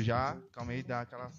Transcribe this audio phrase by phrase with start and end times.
[0.00, 0.36] bagulho já.
[0.52, 1.30] Calma aí, dá aquela.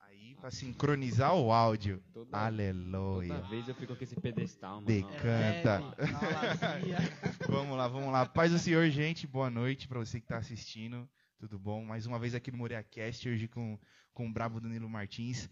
[0.00, 2.02] Aí, pra sincronizar o áudio.
[2.12, 3.34] Toda, Aleluia.
[3.34, 4.86] toda vez eu fico com esse pedestal, mano.
[4.86, 5.82] Decanta.
[5.98, 8.26] É, Vamos lá, vamos lá.
[8.26, 9.26] Paz do Senhor, gente.
[9.26, 11.08] Boa noite pra você que tá assistindo.
[11.38, 11.84] Tudo bom?
[11.84, 13.78] Mais uma vez aqui no MoreaCast, hoje com,
[14.12, 15.48] com o brabo Danilo Martins.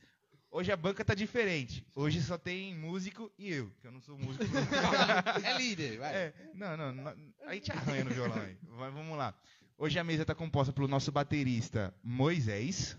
[0.51, 1.87] Hoje a banca tá diferente.
[1.95, 4.45] Hoje só tem músico e eu, que eu não sou músico.
[5.45, 6.15] É líder, vai.
[6.15, 7.15] É, não, não, não,
[7.47, 8.57] a gente arranha no violão aí.
[8.63, 9.35] Vai, vamos lá.
[9.81, 12.99] Hoje a mesa tá composta pelo nosso baterista Moisés.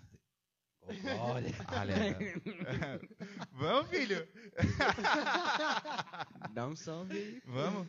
[1.20, 1.54] Olha.
[1.78, 1.96] Olha.
[3.52, 4.26] vamos, filho?
[6.54, 7.42] Dá um salve aí.
[7.46, 7.86] Vamos?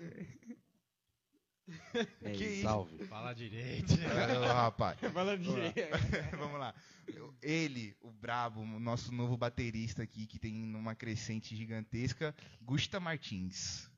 [2.24, 2.52] É Que isso.
[2.52, 2.62] isso?
[2.62, 3.04] Salve.
[3.04, 3.94] Fala direito.
[3.94, 4.98] Rapaz.
[5.14, 5.80] Fala direito.
[6.36, 6.74] Vamos lá.
[7.40, 13.89] Ele, o brabo, o nosso novo baterista aqui, que tem uma crescente gigantesca, Gusta Martins.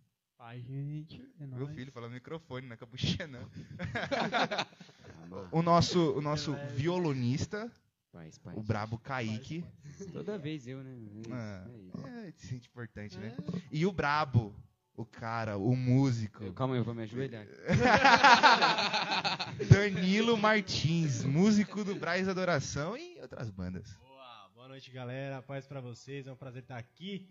[0.42, 1.22] Pai, gente.
[1.38, 1.74] É Meu nóis.
[1.76, 3.48] filho, fala no microfone, não é capuchinha, não.
[5.52, 7.70] O nosso, o nosso violonista,
[8.12, 8.58] Paz, paz.
[8.58, 9.64] o brabo Kaique.
[10.12, 10.90] Toda vez eu, né?
[10.90, 11.64] É isso, Ah,
[12.24, 12.28] é.
[12.28, 13.32] É, se sente importante, né?
[13.70, 14.52] E o brabo,
[14.96, 17.46] o cara, o músico, Eu- calma aí, eu vou me ajoelhar.
[19.70, 23.96] Danilo Martins, músico do Braz Adoração e outras bandas.
[24.02, 25.40] Boa, boa noite, galera.
[25.40, 26.26] Paz pra vocês.
[26.26, 27.30] É um prazer estar aqui.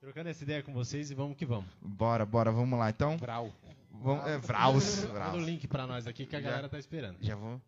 [0.00, 1.70] Trocando essa ideia com vocês e vamos que vamos.
[1.80, 2.90] Bora, bora, vamos lá.
[2.90, 3.52] Então, Brau.
[3.90, 5.44] vamos, é, Vraus, Manda o Vraus.
[5.44, 6.50] link pra nós aqui que a Já.
[6.50, 7.18] galera tá esperando.
[7.22, 7.60] Já vou.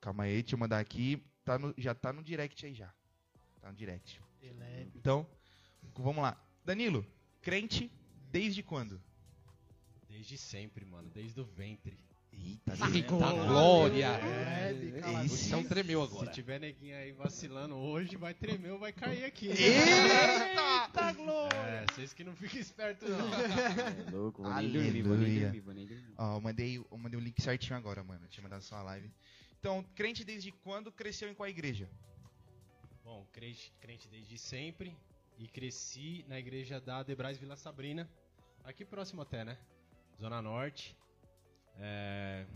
[0.00, 1.22] Calma aí, deixa eu mandar aqui.
[1.44, 2.92] Tá no- já tá no direct aí já.
[3.60, 4.20] Tá no direct.
[4.96, 5.26] Então,
[5.96, 6.36] vamos lá.
[6.64, 7.04] Danilo,
[7.40, 7.90] crente
[8.30, 9.00] desde quando?
[10.08, 11.10] Desde sempre, mano.
[11.10, 11.98] Desde o ventre.
[12.44, 13.32] Eita, Eita Boa.
[13.46, 14.06] glória.
[14.06, 16.26] É, O chão tremeu agora.
[16.26, 19.48] Se tiver neguinho aí vacilando hoje, vai tremer ou vai cair aqui.
[19.48, 21.56] Eita, glória!
[21.56, 23.18] É, vocês que não ficam espertos, não.
[24.08, 25.42] É louco, vou nem dormir, vou nem Aleluia.
[25.44, 26.14] dormir, vou nem dormir.
[26.18, 28.26] Ó, eu mandei, eu mandei o link certinho agora, mano.
[28.28, 29.10] Tinha mandado só a live.
[29.60, 31.88] Então, crente desde quando cresceu em qual igreja?
[33.04, 34.96] Bom, crente, crente desde sempre.
[35.38, 38.08] E cresci na igreja da Debrais Vila Sabrina.
[38.64, 39.56] Aqui próximo até, né?
[40.20, 40.96] Zona Norte.
[41.78, 42.46] É,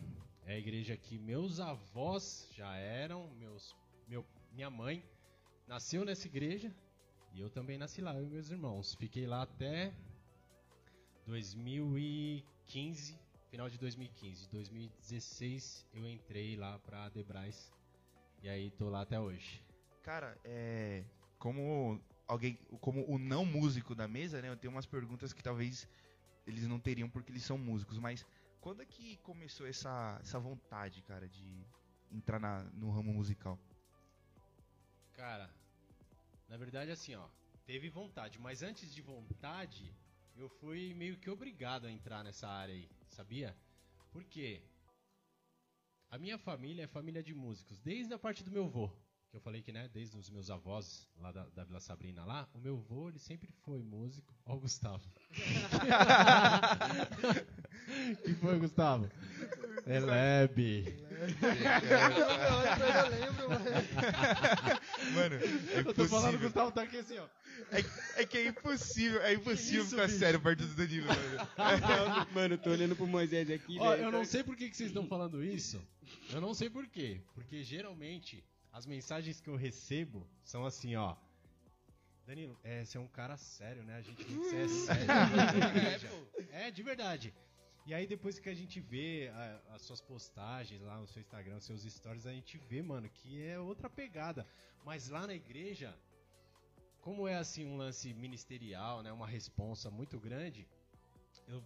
[0.44, 3.28] é a igreja que meus avós já eram.
[3.36, 3.74] Meus,
[4.08, 5.04] meu, minha mãe
[5.66, 6.74] nasceu nessa igreja.
[7.32, 8.94] E eu também nasci lá, eu e meus irmãos.
[8.94, 9.92] Fiquei lá até
[11.26, 13.18] 2015,
[13.50, 14.48] final de 2015.
[14.48, 17.72] 2016 eu entrei lá pra Debrais.
[18.42, 19.62] E aí tô lá até hoje.
[20.02, 21.04] Cara, é.
[21.38, 22.54] Como alguém.
[22.80, 24.48] Como o não músico da mesa, né?
[24.48, 25.88] Eu tenho umas perguntas que talvez
[26.46, 28.24] eles não teriam porque eles são músicos, mas
[28.60, 31.66] quando é que começou essa, essa vontade, cara, de
[32.10, 33.58] entrar na- no ramo musical?
[35.12, 35.50] Cara,
[36.48, 37.28] na verdade assim, ó,
[37.64, 39.94] teve vontade, mas antes de vontade,
[40.36, 43.56] eu fui meio que obrigado a entrar nessa área aí, sabia?
[44.12, 44.62] Por quê?
[46.10, 48.88] A minha família é família de músicos, desde a parte do meu avô,
[49.30, 52.48] que eu falei que, né, desde os meus avós lá da, da Vila Sabrina lá,
[52.54, 54.34] o meu avô, ele sempre foi músico.
[54.44, 55.10] Ó o Gustavo.
[58.24, 59.10] que foi, Gustavo?
[59.86, 60.94] Elebe.
[61.16, 63.64] Eu lembro, mano.
[65.14, 66.40] Mano, é Eu tô falando, o impossível.
[66.40, 67.26] Gustavo tá aqui assim, ó.
[67.72, 70.18] É, é que é impossível, é impossível isso, ficar bicho?
[70.18, 72.26] sério perto do Danilo, mano.
[72.34, 74.02] Mano, eu tô olhando pro Moisés aqui, Ó, velho.
[74.04, 75.80] eu não sei por que, que vocês estão falando isso.
[76.32, 77.20] Eu não sei por quê.
[77.34, 81.16] Porque geralmente as mensagens que eu recebo são assim, ó.
[82.26, 83.96] Danilo, é, você é um cara sério, né?
[83.96, 86.28] A gente vê que você é sério.
[86.52, 87.32] é, de verdade.
[87.86, 91.56] E aí depois que a gente vê a- as suas postagens lá no seu Instagram,
[91.56, 94.44] os seus stories, a gente vê, mano, que é outra pegada.
[94.84, 95.96] Mas lá na igreja,
[97.00, 99.12] como é assim um lance ministerial, né?
[99.12, 100.66] Uma responsa muito grande,
[101.46, 101.62] eu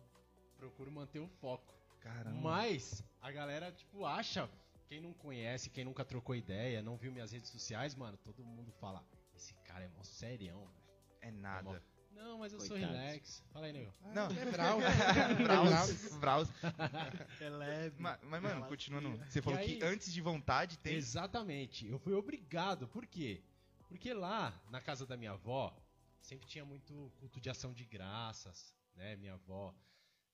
[0.58, 1.74] procuro manter o foco.
[2.00, 2.38] Caramba.
[2.38, 4.48] Mas a galera, tipo, acha.
[4.88, 8.72] Quem não conhece, quem nunca trocou ideia, não viu minhas redes sociais, mano, todo mundo
[8.72, 9.04] fala:
[9.34, 10.80] Esse cara é mó serião, velho.
[11.20, 11.82] É nada.
[12.20, 12.96] Não, mas eu sou Coitados.
[12.96, 13.42] relax.
[13.52, 13.92] Fala aí, nego.
[14.14, 14.78] Não, É Brau.
[15.42, 16.48] Braus, Braus.
[17.40, 17.96] É leve.
[17.98, 19.16] Mas, mas, mano, continuando.
[19.26, 20.94] Você falou aí- que antes de vontade tem.
[20.94, 21.86] Exatamente.
[21.88, 22.86] Eu fui obrigado.
[22.88, 23.42] Por quê?
[23.88, 25.74] Porque lá, na casa da minha avó,
[26.20, 29.16] sempre tinha muito culto de ação de graças, né?
[29.16, 29.74] Minha avó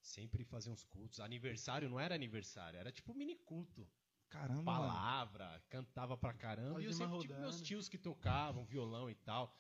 [0.00, 1.20] sempre fazia uns cultos.
[1.20, 3.86] Aniversário não era aniversário, era tipo mini culto.
[4.28, 4.54] Caramba.
[4.60, 4.64] mano.
[4.64, 6.82] palavra, cantava pra caramba.
[6.82, 9.56] E eu sempre tive meus tios que tocavam violão e tal.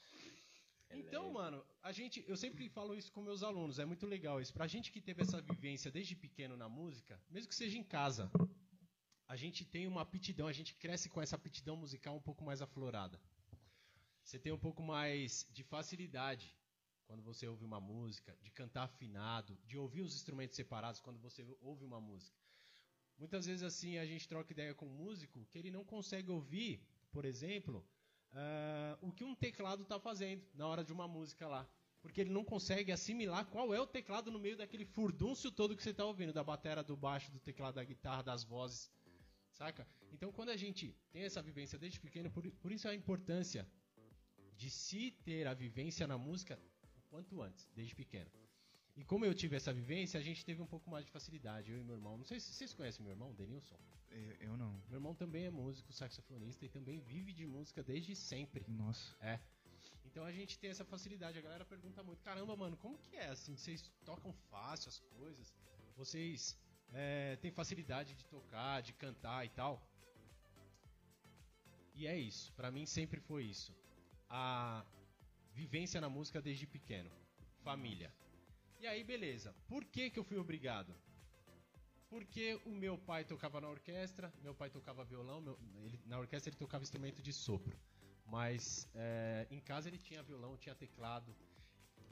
[0.90, 4.52] Então, mano, a gente, eu sempre falo isso com meus alunos, é muito legal isso.
[4.52, 8.30] Pra gente que teve essa vivência desde pequeno na música, mesmo que seja em casa,
[9.26, 12.62] a gente tem uma aptidão, a gente cresce com essa aptidão musical um pouco mais
[12.62, 13.20] aflorada.
[14.22, 16.56] Você tem um pouco mais de facilidade
[17.06, 21.44] quando você ouve uma música, de cantar afinado, de ouvir os instrumentos separados quando você
[21.60, 22.36] ouve uma música.
[23.16, 26.80] muitas vezes assim a gente troca ideia com um músico que ele não consegue ouvir,
[27.10, 27.84] por exemplo,
[28.36, 31.66] ah, o que um teclado está fazendo na hora de uma música lá.
[32.02, 35.82] Porque ele não consegue assimilar qual é o teclado no meio daquele furdúncio todo que
[35.82, 38.92] você está ouvindo, da batera, do baixo, do teclado, da guitarra, das vozes,
[39.52, 39.88] saca?
[40.12, 43.66] Então quando a gente tem essa vivência desde pequeno, por, por isso a importância
[44.54, 46.60] de se ter a vivência na música
[46.96, 48.30] o quanto antes, desde pequeno.
[48.96, 51.78] E como eu tive essa vivência, a gente teve um pouco mais de facilidade, eu
[51.78, 52.16] e meu irmão.
[52.16, 53.76] Não sei se vocês conhecem meu irmão, Denilson.
[54.10, 54.72] Eu, eu não.
[54.88, 58.64] Meu irmão também é músico, saxofonista e também vive de música desde sempre.
[58.66, 59.14] Nossa.
[59.20, 59.38] É.
[60.06, 61.38] Então a gente tem essa facilidade.
[61.38, 63.54] A galera pergunta muito: caramba, mano, como que é assim?
[63.54, 65.54] Vocês tocam fácil as coisas?
[65.94, 66.58] Vocês
[66.94, 69.86] é, têm facilidade de tocar, de cantar e tal?
[71.94, 72.50] E é isso.
[72.54, 73.74] Pra mim sempre foi isso.
[74.28, 74.86] A
[75.52, 77.10] vivência na música desde pequeno.
[77.62, 78.10] Família.
[78.86, 79.52] E aí, beleza.
[79.66, 80.94] Por que, que eu fui obrigado?
[82.08, 86.50] Porque o meu pai tocava na orquestra, meu pai tocava violão, meu- ele- na orquestra
[86.50, 87.76] ele tocava instrumento de sopro.
[88.24, 91.34] Mas é, em casa ele tinha violão, tinha teclado.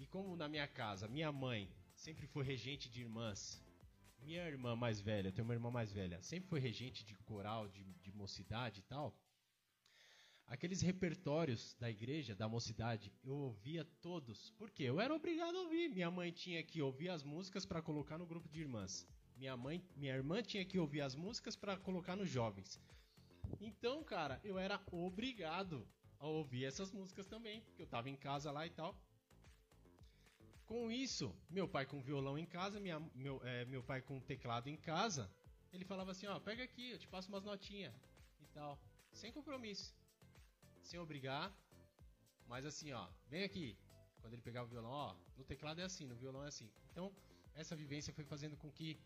[0.00, 3.62] E como na minha casa, minha mãe sempre foi regente de irmãs.
[4.18, 7.68] Minha irmã mais velha, eu tenho uma irmã mais velha, sempre foi regente de coral,
[7.68, 9.16] de, de mocidade e tal.
[10.46, 14.50] Aqueles repertórios da igreja, da mocidade, eu ouvia todos.
[14.58, 14.84] Por quê?
[14.84, 15.88] Eu era obrigado a ouvir.
[15.88, 19.06] Minha mãe tinha que ouvir as músicas para colocar no grupo de irmãs.
[19.36, 22.80] Minha mãe, minha irmã tinha que ouvir as músicas para colocar nos jovens.
[23.60, 25.86] Então, cara, eu era obrigado
[26.18, 28.96] a ouvir essas músicas também, porque eu tava em casa lá e tal.
[30.66, 34.68] Com isso, meu pai com violão em casa, minha- meu, é, meu pai com teclado
[34.68, 35.30] em casa,
[35.72, 37.94] ele falava assim, ó, pega aqui, eu te passo umas notinhas
[38.40, 38.78] e tal.
[39.12, 39.94] Sem compromisso.
[40.90, 41.46] Sem obrigar.
[42.46, 43.76] Mas assim, ó, vem aqui.
[44.20, 46.70] Quando ele pegava o violão, ó, no teclado é assim, no violão é assim.
[46.90, 47.12] Então,
[47.54, 48.98] essa vivência foi fazendo com que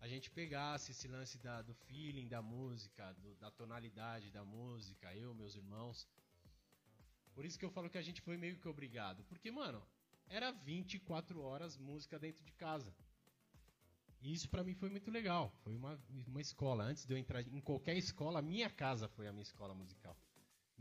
[0.00, 5.14] a gente pegasse esse lance da, do feeling da música, do- da tonalidade da música,
[5.14, 6.06] eu, meus irmãos.
[7.34, 9.24] Por isso que eu falo que a gente foi meio que obrigado.
[9.24, 9.82] Porque, mano,
[10.28, 12.94] era 24 horas música dentro de casa.
[14.20, 15.50] E isso pra mim foi muito legal.
[15.62, 16.84] Foi uma, uma escola.
[16.84, 20.16] Antes de eu entrar em qualquer escola, a minha casa foi a minha escola musical.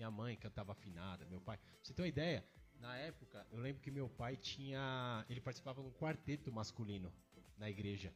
[0.01, 1.57] Minha mãe cantava afinada, meu pai.
[1.59, 2.43] Pra você ter uma ideia,
[2.79, 5.23] na época, eu lembro que meu pai tinha.
[5.29, 7.13] Ele participava de um quarteto masculino
[7.55, 8.11] na igreja.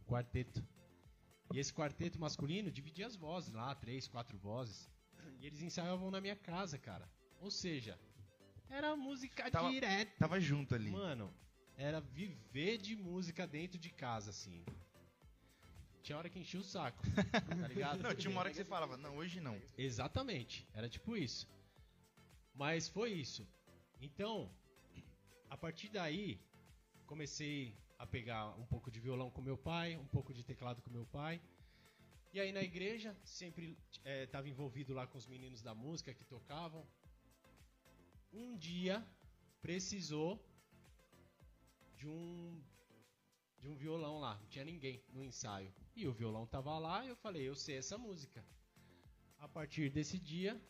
[0.00, 0.64] Um quarteto.
[1.52, 4.88] E esse quarteto masculino dividia as vozes lá, três, quatro vozes.
[5.40, 7.10] E eles ensaiavam na minha casa, cara.
[7.40, 7.98] Ou seja,
[8.70, 10.12] era música Tava- direta.
[10.20, 10.92] Tava junto ali.
[10.92, 11.34] Mano,
[11.76, 14.64] era viver de música dentro de casa, assim.
[16.06, 17.02] Tinha hora que enchia o saco,
[17.60, 18.00] tá ligado?
[18.00, 19.60] Não, tinha uma hora que você falava, não, hoje não.
[19.76, 21.48] Exatamente, era tipo isso.
[22.54, 23.44] Mas foi isso.
[24.00, 24.48] Então,
[25.50, 26.40] a partir daí,
[27.06, 30.90] comecei a pegar um pouco de violão com meu pai, um pouco de teclado com
[30.90, 31.42] meu pai.
[32.32, 36.86] E aí na igreja, sempre estava envolvido lá com os meninos da música que tocavam.
[38.32, 39.04] Um dia,
[39.60, 40.40] precisou
[41.96, 42.62] de um
[43.58, 45.74] de um violão lá, não tinha ninguém no ensaio.
[45.96, 48.44] E o violão tava lá e eu falei, eu sei essa música.
[49.38, 50.60] A partir desse dia,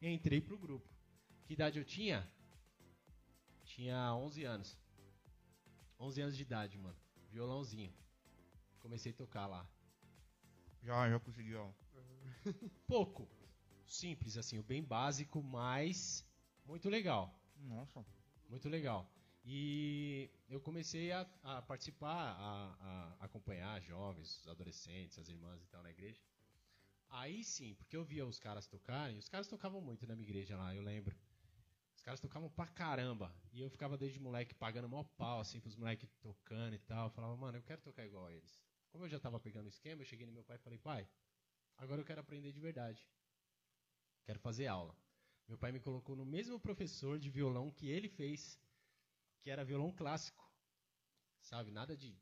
[0.00, 0.88] entrei pro grupo.
[1.44, 2.26] Que idade eu tinha?
[3.64, 4.78] Tinha 11 anos.
[5.98, 6.96] 11 anos de idade, mano.
[7.30, 7.92] Violãozinho.
[8.78, 9.68] Comecei a tocar lá.
[10.84, 11.72] Já, já conseguiu, ó.
[12.86, 13.28] Pouco.
[13.84, 16.24] Simples, assim, o bem básico, mas
[16.64, 17.36] muito legal.
[17.56, 18.06] Nossa.
[18.48, 19.10] Muito legal.
[19.44, 25.82] E eu comecei a, a participar, a, a acompanhar jovens, adolescentes, as irmãs e tal
[25.82, 26.20] na igreja.
[27.10, 30.56] Aí sim, porque eu via os caras tocarem, os caras tocavam muito na minha igreja
[30.56, 31.14] lá, eu lembro.
[31.94, 33.34] Os caras tocavam pra caramba.
[33.52, 37.06] E eu ficava desde moleque pagando mó pau, assim, pros moleques tocando e tal.
[37.06, 38.62] Eu falava, mano, eu quero tocar igual a eles.
[38.90, 41.08] Como eu já tava pegando o esquema, eu cheguei no meu pai e falei, pai,
[41.76, 43.06] agora eu quero aprender de verdade.
[44.24, 44.96] Quero fazer aula.
[45.46, 48.58] Meu pai me colocou no mesmo professor de violão que ele fez,
[49.44, 50.42] que era violão clássico.
[51.42, 51.70] Sabe?
[51.70, 52.18] Nada de.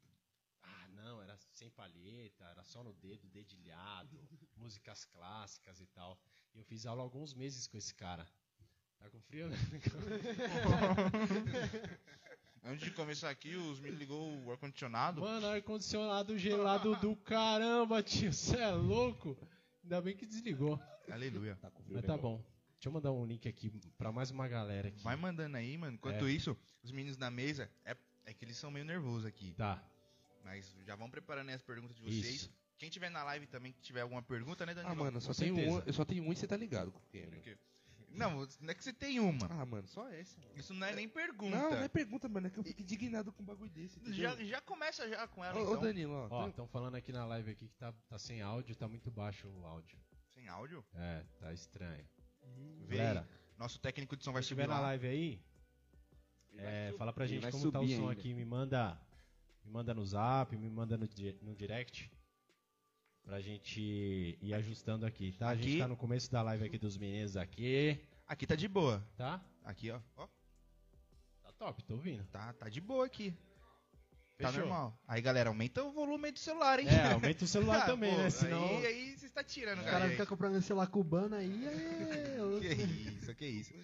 [0.60, 4.18] Ah, não, era sem palheta, era só no dedo, dedilhado,
[4.56, 6.18] músicas clássicas e tal.
[6.52, 8.28] E eu fiz aula alguns meses com esse cara.
[8.98, 9.56] Tá com frio, né?
[12.64, 15.20] Antes de começar aqui, os meninos ligou o ar-condicionado.
[15.20, 18.32] Mano, ar-condicionado gelado do caramba, tio.
[18.32, 19.36] Você é louco?
[19.82, 20.78] Ainda bem que desligou.
[21.10, 21.56] Aleluia.
[21.56, 22.36] Tá com frio, Mas né, tá irmão?
[22.36, 22.51] bom.
[22.82, 25.04] Deixa eu mandar um link aqui pra mais uma galera aqui.
[25.04, 25.94] Vai mandando aí, mano.
[25.94, 26.32] Enquanto É.
[26.32, 29.54] isso, os meninos da mesa, é, é que eles são meio nervosos aqui.
[29.54, 29.80] Tá.
[30.42, 32.34] Mas já vão preparando aí as perguntas de vocês.
[32.34, 32.52] Isso.
[32.76, 34.94] Quem tiver na live também, que tiver alguma pergunta, né, Danilo?
[34.94, 35.70] Ah, mano, eu só, certeza.
[35.70, 36.98] um, eu só tenho um e você tá ligado com?
[36.98, 37.56] Porque
[38.08, 39.46] Não, não é que você tem uma.
[39.48, 40.36] Ah, mano, só essa.
[40.56, 41.56] Isso não é nem pergunta.
[41.56, 42.48] Não, não é pergunta, mano.
[42.48, 44.00] É que eu fico indignado com um bagulho desse.
[44.12, 45.74] já, já começa já com ela, Ô, então.
[45.74, 46.28] ô, Danilo, ó.
[46.28, 49.46] Ó, estão falando aqui na live aqui que tá, tá sem áudio, tá muito baixo
[49.46, 49.96] o áudio.
[50.34, 50.84] Sem áudio?
[50.96, 52.04] É, tá estranho.
[52.86, 53.26] Vê Galera, aí.
[53.58, 54.86] Nosso técnico de som vai se subir estiver na lá.
[54.88, 55.40] live aí,
[56.58, 58.12] é, fala pra gente como tá o subir som ainda.
[58.12, 58.34] aqui.
[58.34, 58.98] Me manda,
[59.64, 61.08] me manda no zap, me manda no,
[61.42, 62.10] no direct.
[63.24, 63.80] Pra gente
[64.42, 65.50] ir ajustando aqui, tá?
[65.50, 65.62] A Aqui.
[65.62, 69.00] gente tá no começo da live aqui dos meninos aqui, Aqui tá de boa.
[69.16, 69.40] tá?
[69.64, 70.00] Aqui, ó.
[70.16, 70.26] ó
[71.42, 72.24] Tá top, tô ouvindo.
[72.32, 73.32] tá, tá de boa aqui.
[74.42, 74.66] Tá Fechou.
[74.68, 74.98] normal.
[75.08, 76.86] Aí, galera, aumenta o volume aí do celular, hein?
[76.88, 78.30] É, aumenta o celular Ah, também, pô, né?
[78.30, 78.64] Senão...
[78.78, 79.98] Aí, aí você está tirando, O cara.
[80.00, 82.60] cara fica comprando celular cubano aí, é...
[82.60, 83.74] Que isso, que isso.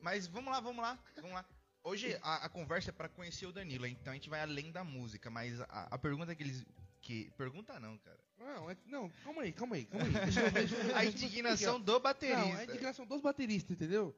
[0.00, 1.44] Mas vamos lá, vamos lá, vamos lá.
[1.82, 4.84] Hoje a, a conversa é pra conhecer o Danilo, então a gente vai além da
[4.84, 6.64] música, mas a, a pergunta que eles.
[7.00, 8.18] Que, pergunta não, cara.
[8.38, 10.12] Não, é, não, calma aí, calma aí, calma aí.
[10.24, 12.44] Deixa eu, deixa eu- A indignação do baterista.
[12.44, 14.14] Não, a indignação dos bateristas, entendeu?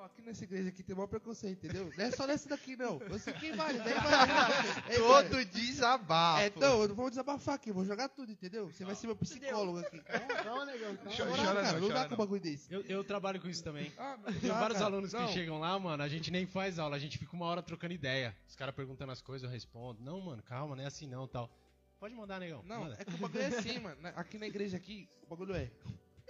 [0.00, 1.92] Ó, aqui nessa igreja aqui tem maior preconceito, entendeu?
[1.94, 2.98] Não é só nessa daqui, não.
[3.02, 4.68] Eu sei quem vale, daí vale.
[4.88, 6.40] É, Todo desabafo.
[6.40, 8.72] É, não, eu não vou desabafar aqui, eu vou jogar tudo, entendeu?
[8.72, 10.00] Você vai ser meu psicólogo aqui.
[10.00, 11.14] Calma, negão, calma.
[11.14, 12.72] Chora, cara, não, dá com um bagulho desse.
[12.72, 13.92] Eu, eu trabalho com isso também.
[13.98, 14.86] Ah, Tem vários cara.
[14.86, 15.26] alunos Não.
[15.26, 17.92] que chegam lá, mano, a gente nem faz aula, a gente fica uma hora trocando
[17.92, 18.34] ideia.
[18.48, 20.02] Os caras perguntando as coisas, eu respondo.
[20.02, 21.50] Não, mano, calma, não é assim não, tal.
[21.98, 22.62] Pode mandar, negão.
[22.64, 22.96] Não, manda.
[22.98, 23.98] é que o bagulho é assim, mano.
[24.16, 25.70] Aqui na igreja aqui, o bagulho é.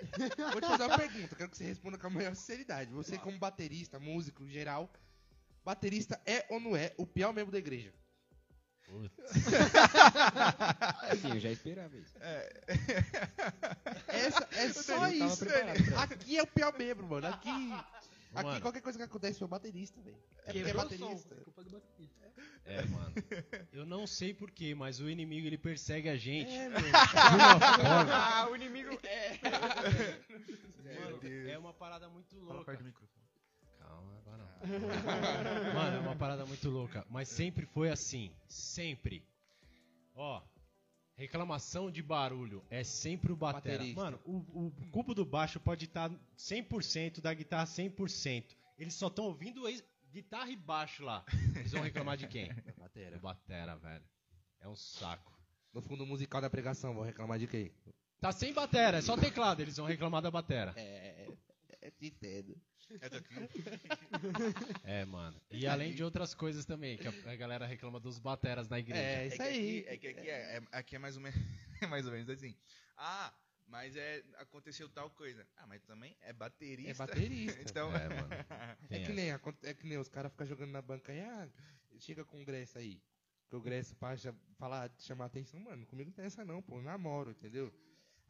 [0.53, 2.93] Vou te fazer uma pergunta, quero que você responda com a maior sinceridade.
[2.93, 4.91] Você, como baterista, músico em geral,
[5.65, 7.93] baterista é ou não é o pior membro da igreja?
[11.21, 12.15] Sim, eu já esperava isso.
[14.09, 15.45] Essa, é só isso,
[15.97, 17.29] Aqui é o pior membro, mano.
[17.29, 17.73] Aqui,
[18.35, 18.61] aqui Mano.
[18.61, 20.17] qualquer coisa que acontece foi o baterista, velho.
[20.45, 21.35] É porque é o som, baterista.
[21.35, 22.33] é culpa do baterista.
[22.65, 23.15] É, mano.
[23.73, 26.51] Eu não sei porquê, mas o inimigo ele persegue a gente.
[26.53, 26.81] É, meu.
[26.81, 28.11] de uma forma.
[28.13, 29.39] Ah, o inimigo é.
[31.01, 32.77] Mano, é uma parada muito louca.
[33.79, 35.75] Calma, agora não.
[35.75, 37.05] Mano, é uma parada muito louca.
[37.09, 38.31] Mas sempre foi assim.
[38.49, 39.25] Sempre.
[40.15, 40.43] Ó,
[41.21, 43.77] reclamação de barulho é sempre o batera.
[43.77, 44.03] Baterista.
[44.03, 48.57] Mano, o, o cubo do baixo pode estar 100%, da guitarra 100%.
[48.79, 49.63] Eles só estão ouvindo
[50.11, 51.23] guitarra e baixo lá.
[51.55, 52.49] Eles vão reclamar de quem?
[52.79, 53.17] Batera.
[53.17, 54.05] Do batera, velho.
[54.61, 55.39] É um saco.
[55.75, 57.71] No fundo musical da pregação, vou reclamar de quem?
[58.19, 59.61] Tá sem batera, é só teclado.
[59.61, 60.73] Eles vão reclamar da batera.
[60.77, 61.29] É,
[61.83, 62.57] é, te entendo.
[63.01, 63.35] É daqui.
[64.85, 65.41] É, mano.
[65.51, 69.03] E além de outras coisas também, que a, a galera reclama dos bateras na igreja.
[69.03, 69.79] É, É isso que aí.
[69.81, 71.39] Aqui, é que aqui é, é- aqui é mais ou menos,
[71.83, 72.57] é mais ou menos assim.
[72.97, 73.33] Ah,
[73.67, 75.47] mas é aconteceu tal coisa.
[75.57, 76.91] Ah, mas também é baterista.
[76.91, 77.61] É baterista.
[77.71, 78.29] então, É, mano.
[78.91, 81.49] É que, nem, é que nem os caras ficam jogando na banca aí, ah,
[81.99, 83.01] chega com o Gresso aí.
[83.49, 84.15] Que o Gresso pra
[84.59, 87.73] falar, chamar atenção, mano, comigo não tem essa não, pô, eu namoro, entendeu?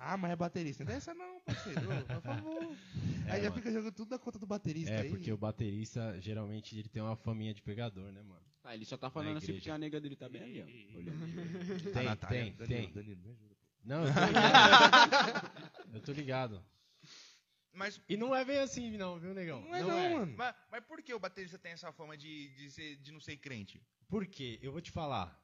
[0.02, 0.83] Ah, mas é baterista.
[0.83, 2.76] Não tem essa não, parceiro, por favor.
[3.26, 3.62] É, aí já mano.
[3.62, 5.09] fica jogando tudo na conta do baterista É, aí.
[5.11, 8.40] porque o baterista, geralmente, ele tem uma faminha de pegador, né, mano?
[8.64, 10.99] Ah, ele só tá falando assim porque a nega dele tá bem ali, ó.
[10.99, 11.92] Olhando.
[11.92, 12.92] Tem, tem, Danilo, tem.
[12.92, 13.57] Danilo, me ajuda.
[13.85, 15.50] Não, eu tô ligado.
[15.95, 16.64] eu tô ligado.
[17.73, 19.62] Mas, E não é bem assim, não, viu, negão?
[19.62, 20.35] Não é não, mano.
[20.37, 23.37] mas, mas por que o baterista tem essa fama de, de, ser, de não ser
[23.37, 23.81] crente?
[24.09, 24.59] Por quê?
[24.61, 25.39] Eu vou te falar.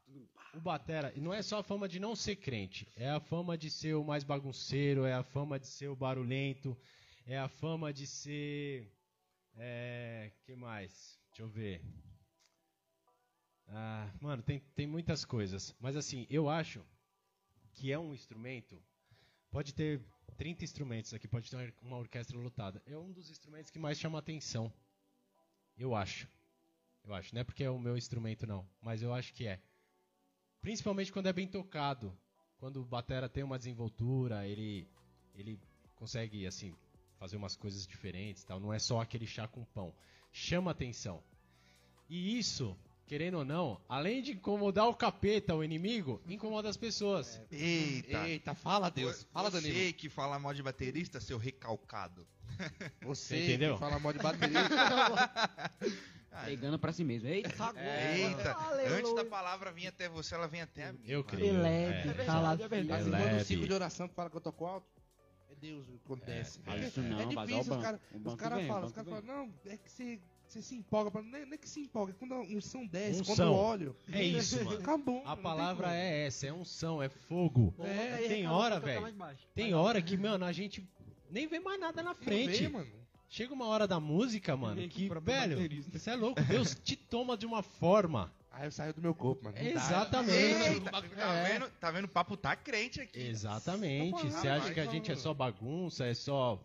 [0.53, 3.57] O Batera, e não é só a fama de não ser crente, é a fama
[3.57, 6.77] de ser o mais bagunceiro, é a fama de ser o barulhento,
[7.27, 8.91] é a fama de ser.
[9.59, 10.33] É.
[10.45, 11.19] que mais?
[11.29, 11.83] Deixa eu ver.
[13.69, 15.75] Ah, mano, tem, tem muitas coisas.
[15.81, 16.85] Mas assim, eu acho
[17.75, 18.83] que é um instrumento.
[19.51, 20.01] Pode ter
[20.33, 22.83] 30 instrumentos aqui, pode ter uma orquestra lotada.
[22.87, 24.73] É um dos instrumentos que mais chama atenção.
[25.77, 26.29] Eu acho.
[27.05, 27.35] Eu acho.
[27.35, 28.67] Não é porque é o meu instrumento, não.
[28.81, 29.61] Mas eu acho que é.
[30.61, 32.17] Principalmente quando é bem tocado.
[32.59, 34.89] Quando o batera tem uma desenvoltura, ele,
[35.35, 35.61] ele
[35.95, 36.75] consegue, assim,
[37.19, 38.59] fazer umas coisas diferentes tal.
[38.59, 39.95] Não é só aquele chá com pão.
[40.33, 41.23] Chama atenção.
[42.09, 47.41] E isso, querendo ou não, além de incomodar o capeta, o inimigo, incomoda as pessoas.
[47.51, 48.27] Eita.
[48.29, 49.27] Eita, fala Deus.
[49.33, 49.93] Fala, Você Danilo.
[49.95, 52.27] que fala mal de baterista, seu recalcado.
[53.03, 53.75] Você entendeu?
[53.75, 54.61] que fala mal de baterista.
[56.45, 57.29] Pegando pra si mesmo.
[57.29, 58.99] Eita, Eita, Aleluia.
[58.99, 61.01] antes da palavra vir até você, ela vem até a mim.
[61.07, 61.61] Eu creio.
[61.63, 62.25] Leve, É.
[62.27, 62.63] calado.
[62.63, 63.03] É verdade.
[63.03, 63.45] É quando o leve.
[63.45, 64.87] ciclo de oração que fala que eu toco alto,
[65.51, 66.61] é Deus o que acontece.
[66.67, 68.01] É, É, isso não, é difícil, os caras
[68.67, 71.57] falam, os caras falam, não, é que você, você se empolga, pra- não é, é
[71.57, 73.47] que se empolga, é quando a unção desce, quando Unção.
[73.49, 74.79] eu olho, É isso, mano.
[74.79, 75.23] acabou.
[75.25, 77.75] A palavra é essa, é unção, é fogo.
[77.81, 79.07] É, tem hora, velho.
[79.55, 80.89] Tem hora que, mano, a gente
[81.31, 82.63] nem vê mais nada na frente.
[82.63, 82.91] Vê, mano.
[83.29, 85.99] Chega uma hora da música, mano, que, o próprio velho, baterista.
[85.99, 86.41] você é louco.
[86.45, 88.33] Deus te toma de uma forma.
[88.53, 89.59] Aí eu saio do meu corpo, mano.
[89.59, 90.33] Exatamente.
[90.75, 91.71] Eita, tá, vendo?
[91.81, 92.05] Tá vendo?
[92.05, 93.19] O papo tá crente aqui.
[93.21, 94.23] Exatamente.
[94.31, 96.59] Você acha vai, que a gente é só bagunça, é só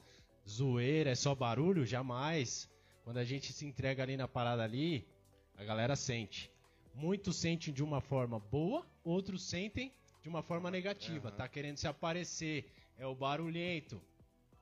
[0.47, 2.69] zoeira, é só barulho, jamais.
[3.03, 5.08] Quando a gente se entrega ali na parada ali,
[5.55, 6.51] a galera sente.
[6.93, 9.91] Muitos sentem de uma forma boa, outros sentem
[10.22, 11.29] de uma forma negativa.
[11.29, 11.38] Aham.
[11.38, 14.01] Tá querendo se aparecer, é o barulhento.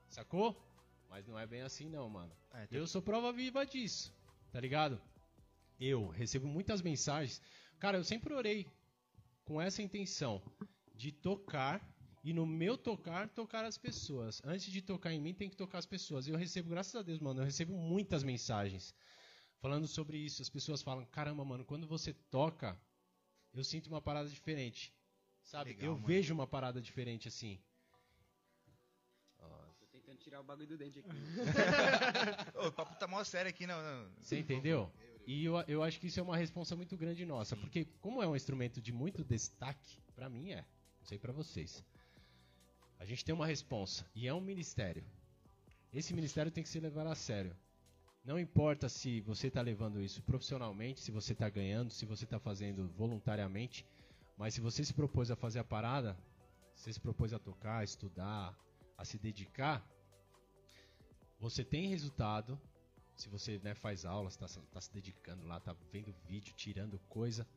[0.09, 0.55] Sacou?
[1.09, 2.31] Mas não é bem assim não, mano.
[2.53, 4.13] É, tem- Eu sou prova viva disso,
[4.51, 5.01] tá ligado?
[5.79, 7.41] Eu recebo muitas mensagens.
[7.79, 8.67] Cara, eu sempre orei
[9.45, 10.41] com essa intenção
[10.93, 11.81] de tocar
[12.23, 14.41] e no meu tocar, tocar as pessoas.
[14.43, 16.27] Antes de tocar em mim, tem que tocar as pessoas.
[16.27, 18.93] E eu recebo, graças a Deus, mano, eu recebo muitas mensagens
[19.59, 20.41] falando sobre isso.
[20.41, 22.79] As pessoas falam: caramba, mano, quando você toca,
[23.53, 24.93] eu sinto uma parada diferente.
[25.43, 25.71] Sabe?
[25.71, 26.07] Legal, eu mano.
[26.07, 27.59] vejo uma parada diferente assim.
[29.79, 31.09] Tô tentando tirar o bagulho do dente aqui.
[32.57, 34.11] Ô, o papo tá mó sério aqui, não, não.
[34.19, 34.91] Você entendeu?
[35.25, 38.27] E eu, eu acho que isso é uma responsa muito grande nossa, porque como é
[38.27, 40.65] um instrumento de muito destaque, pra mim é,
[40.99, 41.83] não sei pra vocês.
[42.99, 45.03] A gente tem uma responsa e é um ministério.
[45.93, 47.55] Esse ministério tem que ser levado a sério.
[48.23, 52.37] Não importa se você tá levando isso profissionalmente, se você tá ganhando, se você tá
[52.37, 53.85] fazendo voluntariamente,
[54.37, 56.17] mas se você se propôs a fazer a parada,
[56.75, 58.55] você se propôs a tocar, a estudar,
[58.97, 59.83] a se dedicar,
[61.39, 62.59] você tem resultado,
[63.15, 67.47] se você né, faz aulas, está se dedicando lá, tá vendo vídeo, tirando coisa.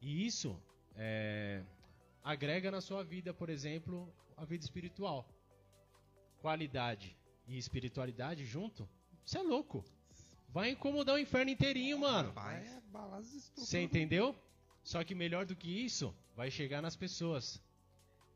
[0.00, 0.60] E isso
[0.96, 1.64] é,
[2.22, 5.28] agrega na sua vida, por exemplo, a vida espiritual.
[6.40, 8.88] Qualidade e espiritualidade junto,
[9.24, 9.84] você é louco.
[10.48, 12.32] Vai incomodar o inferno inteirinho, mano.
[12.38, 12.80] É,
[13.34, 13.64] estupro.
[13.64, 14.34] Você entendeu?
[14.82, 17.62] Só que melhor do que isso, vai chegar nas pessoas.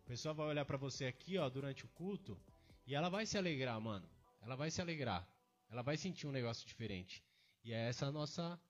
[0.05, 2.39] A pessoa vai olhar pra você aqui, ó, durante o culto,
[2.87, 4.07] e ela vai se alegrar, mano.
[4.43, 5.27] Ela vai se alegrar.
[5.71, 7.25] Ela vai sentir um negócio diferente.
[7.65, 8.61] E é essa a nossa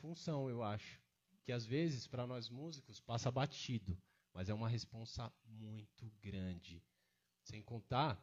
[0.00, 1.00] função, eu acho.
[1.44, 3.96] Que às vezes, pra nós músicos, passa batido.
[4.36, 6.84] Mas é uma responsa muito grande.
[7.42, 8.22] Sem contar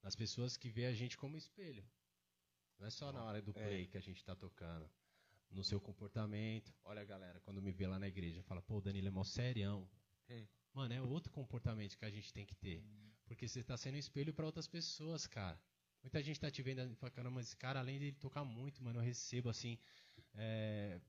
[0.00, 1.84] nas pessoas que vê a gente como espelho.
[2.78, 4.88] Não é só na hora do play que a gente tá tocando
[5.50, 6.72] no seu comportamento.
[6.84, 9.90] Olha, galera, quando me vê lá na igreja, fala, pô, o Danilo é mó serião.
[10.28, 10.46] Hum.
[10.72, 12.80] Mano, é outro comportamento que a gente tem que ter.
[13.24, 15.60] Porque você tá sendo espelho pra outras pessoas, cara.
[16.04, 18.80] Muita gente tá te vendo e fala, caramba, esse cara, além de ele tocar muito,
[18.80, 19.76] mano, eu recebo, assim,
[20.34, 21.00] é,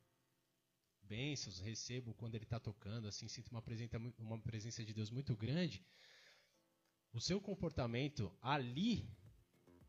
[1.12, 5.36] bênçãos, recebo quando ele tá tocando, assim, sinto uma presença, uma presença de Deus muito
[5.36, 5.84] grande.
[7.12, 9.06] O seu comportamento ali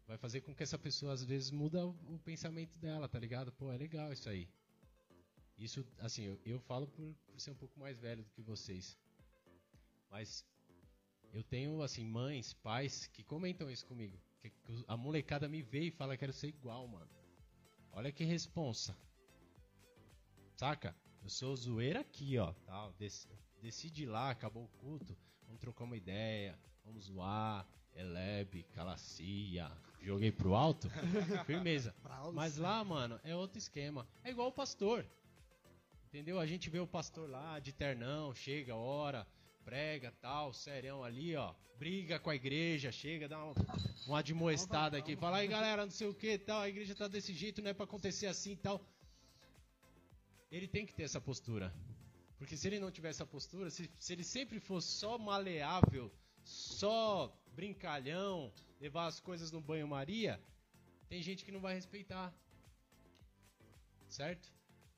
[0.04, 3.52] vai fazer com que essa pessoa às vezes muda o, pensamento dela, tá ligado?
[3.52, 4.48] Pô, é legal isso aí.
[5.56, 8.98] Isso, assim, eu, eu falo por, por ser um pouco mais velho do que vocês.
[10.10, 10.44] Mas
[11.32, 14.18] eu tenho, assim, mães, pais que comentam isso comigo.
[14.40, 14.52] Que,
[14.88, 17.10] a molecada me vê e fala, quero ser igual, mano.
[17.92, 18.96] Olha que responsa.
[20.56, 20.96] Saca?
[21.22, 22.52] Eu sou zoeira aqui, ó.
[22.66, 23.28] Tal, desci,
[23.60, 25.16] desci de lá, acabou o culto.
[25.46, 26.58] Vamos trocar uma ideia.
[26.84, 27.66] Vamos zoar.
[27.94, 29.70] Elebe, Calacia.
[30.00, 30.88] Joguei pro alto.
[31.46, 31.94] Firmeza.
[32.32, 34.08] Mas lá, mano, é outro esquema.
[34.24, 35.06] É igual o pastor.
[36.08, 36.40] Entendeu?
[36.40, 39.26] A gente vê o pastor lá de ternão, chega, ora,
[39.64, 41.54] prega, tal, serão ali, ó.
[41.78, 43.54] Briga com a igreja, chega, dá um,
[44.06, 45.16] uma admoestada aqui.
[45.16, 46.60] Fala aí, galera, não sei o que tal.
[46.60, 48.84] A igreja tá desse jeito, não é pra acontecer assim e tal.
[50.52, 51.74] Ele tem que ter essa postura.
[52.36, 56.12] Porque se ele não tiver essa postura, se, se ele sempre for só maleável,
[56.44, 60.38] só brincalhão, levar as coisas no banho-maria,
[61.08, 62.34] tem gente que não vai respeitar.
[64.08, 64.52] Certo?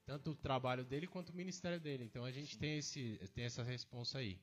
[0.04, 2.02] Tanto o trabalho dele quanto o ministério dele.
[2.02, 4.40] Então a gente tem, esse, tem essa responsa aí.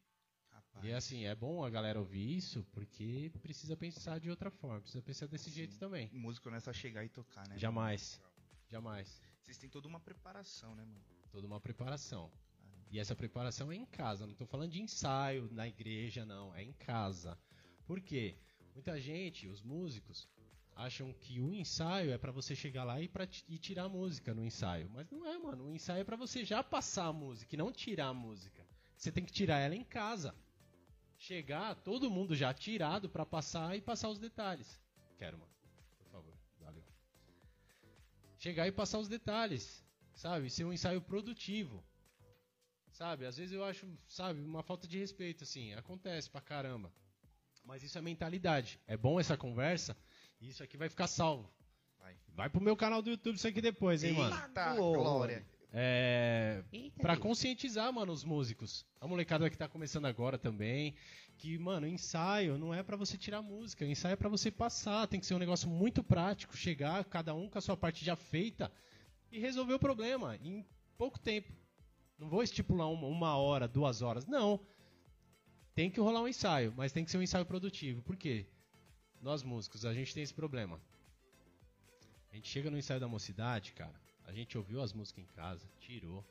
[0.50, 0.86] Rapaz.
[0.86, 5.04] E assim, é bom a galera ouvir isso, porque precisa pensar de outra forma, precisa
[5.04, 6.10] pensar desse jeito também.
[6.13, 7.58] Músico não é só chegar e tocar, né?
[7.58, 8.21] Jamais.
[8.69, 9.21] Jamais.
[9.52, 11.04] Vocês têm toda uma preparação, né, mano?
[11.30, 12.32] Toda uma preparação.
[12.90, 14.26] E essa preparação é em casa.
[14.26, 16.56] Não tô falando de ensaio na igreja, não.
[16.56, 17.38] É em casa.
[17.86, 18.38] Por quê?
[18.74, 20.30] Muita gente, os músicos,
[20.74, 24.34] acham que o ensaio é pra você chegar lá e, pra e tirar a música
[24.34, 24.90] no ensaio.
[24.90, 25.66] Mas não é, mano.
[25.66, 28.66] O ensaio é pra você já passar a música e não tirar a música.
[28.96, 30.34] Você tem que tirar ela em casa.
[31.18, 34.80] Chegar, todo mundo já tirado pra passar e passar os detalhes.
[35.18, 35.52] Quero, mano.
[38.42, 39.86] Chegar e passar os detalhes.
[40.16, 40.50] Sabe?
[40.50, 41.84] Ser um ensaio produtivo.
[42.92, 43.28] Sabe?
[43.28, 45.76] Às vezes eu acho, sabe, uma falta de respeito, assim.
[45.76, 46.92] Acontece pra caramba.
[47.64, 48.80] Mas isso é mentalidade.
[48.88, 49.96] É bom essa conversa.
[50.40, 51.48] E isso aqui vai ficar salvo.
[52.00, 52.18] Vai.
[52.30, 54.36] Vai pro meu canal do YouTube isso aqui depois, hein, mano?
[54.36, 55.46] Eita, glória.
[55.74, 56.64] É.
[57.02, 58.86] Pra conscientizar, mano, os músicos.
[59.00, 60.96] A molecada que tá começando agora também.
[61.38, 63.86] Que, mano, ensaio não é pra você tirar música.
[63.86, 65.08] Ensaio é pra você passar.
[65.08, 66.56] Tem que ser um negócio muito prático.
[66.56, 68.72] Chegar, cada um com a sua parte já feita.
[69.32, 70.66] E resolver o problema em
[70.98, 71.52] pouco tempo.
[72.20, 74.26] Não vou estipular uma, uma hora, duas horas.
[74.26, 74.60] Não.
[75.74, 78.02] Tem que rolar um ensaio, mas tem que ser um ensaio produtivo.
[78.02, 78.46] Por quê?
[79.22, 80.82] nós músicos, a gente tem esse problema.
[82.32, 84.01] A gente chega no ensaio da mocidade, cara,
[84.32, 86.26] a gente ouviu as músicas em casa, tirou.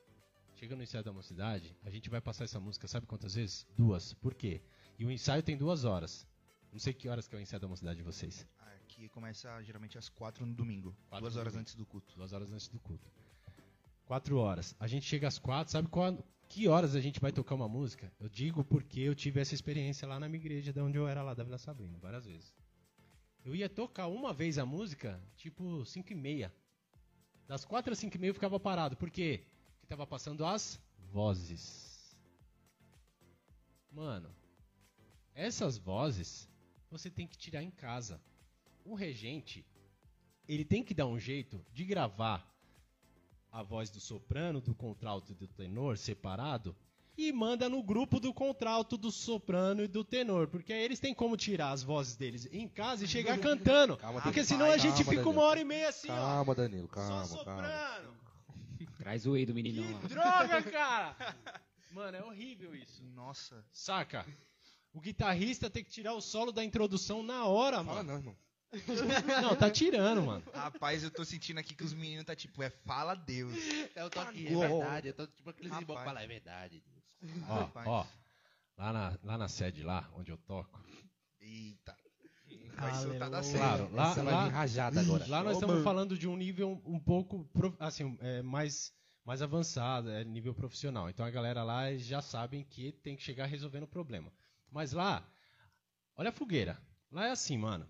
[0.55, 3.67] Chega no ensaio da mocidade, a gente vai passar essa música, sabe quantas vezes?
[3.77, 4.13] Duas.
[4.15, 4.59] Por quê?
[4.97, 6.27] E o ensaio tem duas horas.
[6.71, 8.47] Não sei que horas que é o ensaio da mocidade de vocês.
[8.83, 10.95] Aqui começa geralmente às quatro no domingo.
[11.09, 11.61] Quatro duas no horas domingo.
[11.61, 12.15] antes do culto.
[12.15, 13.07] Duas horas antes do culto.
[14.05, 14.75] Quatro horas.
[14.79, 16.17] A gente chega às quatro, sabe qual,
[16.49, 18.11] que horas a gente vai tocar uma música?
[18.19, 21.21] Eu digo porque eu tive essa experiência lá na minha igreja, de onde eu era
[21.21, 22.51] lá, da Vila Sabrina, várias vezes.
[23.45, 26.51] Eu ia tocar uma vez a música, tipo cinco e meia.
[27.51, 28.95] Das quatro às cinco e meia eu ficava parado.
[28.95, 29.43] Por quê?
[29.73, 30.79] Porque tava passando as
[31.11, 32.15] vozes.
[33.91, 34.33] Mano,
[35.35, 36.49] essas vozes
[36.89, 38.21] você tem que tirar em casa.
[38.85, 39.65] O regente,
[40.47, 42.49] ele tem que dar um jeito de gravar
[43.51, 46.73] a voz do soprano, do contralto e do tenor separado
[47.27, 51.13] e manda no grupo do contralto, do soprano e do tenor, porque aí eles têm
[51.13, 53.97] como tirar as vozes deles em casa e chegar cantando.
[53.97, 55.31] Calma, Porque senão a gente Calma, fica Danilo.
[55.31, 56.15] uma hora e meia assim, ó.
[56.15, 57.25] Calma, Danilo, Só calma, calma.
[57.27, 58.17] soprano.
[58.97, 59.99] Traz o whey do meninão lá.
[60.07, 61.15] Droga, cara!
[61.91, 63.03] Mano, é horrível isso.
[63.15, 63.65] Nossa.
[63.73, 64.25] Saca?
[64.93, 68.09] O guitarrista tem que tirar o solo da introdução na hora, Fala mano.
[68.11, 68.35] não, irmão.
[69.43, 70.41] Não, tá tirando, mano.
[70.53, 73.53] Rapaz, eu tô sentindo aqui que os meninos tá tipo, é fala Deus.
[73.93, 75.07] Eu tô aqui, é verdade.
[75.09, 76.05] Eu tô tipo aqueles que Rapaz.
[76.05, 77.00] falam, é verdade, Deus.
[77.47, 78.07] Ó, ó.
[78.77, 80.83] Lá na, lá na sede, lá, onde eu toco.
[81.39, 81.95] Eita.
[83.29, 83.57] Da série.
[83.59, 85.27] Claro, lá, Essa lá, rajada agora.
[85.27, 85.83] lá nós estamos mano.
[85.83, 87.47] falando de um nível um pouco,
[87.79, 88.91] assim, é, mais,
[89.23, 91.09] mais avançado, é nível profissional.
[91.09, 94.33] Então a galera lá já sabem que tem que chegar resolvendo o problema.
[94.71, 95.23] Mas lá,
[96.15, 96.81] olha a fogueira.
[97.11, 97.87] Lá é assim, mano.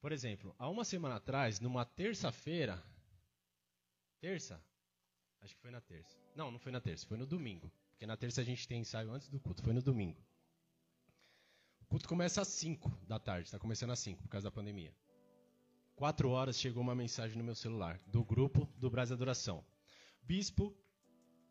[0.00, 2.82] Por exemplo, há uma semana atrás, numa terça-feira.
[4.20, 4.62] Terça?
[5.42, 6.16] Acho que foi na terça.
[6.34, 7.70] Não, não foi na terça, foi no domingo.
[8.00, 10.18] Porque na terça a gente tem ensaio antes do culto, foi no domingo.
[11.82, 14.90] O culto começa às 5 da tarde, está começando às 5 por causa da pandemia.
[15.96, 19.62] 4 horas chegou uma mensagem no meu celular do grupo do Brasil Adoração.
[20.22, 20.74] Bispo,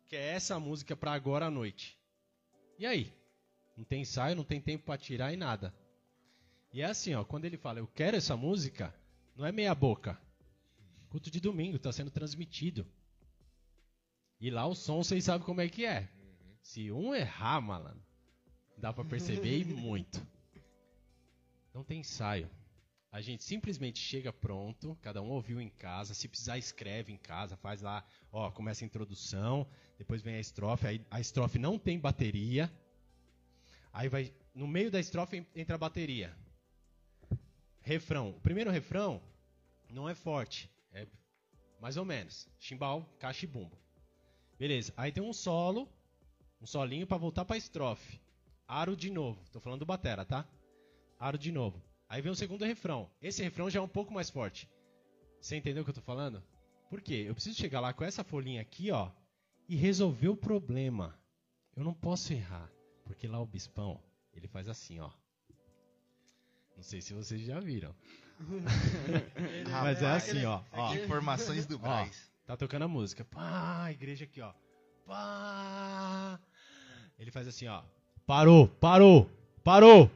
[0.08, 1.96] quer essa música para agora à noite.
[2.80, 3.14] E aí?
[3.76, 5.72] Não tem ensaio, não tem tempo para tirar e nada.
[6.72, 8.92] E é assim, ó, quando ele fala, eu quero essa música,
[9.36, 10.20] não é meia boca.
[11.10, 12.84] Culto de domingo, está sendo transmitido.
[14.40, 16.10] E lá o som, vocês sabem como é que é.
[16.62, 18.02] Se um errar, malandro,
[18.76, 20.24] dá pra perceber e muito.
[21.74, 22.50] Não tem ensaio.
[23.12, 27.56] A gente simplesmente chega pronto, cada um ouviu em casa, se precisar escreve em casa,
[27.56, 29.66] faz lá, ó, começa a introdução,
[29.98, 32.70] depois vem a estrofe, aí a estrofe não tem bateria.
[33.92, 36.32] Aí vai, no meio da estrofe en- entra a bateria.
[37.80, 38.30] Refrão.
[38.30, 39.20] O primeiro refrão
[39.88, 41.04] não é forte, é
[41.80, 42.48] mais ou menos.
[42.60, 43.76] Chimbal, caixa e bumbo.
[44.56, 44.92] Beleza.
[44.96, 45.88] Aí tem um solo,
[46.60, 48.20] um solinho pra voltar pra estrofe.
[48.66, 49.42] Aro de novo.
[49.50, 50.46] Tô falando do batera, tá?
[51.18, 51.82] Aro de novo.
[52.08, 53.10] Aí vem o segundo refrão.
[53.20, 54.68] Esse refrão já é um pouco mais forte.
[55.40, 56.42] Você entendeu o que eu tô falando?
[56.88, 57.24] Por quê?
[57.26, 59.10] Eu preciso chegar lá com essa folhinha aqui, ó,
[59.68, 61.16] e resolver o problema.
[61.76, 62.70] Eu não posso errar,
[63.04, 64.02] porque lá o bispão,
[64.34, 65.10] ele faz assim, ó.
[66.76, 67.94] Não sei se vocês já viram.
[69.70, 70.62] Mas é assim, ó.
[70.72, 70.94] ó.
[70.94, 72.30] Informações do Braz.
[72.44, 73.24] Tá tocando a música.
[73.24, 74.52] Pá, igreja aqui, ó.
[75.06, 76.40] Pá.
[77.20, 77.84] Ele faz assim, ó.
[78.26, 79.30] Parou, parou,
[79.62, 80.10] parou.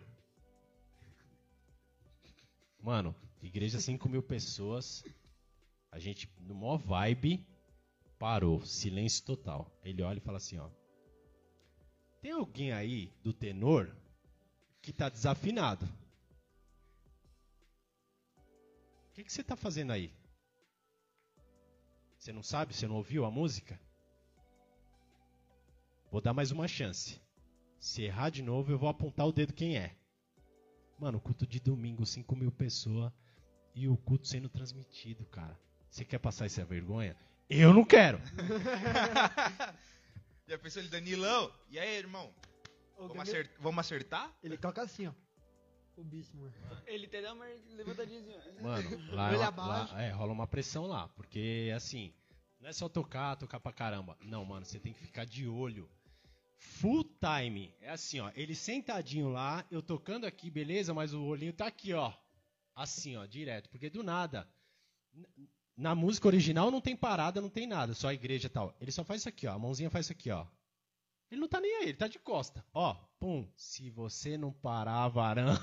[2.80, 5.04] Mano, igreja 5 mil pessoas.
[5.92, 7.46] A gente, no maior vibe,
[8.18, 8.64] parou.
[8.64, 9.70] Silêncio total.
[9.84, 10.70] Ele olha e fala assim, ó.
[12.22, 13.94] Tem alguém aí do tenor
[14.80, 15.84] que tá desafinado?
[19.10, 20.10] O que, que você tá fazendo aí?
[22.18, 22.72] Você não sabe?
[22.72, 23.78] Você não ouviu a música?
[26.14, 27.20] Vou dar mais uma chance.
[27.80, 29.96] Se errar de novo, eu vou apontar o dedo quem é.
[30.96, 33.12] Mano, culto de domingo, 5 mil pessoas
[33.74, 35.58] e o culto sendo transmitido, cara.
[35.90, 37.16] Você quer passar essa vergonha?
[37.50, 38.18] Eu não quero.
[40.46, 41.52] Já pensou ele, Danilão?
[41.68, 42.32] E aí, irmão?
[42.96, 44.32] Vamos, Danilo- acert- vamos acertar?
[44.40, 45.12] Ele toca assim, ó.
[45.96, 46.54] O bispo, mano.
[46.86, 48.62] Ele até dá uma levantadinha assim, ó.
[48.62, 49.94] Mano, lá, é Olha uma- abaixo.
[49.94, 51.08] lá- é, rola uma pressão lá.
[51.08, 52.14] Porque, assim,
[52.60, 54.16] não é só tocar, tocar pra caramba.
[54.22, 55.90] Não, mano, você tem que ficar de olho.
[56.64, 57.74] Full time.
[57.80, 58.30] É assim, ó.
[58.34, 60.94] Ele sentadinho lá, eu tocando aqui, beleza?
[60.94, 62.12] Mas o olhinho tá aqui, ó.
[62.74, 63.68] Assim, ó, direto.
[63.68, 64.48] Porque do nada.
[65.76, 67.94] Na música original não tem parada, não tem nada.
[67.94, 68.76] Só a igreja e tal.
[68.80, 69.52] Ele só faz isso aqui, ó.
[69.52, 70.46] A mãozinha faz isso aqui, ó.
[71.30, 72.64] Ele não tá nem aí, ele tá de costa.
[72.72, 73.50] Ó, pum.
[73.56, 75.54] Se você não parar, varão.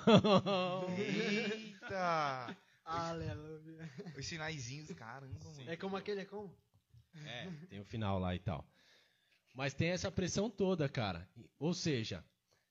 [0.98, 2.56] Eita!
[2.86, 3.90] Aleluia.
[4.18, 5.70] Os sinaizinhos, caramba, mano.
[5.70, 6.56] É como aquele, é como?
[7.26, 8.66] É, tem o final lá e tal.
[9.54, 11.28] Mas tem essa pressão toda, cara.
[11.60, 12.24] Ou seja,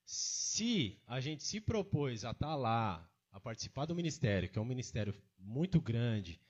[0.04, 4.64] se a gente se propôs a estar lá a participar do ministério, que é um
[4.64, 6.40] ministério muito grande,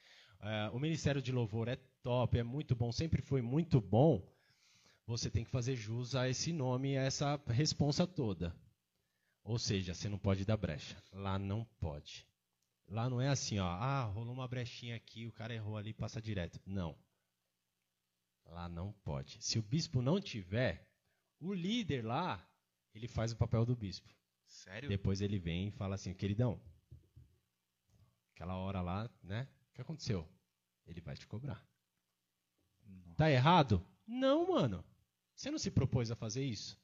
[0.41, 4.27] é, o ministério de louvor é top, é muito bom, sempre foi muito bom,
[5.07, 8.55] você tem que fazer jus a esse nome a essa responsa toda.
[9.43, 11.03] Ou seja, você não pode dar brecha.
[11.13, 12.27] Lá não pode.
[12.87, 13.67] Lá não é assim, ó.
[13.67, 16.61] Ah, rolou uma brechinha aqui, o cara errou ali, passa direto.
[16.65, 16.97] Não.
[18.51, 19.39] Lá não pode.
[19.41, 20.87] Se o bispo não tiver,
[21.41, 22.45] o líder lá,
[22.93, 24.09] ele faz o papel do bispo.
[24.47, 24.89] Sério?
[24.89, 26.61] Depois ele vem e fala assim, queridão,
[28.35, 29.49] aquela hora lá, né?
[29.71, 30.29] O que aconteceu?
[30.85, 31.65] Ele vai te cobrar.
[32.85, 33.15] Nossa.
[33.17, 33.87] Tá errado?
[34.07, 34.85] Não, mano.
[35.35, 36.77] Você não se propôs a fazer isso?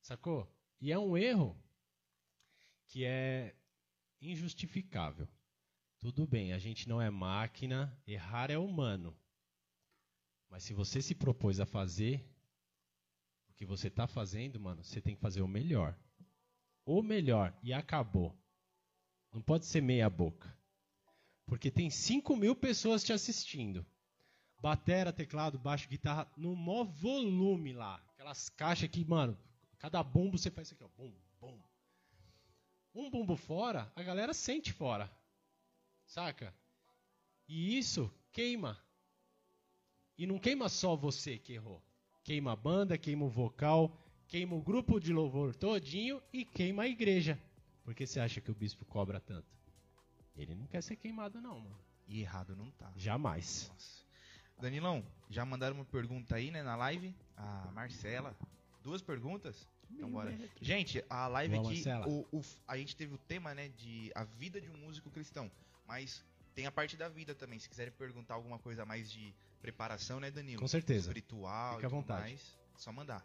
[0.00, 0.52] Sacou?
[0.80, 1.56] E é um erro
[2.88, 3.54] que é
[4.20, 5.28] injustificável.
[6.00, 9.16] Tudo bem, a gente não é máquina, errar é humano.
[10.54, 12.24] Mas se você se propôs a fazer
[13.48, 15.98] o que você está fazendo, mano, você tem que fazer o melhor.
[16.86, 17.52] O melhor.
[17.60, 18.32] E acabou.
[19.32, 20.56] Não pode ser meia boca.
[21.44, 23.84] Porque tem 5 mil pessoas te assistindo.
[24.60, 27.96] Batera, teclado, baixo, guitarra, no maior volume lá.
[28.10, 29.36] Aquelas caixas que, mano,
[29.76, 30.88] cada bumbo você faz isso aqui, ó.
[30.96, 31.60] Bum, bum.
[32.94, 35.10] Um bumbo fora, a galera sente fora.
[36.06, 36.54] Saca?
[37.48, 38.83] E isso queima.
[40.16, 41.82] E não queima só você que errou.
[42.22, 43.96] Queima a banda, queima o vocal,
[44.28, 47.38] queima o grupo de louvor todinho e queima a igreja.
[47.82, 49.46] Por que você acha que o bispo cobra tanto?
[50.36, 51.78] Ele não quer ser queimado não, mano.
[52.06, 52.92] E errado não tá.
[52.96, 53.68] Jamais.
[53.72, 54.04] Nossa.
[54.60, 57.14] Danilão, já mandaram uma pergunta aí, né, na live?
[57.36, 58.36] A Marcela.
[58.82, 59.68] Duas perguntas?
[59.90, 60.36] Então bora.
[60.60, 64.24] Gente, a live Boa, aqui, o, o- a gente teve o tema, né, de a
[64.24, 65.50] vida de um músico cristão.
[65.86, 66.24] Mas
[66.54, 67.58] tem a parte da vida também.
[67.58, 70.60] Se quiserem perguntar alguma coisa a mais de preparação, né, Danilo?
[70.60, 71.08] Com certeza.
[71.08, 72.20] Espiritual Fica e à vontade.
[72.20, 72.58] mais.
[72.76, 73.24] Só mandar.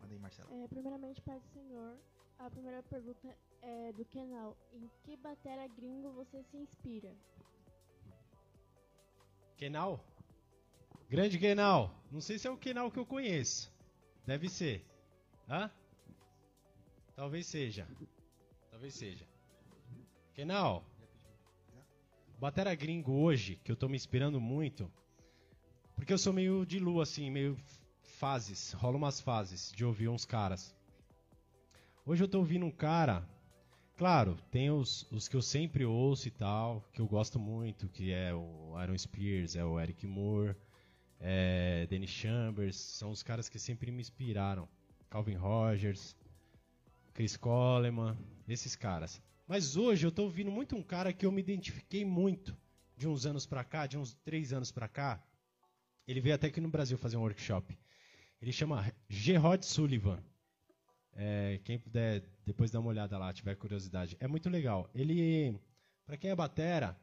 [0.00, 0.48] Manda aí, Marcela.
[0.54, 1.98] É, primeiramente, Pai do Senhor,
[2.38, 4.56] a primeira pergunta é do Kenal.
[4.72, 7.12] Em que batera gringo você se inspira?
[9.56, 10.04] Kenal?
[11.10, 11.92] Grande Kenal.
[12.12, 13.74] Não sei se é o Kenal que eu conheço.
[14.24, 14.86] Deve ser.
[15.48, 15.68] Hã?
[17.16, 17.88] Talvez seja.
[18.70, 19.26] Talvez seja.
[20.34, 20.84] Kenal.
[22.38, 24.88] Batera gringo hoje, que eu tô me inspirando muito.
[25.98, 27.58] Porque eu sou meio de lua, assim, meio
[28.00, 28.72] fases.
[28.72, 30.74] Rola umas fases de ouvir uns caras.
[32.06, 33.28] Hoje eu tô ouvindo um cara.
[33.96, 38.12] Claro, tem os, os que eu sempre ouço e tal, que eu gosto muito, que
[38.12, 40.54] é o Aaron Spears, é o Eric Moore,
[41.20, 44.68] é Dennis Chambers, são os caras que sempre me inspiraram.
[45.10, 46.16] Calvin Rogers,
[47.12, 48.16] Chris Coleman,
[48.48, 49.20] esses caras.
[49.48, 52.56] Mas hoje eu tô ouvindo muito um cara que eu me identifiquei muito
[52.96, 55.22] de uns anos pra cá, de uns três anos pra cá.
[56.08, 57.78] Ele veio até aqui no Brasil fazer um workshop.
[58.40, 60.24] Ele chama Gerard Sullivan.
[61.12, 64.16] É, quem puder depois dar uma olhada lá, tiver curiosidade.
[64.18, 64.88] É muito legal.
[64.94, 65.60] Ele,
[66.06, 66.98] pra quem é batera,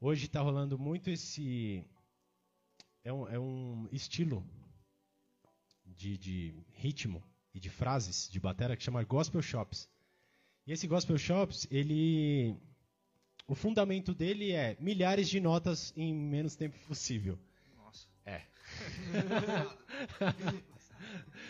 [0.00, 1.84] hoje tá rolando muito esse...
[3.04, 4.42] É um, é um estilo
[5.84, 7.22] de, de ritmo
[7.52, 9.86] e de frases de batera que chama Gospel Shops.
[10.66, 12.56] E esse Gospel Shops, ele...
[13.46, 17.38] O fundamento dele é milhares de notas em menos tempo possível.
[18.24, 18.42] É.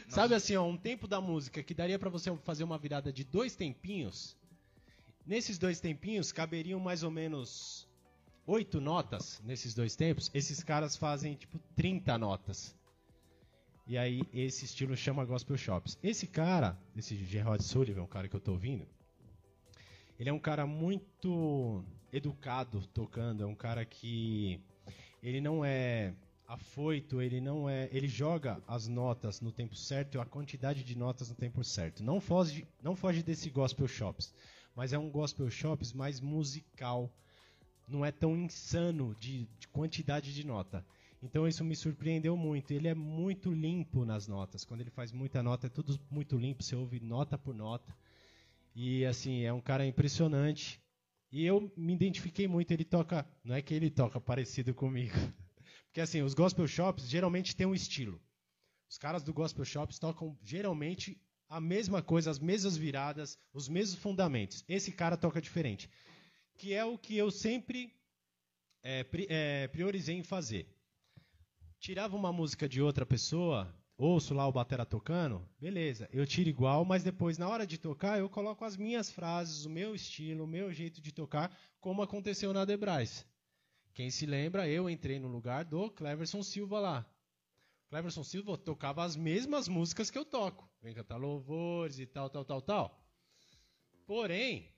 [0.08, 3.24] Sabe assim, ó, um tempo da música que daria pra você fazer uma virada de
[3.24, 4.36] dois tempinhos.
[5.26, 7.88] Nesses dois tempinhos caberiam mais ou menos
[8.46, 10.30] oito notas nesses dois tempos.
[10.34, 12.76] Esses caras fazem tipo 30 notas.
[13.86, 15.98] E aí esse estilo chama Gospel Shops.
[16.02, 18.86] Esse cara, esse Gerard Sullivan, o cara que eu tô ouvindo,
[20.18, 24.60] ele é um cara muito educado tocando, é um cara que
[25.22, 26.14] ele não é
[26.50, 30.98] afoito, ele não é, ele joga as notas no tempo certo e a quantidade de
[30.98, 32.02] notas no tempo certo.
[32.02, 34.34] Não foge, não foge desse gospel shops,
[34.74, 37.08] mas é um gospel shops mais musical.
[37.86, 40.84] Não é tão insano de, de quantidade de nota.
[41.22, 42.72] Então isso me surpreendeu muito.
[42.72, 44.64] Ele é muito limpo nas notas.
[44.64, 46.64] Quando ele faz muita nota, é tudo muito limpo.
[46.64, 47.94] Você ouve nota por nota.
[48.74, 50.80] E assim, é um cara impressionante.
[51.30, 52.72] E eu me identifiquei muito.
[52.72, 53.24] Ele toca.
[53.44, 55.14] Não é que ele toca parecido comigo.
[55.90, 58.20] Porque assim, os gospel shops geralmente têm um estilo.
[58.88, 64.00] Os caras do gospel shops tocam geralmente a mesma coisa, as mesmas viradas, os mesmos
[64.00, 64.64] fundamentos.
[64.68, 65.90] Esse cara toca diferente.
[66.56, 67.92] Que é o que eu sempre
[68.84, 70.68] é, pri- é, priorizei em fazer.
[71.80, 76.84] Tirava uma música de outra pessoa, ouço lá o batera tocando, beleza, eu tiro igual,
[76.84, 80.46] mas depois, na hora de tocar, eu coloco as minhas frases, o meu estilo, o
[80.46, 83.26] meu jeito de tocar, como aconteceu na Debrais.
[83.94, 87.10] Quem se lembra, eu entrei no lugar do Cleverson Silva lá.
[87.88, 90.70] Cleverson Silva tocava as mesmas músicas que eu toco.
[90.80, 93.04] Vem cantar louvores e tal, tal, tal, tal.
[94.06, 94.72] Porém,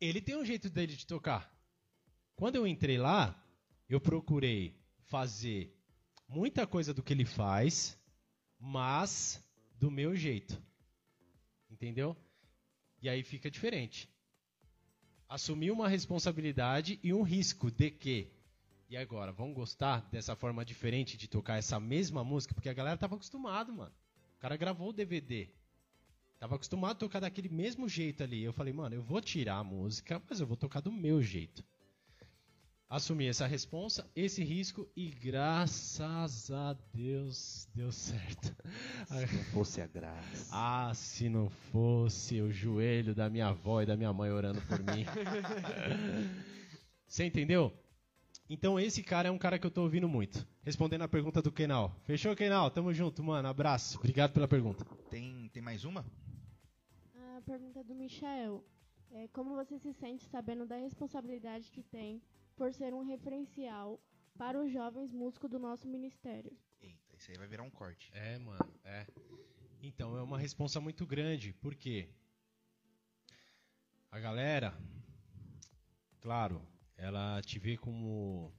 [0.00, 1.54] ele tem um jeito dele de tocar.
[2.34, 3.40] Quando eu entrei lá,
[3.88, 5.76] eu procurei fazer
[6.26, 7.98] muita coisa do que ele faz,
[8.58, 9.42] mas
[9.74, 10.60] do meu jeito.
[11.70, 12.16] Entendeu?
[13.00, 14.08] E aí fica diferente.
[15.28, 18.28] Assumir uma responsabilidade e um risco de que.
[18.88, 22.54] E agora, vão gostar dessa forma diferente de tocar essa mesma música?
[22.54, 23.92] Porque a galera tava acostumado, mano.
[24.38, 25.48] O cara gravou o DVD.
[26.38, 28.42] Tava acostumado a tocar daquele mesmo jeito ali.
[28.42, 31.62] Eu falei, mano, eu vou tirar a música, mas eu vou tocar do meu jeito.
[32.90, 38.56] Assumi essa responsa, esse risco e graças a Deus deu certo.
[39.04, 40.48] Se não fosse a graça.
[40.50, 44.78] Ah, se não fosse o joelho da minha avó e da minha mãe orando por
[44.78, 45.04] mim.
[47.06, 47.70] Você entendeu?
[48.48, 50.46] Então esse cara é um cara que eu tô ouvindo muito.
[50.62, 51.94] Respondendo a pergunta do Kenal.
[52.04, 52.70] Fechou, Kenal?
[52.70, 53.48] Tamo junto, mano.
[53.48, 53.98] Abraço.
[53.98, 54.82] Obrigado pela pergunta.
[55.10, 56.06] Tem, tem mais uma?
[57.36, 58.64] A pergunta do Michael.
[59.10, 62.22] É, como você se sente sabendo da responsabilidade que tem
[62.58, 64.02] por ser um referencial
[64.36, 66.52] para os jovens músicos do nosso ministério?
[66.80, 68.10] Eita, isso aí vai virar um corte.
[68.12, 69.06] É, mano, é.
[69.80, 72.08] Então, é uma responsa muito grande, porque
[74.10, 74.76] a galera,
[76.20, 76.60] claro,
[76.96, 78.52] ela te vê como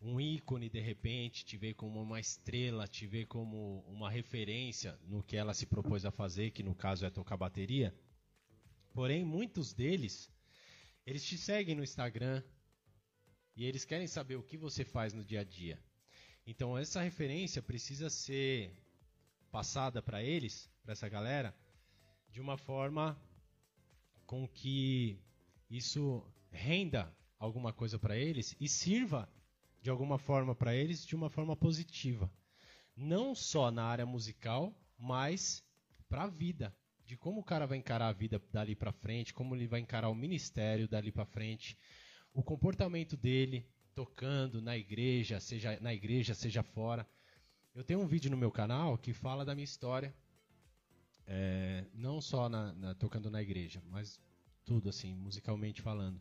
[0.00, 5.22] um ícone de repente, te vê como uma estrela, te vê como uma referência no
[5.22, 7.94] que ela se propôs a fazer, que no caso é tocar bateria.
[8.94, 10.32] Porém, muitos deles,
[11.04, 12.42] eles te seguem no Instagram
[13.56, 15.80] e eles querem saber o que você faz no dia a dia.
[16.46, 18.70] Então, essa referência precisa ser
[19.50, 21.56] passada para eles, para essa galera,
[22.30, 23.18] de uma forma
[24.26, 25.18] com que
[25.70, 29.28] isso renda alguma coisa para eles e sirva
[29.82, 32.30] de alguma forma para eles de uma forma positiva.
[32.96, 35.64] Não só na área musical, mas
[36.08, 36.74] para a vida.
[37.04, 40.08] De como o cara vai encarar a vida dali para frente, como ele vai encarar
[40.08, 41.78] o ministério dali para frente,
[42.36, 47.08] o comportamento dele tocando na igreja, seja na igreja, seja fora.
[47.74, 50.14] Eu tenho um vídeo no meu canal que fala da minha história,
[51.26, 54.20] é, não só na, na- tocando na igreja, mas
[54.66, 56.20] tudo assim, musicalmente falando.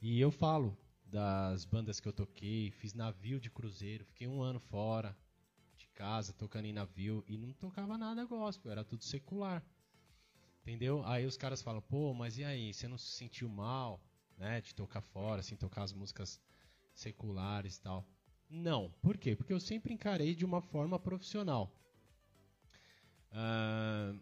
[0.00, 4.58] E eu falo das bandas que eu toquei, fiz navio de cruzeiro, fiquei um ano
[4.58, 5.14] fora
[5.76, 9.62] de casa, tocando em navio, e não tocava nada gospel, era tudo secular.
[10.62, 11.04] Entendeu?
[11.04, 14.00] Aí os caras falam, pô, mas e aí, você não se sentiu mal,
[14.36, 16.40] né, de tocar fora, assim, tocar as músicas
[16.94, 18.08] seculares e tal?
[18.48, 18.90] Não.
[19.02, 19.34] Por quê?
[19.34, 21.74] Porque eu sempre encarei de uma forma profissional.
[23.32, 24.14] Ah,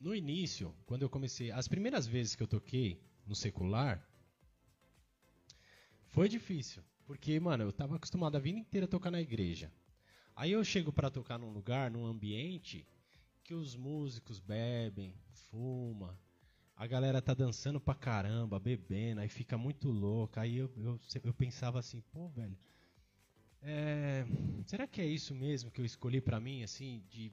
[0.00, 4.04] no início, quando eu comecei, as primeiras vezes que eu toquei no secular,
[6.06, 6.82] foi difícil.
[7.04, 9.72] Porque, mano, eu tava acostumado a vida inteira a tocar na igreja.
[10.36, 12.86] Aí eu chego pra tocar num lugar, num ambiente
[13.42, 16.18] que os músicos bebem, fuma,
[16.78, 20.42] a galera tá dançando pra caramba, bebendo, aí fica muito louca.
[20.42, 22.56] Aí eu, eu, eu pensava assim, pô, velho,
[23.60, 24.24] é,
[24.64, 27.32] será que é isso mesmo que eu escolhi pra mim, assim, de,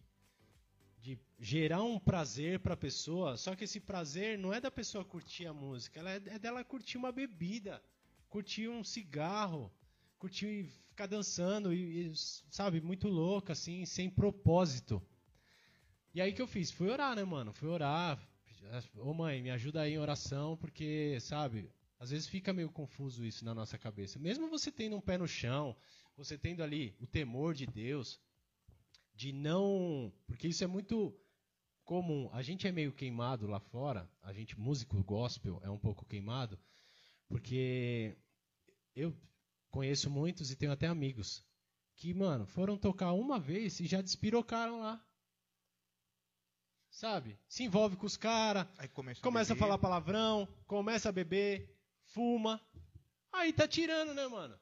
[1.00, 3.38] de gerar um prazer pra pessoa?
[3.38, 6.64] Só que esse prazer não é da pessoa curtir a música, ela é, é dela
[6.64, 7.80] curtir uma bebida,
[8.28, 9.72] curtir um cigarro,
[10.18, 12.14] curtir ficar dançando e, e,
[12.50, 15.00] sabe, muito louca, assim, sem propósito.
[16.16, 16.72] E aí que eu fiz?
[16.72, 17.54] Fui orar, né, mano?
[17.54, 18.20] Fui orar.
[18.96, 23.46] Ô mãe, me ajuda aí em oração, porque, sabe, às vezes fica meio confuso isso
[23.46, 24.20] na nossa cabeça.
[24.20, 25.76] Mesmo você tendo um pé no chão,
[26.16, 28.20] você tendo ali o temor de Deus,
[29.14, 30.12] de não.
[30.28, 31.18] Porque isso é muito
[31.84, 32.30] comum.
[32.34, 36.60] A gente é meio queimado lá fora, a gente, músico gospel, é um pouco queimado,
[37.28, 38.18] porque
[38.96, 39.16] eu
[39.70, 41.46] conheço muitos e tenho até amigos
[41.96, 45.04] que, mano, foram tocar uma vez e já despirocaram lá.
[46.96, 47.38] Sabe?
[47.46, 49.60] Se envolve com os caras, começa, começa a beber.
[49.60, 52.66] falar palavrão, começa a beber, fuma.
[53.34, 54.58] Aí tá tirando, né, mano?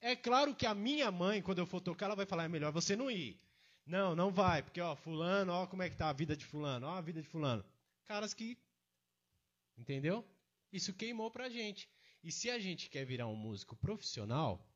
[0.00, 2.72] É claro que a minha mãe, quando eu for tocar, ela vai falar: é melhor
[2.72, 3.38] você não ir.
[3.84, 6.86] Não, não vai, porque, ó, Fulano, ó, como é que tá a vida de Fulano,
[6.86, 7.62] ó, a vida de Fulano.
[8.06, 8.56] Caras que.
[9.76, 10.26] Entendeu?
[10.72, 11.90] Isso queimou pra gente.
[12.22, 14.66] E se a gente quer virar um músico profissional,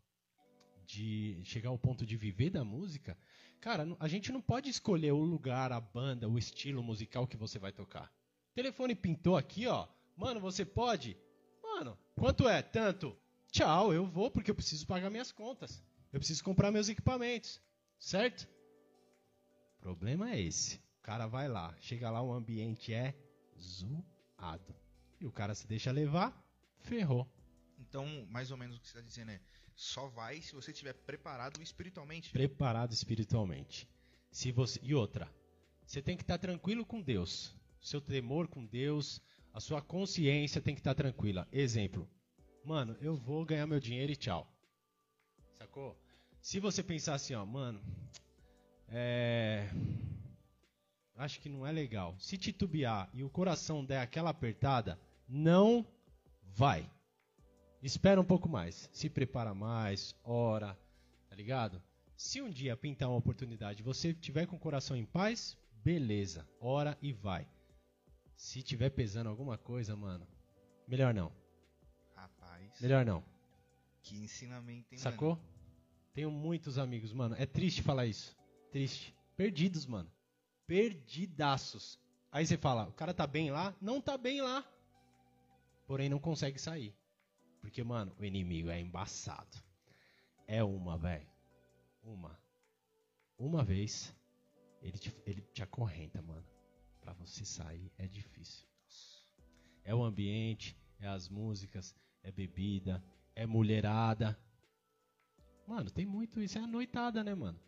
[0.84, 3.16] de chegar ao ponto de viver da música,
[3.60, 7.58] cara, a gente não pode escolher o lugar, a banda, o estilo musical que você
[7.58, 8.12] vai tocar.
[8.52, 9.86] O telefone pintou aqui, ó.
[10.16, 11.16] Mano, você pode?
[11.62, 12.62] Mano, quanto é?
[12.62, 13.16] Tanto.
[13.50, 15.82] Tchau, eu vou porque eu preciso pagar minhas contas.
[16.12, 17.60] Eu preciso comprar meus equipamentos.
[17.98, 18.48] Certo?
[19.78, 20.76] O problema é esse.
[20.98, 23.14] O cara vai lá, chega lá, o ambiente é
[23.58, 24.74] zoado.
[25.20, 26.36] E o cara se deixa levar,
[26.80, 27.26] ferrou.
[27.78, 29.40] Então, mais ou menos o que você está dizendo é:
[29.78, 32.32] só vai se você estiver preparado espiritualmente.
[32.32, 33.88] preparado espiritualmente.
[34.28, 35.32] Se você e outra,
[35.86, 37.54] você tem que estar tranquilo com Deus.
[37.80, 39.22] Seu temor com Deus,
[39.52, 41.48] A sua consciência tem que estar tranquila.
[41.50, 42.08] Exemplo.
[42.64, 44.52] Mano, eu vou ganhar meu dinheiro e tchau.
[45.58, 45.96] Sacou?
[46.40, 47.80] Se você pensar assim, ó, mano,
[48.88, 49.68] é.
[51.14, 52.16] Acho que não é legal.
[52.18, 55.86] Se titubear e o coração der aquela apertada, não
[56.42, 56.88] vai.
[57.82, 58.88] Espera um pouco mais.
[58.92, 60.78] Se prepara mais, ora,
[61.28, 61.80] tá ligado?
[62.16, 66.98] Se um dia pintar uma oportunidade, você tiver com o coração em paz, beleza, ora
[67.00, 67.46] e vai.
[68.34, 70.26] Se tiver pesando alguma coisa, mano,
[70.86, 71.32] melhor não.
[72.16, 73.22] Rapaz, Melhor não.
[74.02, 75.36] que ensinamento, hein, Sacou?
[75.36, 75.42] mano?
[76.14, 77.36] Tenho muitos amigos, mano.
[77.38, 78.36] É triste falar isso.
[78.72, 79.14] Triste.
[79.36, 80.10] Perdidos, mano.
[80.66, 81.96] Perdidaços.
[82.32, 83.74] Aí você fala, o cara tá bem lá?
[83.80, 84.64] Não tá bem lá.
[85.86, 86.92] Porém, não consegue sair.
[87.60, 89.58] Porque, mano, o inimigo é embaçado.
[90.46, 91.28] É uma, velho.
[92.02, 92.38] Uma.
[93.38, 94.14] Uma vez,
[94.80, 96.46] ele te, ele te acorrenta, mano.
[97.00, 98.66] Pra você sair é difícil.
[99.84, 103.02] É o ambiente, é as músicas, é bebida,
[103.34, 104.38] é mulherada.
[105.66, 106.58] Mano, tem muito isso.
[106.58, 107.58] É a noitada, né, mano?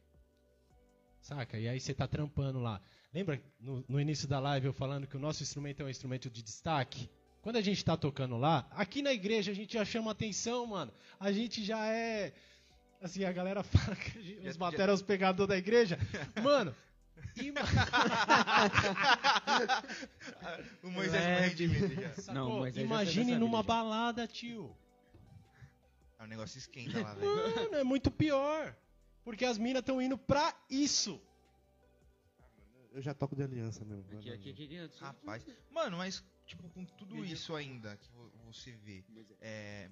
[1.20, 1.58] Saca?
[1.58, 2.80] E aí você tá trampando lá.
[3.12, 6.30] Lembra no, no início da live eu falando que o nosso instrumento é um instrumento
[6.30, 7.10] de destaque?
[7.42, 10.92] Quando a gente tá tocando lá, aqui na igreja a gente já chama atenção, mano.
[11.18, 12.32] A gente já é.
[13.02, 15.98] Assim, a galera fala que gente, os batera é os pegadores da igreja.
[16.42, 16.74] Mano,
[17.40, 17.60] ima-
[20.82, 22.14] O Moisés É, morreu de medo já.
[22.14, 22.34] sacou?
[22.34, 24.76] Não, mas aí já imagine numa balada, tio.
[26.18, 27.34] O negócio esquenta lá, velho.
[27.54, 28.76] Mano, é muito pior.
[29.24, 31.20] Porque as minas estão indo pra isso.
[32.92, 34.04] Eu já toco de aliança mesmo.
[34.18, 34.98] Aqui, aqui, aqui, aqui.
[34.98, 35.46] Rapaz.
[35.70, 37.32] Mano, mas, tipo, com tudo Beleza.
[37.34, 39.04] isso ainda que vo- você vê,
[39.40, 39.88] é,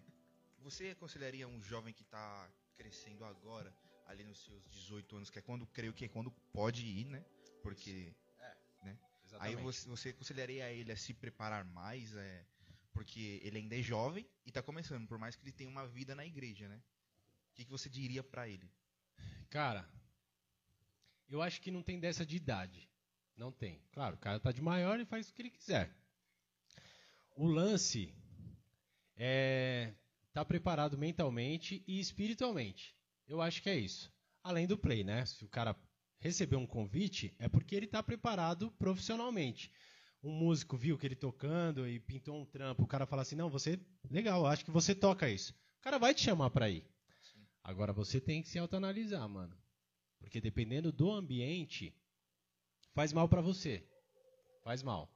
[0.61, 3.73] você aconselharia um jovem que tá crescendo agora,
[4.07, 7.25] ali nos seus 18 anos, que é quando, creio que é quando pode ir, né?
[7.63, 8.13] Porque
[9.41, 12.45] aí você, você aconselharia ele a se preparar mais, é,
[12.93, 16.15] porque ele ainda é jovem e tá começando, por mais que ele tenha uma vida
[16.15, 16.81] na igreja, né?
[17.51, 18.69] O que, que você diria pra ele?
[19.51, 19.89] Cara,
[21.29, 22.89] eu acho que não tem dessa de idade.
[23.37, 23.81] Não tem.
[23.93, 25.95] Claro, o cara tá de maior e faz o que ele quiser.
[27.41, 28.13] O lance
[29.17, 29.95] é
[30.33, 32.97] tá preparado mentalmente e espiritualmente.
[33.29, 34.13] Eu acho que é isso.
[34.43, 35.25] Além do play, né?
[35.25, 35.77] Se o cara
[36.19, 39.71] recebeu um convite, é porque ele tá preparado profissionalmente.
[40.21, 43.49] Um músico viu que ele tocando e pintou um trampo, o cara fala assim: "Não,
[43.49, 43.79] você,
[44.11, 45.53] legal, acho que você toca isso".
[45.79, 46.85] O cara vai te chamar pra ir.
[47.63, 49.57] Agora você tem que se autoanalisar, mano.
[50.19, 51.95] Porque dependendo do ambiente,
[52.95, 53.89] faz mal pra você.
[54.65, 55.09] Faz mal.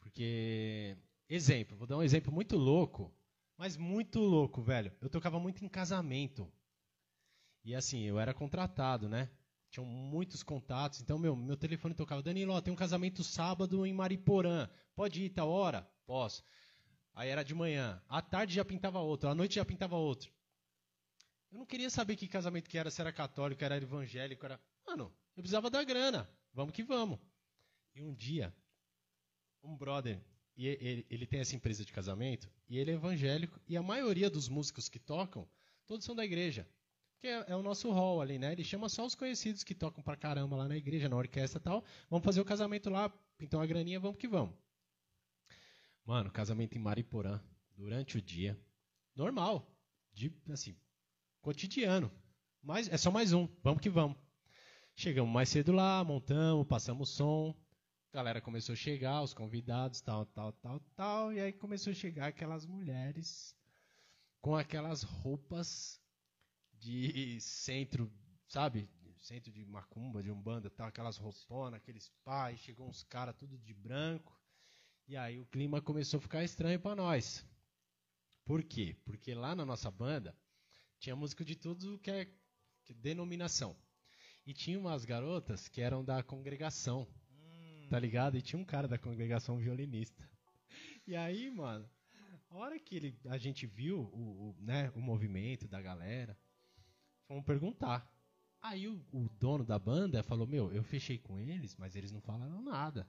[0.00, 0.96] Porque,
[1.28, 3.14] exemplo, vou dar um exemplo muito louco,
[3.56, 4.92] mas muito louco, velho.
[5.00, 6.50] Eu tocava muito em casamento.
[7.64, 9.30] E assim, eu era contratado, né?
[9.70, 11.00] Tinham muitos contatos.
[11.00, 12.22] Então, meu, meu telefone tocava.
[12.22, 14.68] Danilo, ó, tem um casamento sábado em Mariporã.
[14.94, 15.82] Pode ir tal hora?
[16.06, 16.42] Posso.
[17.14, 18.02] Aí era de manhã.
[18.08, 19.28] À tarde já pintava outro.
[19.28, 20.32] À noite já pintava outro.
[21.50, 24.60] Eu não queria saber que casamento que era, se era católico, era evangélico, era.
[24.86, 26.30] Mano, eu precisava da grana.
[26.52, 27.18] Vamos que vamos.
[27.94, 28.54] E um dia,
[29.62, 30.22] um brother,
[30.58, 34.28] e ele, ele tem essa empresa de casamento, e ele é evangélico, e a maioria
[34.28, 35.48] dos músicos que tocam,
[35.86, 36.68] todos são da igreja.
[37.20, 38.52] Que é, é o nosso hall ali, né?
[38.52, 41.62] Ele chama só os conhecidos que tocam pra caramba lá na igreja, na orquestra e
[41.62, 41.84] tal.
[42.10, 44.54] Vamos fazer o casamento lá, pintar uma graninha, vamos que vamos.
[46.04, 47.40] Mano, casamento em Mariporã,
[47.76, 48.58] durante o dia.
[49.14, 49.68] Normal.
[50.12, 50.76] De, assim,
[51.40, 52.10] cotidiano.
[52.62, 53.48] Mas é só mais um.
[53.62, 54.16] Vamos que vamos.
[54.96, 57.54] Chegamos mais cedo lá, montamos, passamos som.
[58.10, 61.30] A galera começou a chegar, os convidados, tal, tal, tal, tal.
[61.30, 63.54] E aí começou a chegar aquelas mulheres
[64.40, 66.00] com aquelas roupas
[66.72, 68.10] de centro,
[68.48, 68.90] sabe?
[69.18, 72.58] Centro de macumba, de umbanda, tal, aquelas rouponas, aqueles pais.
[72.60, 74.40] Chegou uns caras tudo de branco.
[75.06, 77.46] E aí o clima começou a ficar estranho pra nós.
[78.46, 78.96] Por quê?
[79.04, 80.34] Porque lá na nossa banda
[80.98, 82.32] tinha músico de tudo que é
[82.88, 83.76] denominação.
[84.46, 87.06] E tinha umas garotas que eram da congregação,
[87.88, 88.36] tá ligado?
[88.36, 90.28] E tinha um cara da congregação violinista.
[91.06, 91.88] E aí, mano,
[92.50, 96.38] a hora que ele, a gente viu o, o, né, o movimento da galera,
[97.26, 98.06] fomos perguntar.
[98.60, 102.20] Aí o, o dono da banda falou: Meu, eu fechei com eles, mas eles não
[102.20, 103.08] falaram nada.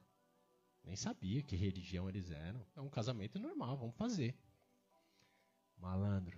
[0.83, 2.65] Nem sabia que religião eles eram.
[2.75, 4.35] É um casamento normal, vamos fazer.
[5.77, 6.37] Malandro.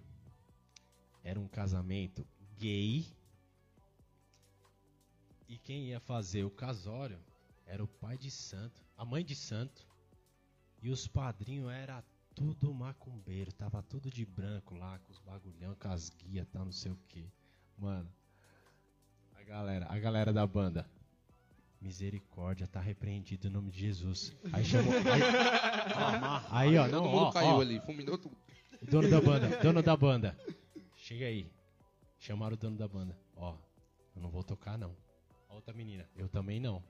[1.23, 2.27] Era um casamento
[2.57, 3.05] gay.
[5.47, 7.19] E quem ia fazer o casório
[7.71, 9.87] era o pai de santo, a mãe de santo.
[10.81, 12.03] E os padrinhos era
[12.35, 16.71] tudo macumbeiro, tava tudo de branco lá, com os bagulhão, com as guias, tal, não
[16.73, 17.31] sei o que.
[17.77, 18.11] Mano,
[19.35, 20.85] a galera, a galera da banda.
[21.79, 24.35] Misericórdia, tá repreendido em nome de Jesus.
[24.51, 24.93] Aí chamou.
[24.93, 25.21] Aí,
[26.75, 28.35] aí ó, não, ó, caiu ó, ali, fulminou tudo.
[28.81, 30.37] dono da banda, dono da banda.
[30.97, 31.49] Chega aí.
[32.19, 33.17] Chamaram o dono da banda.
[33.33, 33.57] Ó,
[34.13, 34.93] eu não vou tocar não.
[35.47, 36.83] A outra menina, eu também não.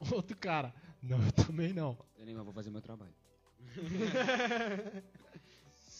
[0.12, 1.98] Outro cara, não, eu também não.
[2.16, 3.14] Eu nem vou fazer meu trabalho.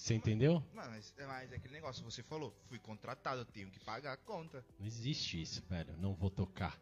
[0.05, 0.63] Você entendeu?
[0.75, 4.63] Mas, mas é aquele negócio, você falou, fui contratado, eu tenho que pagar a conta.
[4.79, 5.97] Não existe isso, velho.
[5.97, 6.79] Não vou tocar.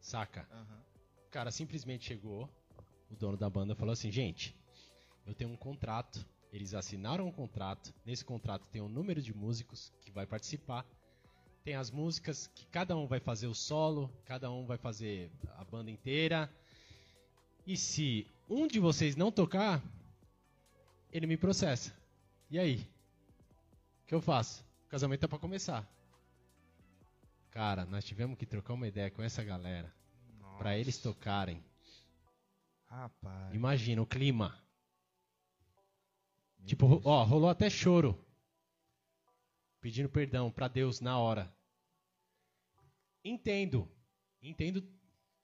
[0.00, 0.48] Saca?
[0.50, 0.82] Aham.
[1.26, 2.48] O cara simplesmente chegou,
[3.10, 4.56] o dono da banda falou assim, gente,
[5.26, 9.92] eu tenho um contrato, eles assinaram um contrato, nesse contrato tem um número de músicos
[10.00, 10.86] que vai participar,
[11.64, 15.64] tem as músicas que cada um vai fazer o solo, cada um vai fazer a
[15.64, 16.50] banda inteira,
[17.66, 19.80] e se um de vocês não tocar,
[21.12, 21.94] ele me processa.
[22.50, 22.76] E aí?
[24.02, 24.64] O que eu faço?
[24.86, 25.88] O casamento tá pra começar.
[27.50, 29.92] Cara, nós tivemos que trocar uma ideia com essa galera
[30.58, 31.62] pra eles tocarem.
[32.86, 33.54] Rapaz.
[33.54, 34.58] Imagina o clima.
[36.66, 38.18] Tipo, ro- ó, rolou até choro.
[39.82, 41.52] Pedindo perdão pra Deus na hora.
[43.24, 43.86] Entendo.
[44.40, 44.82] Entendo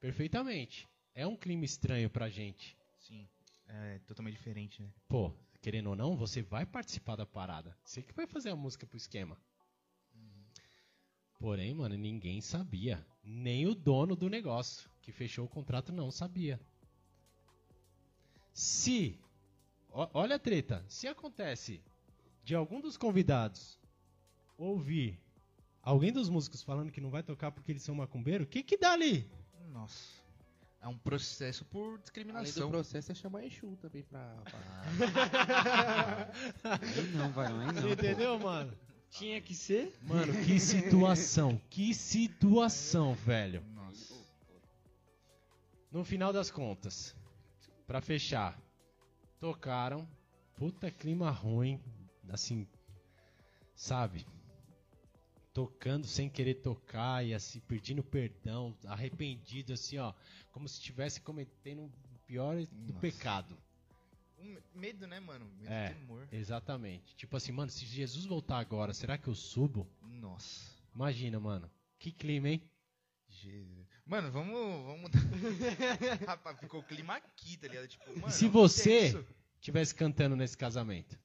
[0.01, 0.89] perfeitamente.
[1.15, 2.75] É um clima estranho pra gente.
[3.01, 3.29] Sim.
[3.67, 4.91] É totalmente diferente, né?
[5.09, 7.77] Pô, querendo ou não, você vai participar da parada.
[7.85, 9.37] Você que vai fazer a música pro esquema.
[11.39, 13.05] Porém, mano, ninguém sabia.
[13.23, 16.61] Nem o dono do negócio que fechou o contrato não sabia.
[18.53, 19.19] Se,
[19.91, 21.81] ó- olha a treta, se acontece
[22.43, 23.79] de algum dos convidados
[24.59, 25.19] ouvir
[25.83, 28.77] alguém dos músicos falando que não vai tocar porque eles são macumbeiro, o que que
[28.77, 29.31] dá ali?
[29.73, 30.19] Nossa.
[30.81, 32.71] É um processo por Além do discriminação.
[32.71, 34.37] processo é chamar Exu também pra.
[34.45, 34.59] pra-
[36.65, 37.83] Aí não, vai, aí não.
[37.83, 38.73] Você entendeu, mano?
[39.11, 39.93] Tinha que ser.
[40.03, 43.65] Mano, que situação, que situação, velho.
[43.75, 44.15] Nossa.
[45.91, 47.17] No final das contas,
[47.87, 48.57] pra fechar,
[49.41, 50.07] tocaram,
[50.55, 51.81] puta clima ruim,
[52.29, 52.69] assim,
[53.75, 54.27] sabe?
[55.53, 60.13] Tocando sem querer tocar e assim, pedindo perdão, arrependido, assim, ó,
[60.53, 63.01] como se estivesse cometendo o pior do Nossa.
[63.01, 63.59] pecado.
[64.39, 65.51] Um medo, né, mano?
[65.59, 65.89] Medo É.
[65.95, 66.29] temor.
[66.31, 67.17] Exatamente.
[67.17, 69.91] Tipo assim, mano, se Jesus voltar agora, será que eu subo?
[70.01, 70.71] Nossa.
[70.95, 71.69] Imagina, mano.
[71.99, 72.63] Que clima, hein?
[73.29, 73.87] Jesus.
[74.07, 74.85] Mano, vamos.
[74.87, 75.11] vamos...
[76.27, 77.89] Rapaz, ficou o clima aqui, tá ligado?
[77.89, 79.27] Tipo, mano, E se você- é isso?
[79.61, 81.19] Tivesse cantando nesse casamento.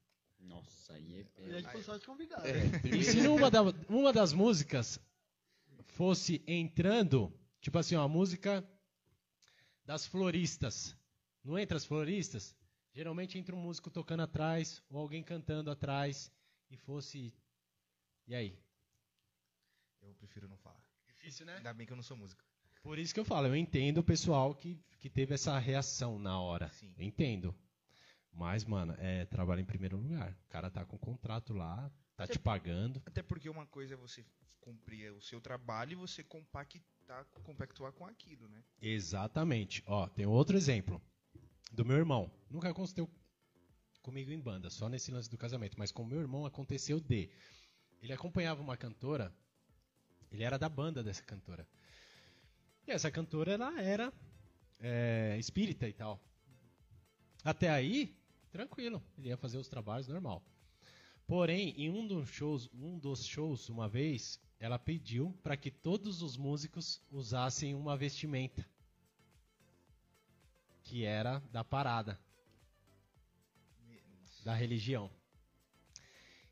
[0.44, 1.26] Nossa, aí é.
[1.46, 2.46] E a gente foi só de convidado.
[2.46, 2.66] É,
[2.96, 4.98] E se numa da- uma das músicas
[5.86, 8.66] fosse entrando, tipo assim, ó, a música
[9.84, 10.96] das floristas.
[11.42, 12.54] Não entra as floristas?
[12.92, 16.30] Geralmente entra um músico tocando atrás, ou alguém cantando atrás,
[16.70, 17.32] e fosse.
[18.26, 18.58] E aí?
[20.00, 20.82] Eu prefiro não falar.
[21.06, 21.56] Difícil, né?
[21.56, 22.42] Ainda bem que eu não sou músico.
[22.82, 26.38] Por isso que eu falo, eu entendo o pessoal que, que teve essa reação na
[26.40, 26.68] hora.
[26.70, 26.94] Sim.
[26.96, 27.54] Eu entendo.
[28.34, 30.36] Mas, mano, é trabalho em primeiro lugar.
[30.46, 33.00] O cara tá com contrato lá, tá te pagando.
[33.06, 34.24] Até porque uma coisa é você
[34.60, 38.64] cumprir o seu trabalho e você compactar, compactuar com aquilo, né?
[38.80, 39.82] Exatamente.
[39.86, 41.00] Ó, tem outro exemplo
[41.70, 42.30] do meu irmão.
[42.50, 43.08] Nunca aconteceu
[44.02, 47.30] comigo em banda, só nesse lance do casamento, mas com meu irmão aconteceu de
[48.02, 49.34] ele acompanhava uma cantora,
[50.30, 51.66] ele era da banda dessa cantora.
[52.86, 54.12] E essa cantora ela era
[54.78, 56.22] é, espírita e tal.
[57.42, 58.14] Até aí,
[58.54, 60.40] tranquilo, ele ia fazer os trabalhos normal.
[61.26, 66.22] Porém, em um dos shows, um dos shows, uma vez, ela pediu para que todos
[66.22, 68.64] os músicos usassem uma vestimenta
[70.84, 72.16] que era da parada,
[74.44, 75.10] da religião.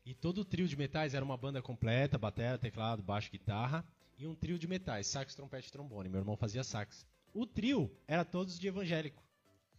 [0.05, 3.87] E todo o trio de metais era uma banda completa, bateria, teclado, baixo, guitarra
[4.17, 6.09] e um trio de metais, sax, trompete trombone.
[6.09, 7.07] Meu irmão fazia sax.
[7.33, 9.23] O trio era todos de evangélico,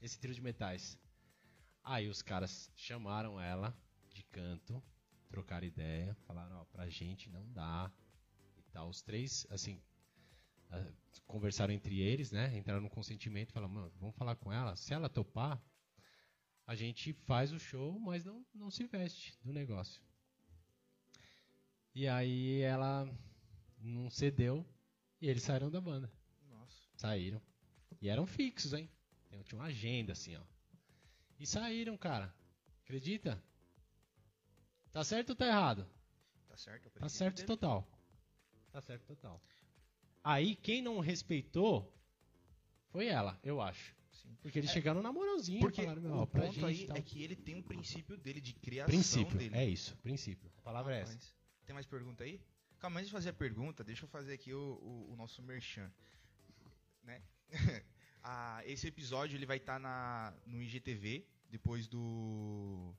[0.01, 0.99] esse trio de metais.
[1.85, 3.77] Aí os caras chamaram ela
[4.15, 4.83] de canto,
[5.29, 7.93] trocaram ideia, falaram, ó, pra gente não dá
[8.57, 8.89] e tal.
[8.89, 9.83] Os três, assim,
[10.71, 10.91] ah,
[11.27, 12.57] conversaram entre eles, né?
[12.57, 14.75] Entraram no consentimento falaram, mano, vamos falar com ela.
[14.77, 15.63] Se ela topar,
[16.67, 20.03] a gente faz o show, mas não, não se veste do negócio.
[21.95, 23.07] E aí ela
[23.79, 24.67] não cedeu
[25.21, 26.11] e eles saíram da banda.
[26.49, 26.89] Nossa.
[26.97, 27.43] Saíram.
[28.01, 28.91] E eram fixos, hein?
[29.45, 30.54] Tinha uma agenda assim, ó.
[31.39, 32.35] E saíram, cara.
[32.85, 33.43] Acredita?
[34.93, 35.87] Tá certo ou tá errado?
[36.49, 36.91] Tá certo?
[36.91, 37.47] Tá certo dele.
[37.47, 37.89] total.
[38.71, 39.43] Tá certo total.
[40.23, 41.93] Aí quem não respeitou
[42.91, 43.95] foi ela, eu acho.
[44.13, 44.37] Sim.
[44.41, 46.97] Porque eles chegaram na moralzinha Porque falaram, meu, o pra ponto aí tal.
[46.97, 49.57] é que ele tem um princípio dele, de criação Princípio, dele.
[49.57, 50.51] é isso, princípio.
[50.59, 51.13] A palavra é essa.
[51.13, 51.35] Rapaz,
[51.67, 52.41] Tem mais pergunta aí?
[52.79, 55.91] Calma, antes de fazer a pergunta, deixa eu fazer aqui o, o, o nosso merchan.
[57.03, 57.21] né?
[58.65, 62.95] Esse episódio ele vai estar na no IGTV depois do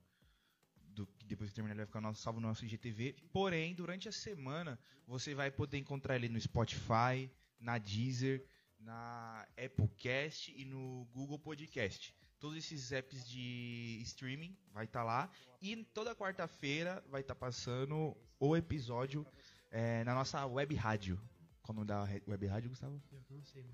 [0.95, 3.15] do depois que terminar ele vai ficar nosso, salvo no nosso IGTV.
[3.34, 8.45] Porém, durante a semana você vai poder encontrar ele no Spotify, na Deezer,
[8.80, 12.15] na Applecast e no Google Podcast.
[12.39, 15.30] Todos esses apps de streaming vai estar lá
[15.61, 19.26] e toda quarta-feira vai estar passando o episódio
[19.71, 21.19] eh, na nossa web rádio.
[21.63, 23.01] Qual o nome da web rádio, Gustavo?
[23.11, 23.65] Eu não sei,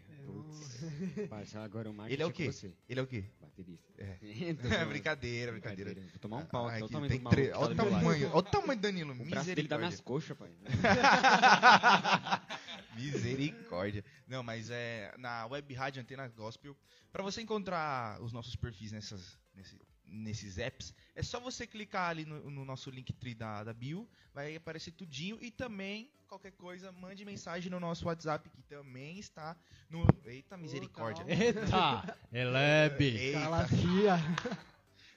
[0.00, 1.28] mano.
[1.28, 2.50] Putz, agora o Ele é o quê?
[2.50, 2.72] você.
[2.88, 3.24] Ele é o quê?
[3.40, 3.92] Baterista.
[3.98, 4.18] É.
[4.62, 4.88] Zoando.
[4.88, 5.94] brincadeira, brincadeira.
[5.94, 6.82] Vou tomar um pau Ai, aqui.
[6.82, 7.76] Olha o que tamanho tem tre- tá Olha o lado.
[7.76, 9.78] tamanho, olha o tamanho do Danilo, O braço dele dá misericórdia.
[9.78, 10.50] minhas coxas, pai.
[12.96, 14.04] Misericórdia.
[14.26, 16.76] Não, mas é na web rádio Antena Gospel.
[17.12, 19.76] Pra você encontrar os nossos perfis nessas, nesse-
[20.12, 24.54] nesses apps, é só você clicar ali no, no nosso Linktree da, da bio, vai
[24.54, 25.38] aparecer tudinho.
[25.40, 29.56] E também, qualquer coisa, mande mensagem no nosso WhatsApp, que também está
[29.88, 30.06] no.
[30.24, 31.24] Eita, misericórdia.
[31.68, 32.04] calma.
[32.04, 32.18] Eita!
[32.32, 33.16] Elebe!
[33.16, 33.38] Eita.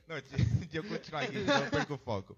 [0.07, 0.15] Não,
[0.59, 2.37] deixa eu continuar aqui, senão eu perco o foco.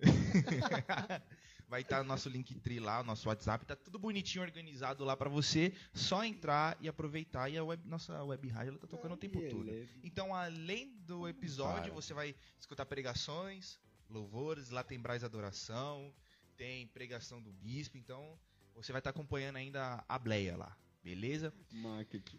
[1.68, 5.28] Vai estar o nosso Linktree lá, o nosso WhatsApp, tá tudo bonitinho, organizado lá pra
[5.30, 7.48] você, só entrar e aproveitar.
[7.48, 9.70] E a web- nossa web rádio ela tá tocando o tempo todo.
[10.02, 11.94] Então, além do episódio, Para.
[12.02, 16.14] você vai escutar pregações, louvores, lá tem Braz Adoração,
[16.56, 18.38] tem pregação do bispo, então
[18.74, 21.52] você vai estar acompanhando ainda a Bleia lá, beleza?
[21.72, 22.38] Marketing.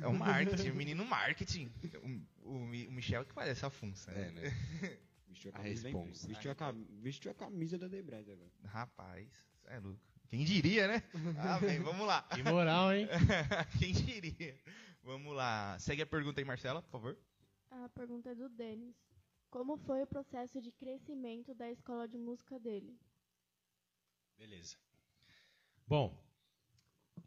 [0.00, 1.70] É o marketing, o menino marketing.
[2.42, 4.28] O, o o Michel que parece a funça, né?
[4.28, 5.00] É, né?
[5.34, 6.28] Vestiu a A camisa da responsa.
[6.28, 8.50] Vestiu a, cam- vestiu a camisa da Debras agora.
[8.64, 9.28] Rapaz,
[9.66, 10.00] é louco.
[10.28, 11.02] Quem diria, né?
[11.38, 12.22] Ah, bem, vamos lá.
[12.22, 13.06] Que moral, hein?
[13.78, 14.58] Quem diria?
[15.02, 15.78] Vamos lá.
[15.78, 17.18] Segue a pergunta aí, Marcela, por favor.
[17.70, 18.94] A pergunta é do Denis.
[19.50, 22.96] Como foi o processo de crescimento da escola de música dele?
[24.38, 24.76] Beleza.
[25.86, 26.16] Bom,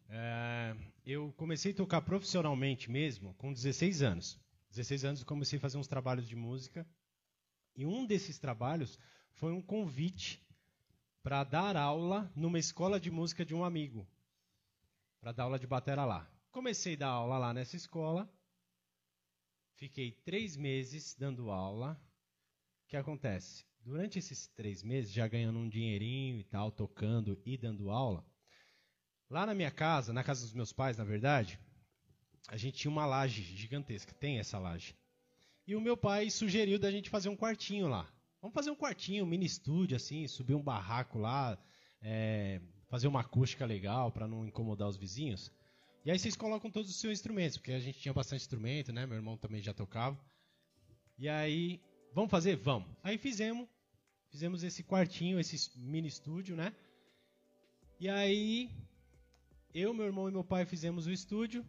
[0.09, 4.39] é, eu comecei a tocar profissionalmente mesmo com 16 anos.
[4.71, 6.85] 16 anos eu comecei a fazer uns trabalhos de música.
[7.77, 8.99] E um desses trabalhos
[9.33, 10.43] foi um convite
[11.21, 14.07] para dar aula numa escola de música de um amigo.
[15.21, 16.27] Para dar aula de batera lá.
[16.51, 18.27] Comecei a dar aula lá nessa escola.
[19.75, 22.01] Fiquei três meses dando aula.
[22.83, 23.63] O que acontece?
[23.81, 28.25] Durante esses três meses, já ganhando um dinheirinho e tal, tocando e dando aula,
[29.29, 31.59] lá na minha casa, na casa dos meus pais, na verdade,
[32.47, 34.13] a gente tinha uma laje gigantesca.
[34.13, 34.95] Tem essa laje.
[35.67, 38.09] E o meu pai sugeriu da gente fazer um quartinho lá.
[38.41, 41.57] Vamos fazer um quartinho, um mini estúdio, assim, subir um barraco lá,
[42.01, 45.51] é, fazer uma acústica legal para não incomodar os vizinhos.
[46.05, 49.05] E aí vocês colocam todos os seus instrumentos, porque a gente tinha bastante instrumento, né?
[49.05, 50.17] Meu irmão também já tocava.
[51.17, 51.81] E aí,
[52.13, 52.55] vamos fazer?
[52.55, 52.87] Vamos.
[53.03, 53.67] Aí fizemos,
[54.29, 56.73] fizemos esse quartinho, esse mini estúdio, né?
[57.99, 58.71] E aí,
[59.73, 61.65] eu, meu irmão e meu pai fizemos o estúdio.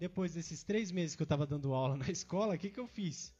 [0.00, 2.86] Depois desses três meses que eu estava dando aula na escola, o que, que eu
[2.86, 3.34] fiz?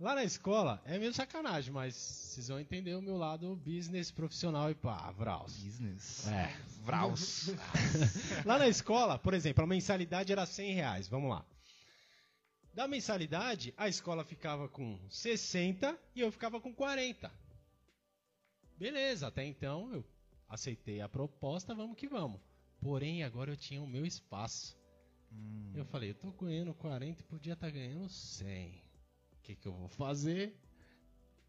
[0.00, 4.70] Lá na escola, é meio sacanagem, mas vocês vão entender o meu lado business profissional
[4.70, 5.58] e pá, Vraus.
[5.58, 6.26] Business.
[6.28, 6.56] É.
[6.82, 7.48] Vraus.
[8.46, 11.08] Lá na escola, por exemplo, a mensalidade era 100 reais.
[11.08, 11.44] Vamos lá.
[12.72, 17.30] Da mensalidade, a escola ficava com 60 e eu ficava com 40.
[18.78, 20.04] Beleza, até então eu
[20.48, 22.40] aceitei a proposta, vamos que vamos.
[22.80, 24.78] Porém, agora eu tinha o meu espaço.
[25.32, 25.72] Hum.
[25.74, 28.70] Eu falei, eu tô ganhando 40 e podia estar ganhando 100.
[28.70, 30.54] O que, que eu vou fazer?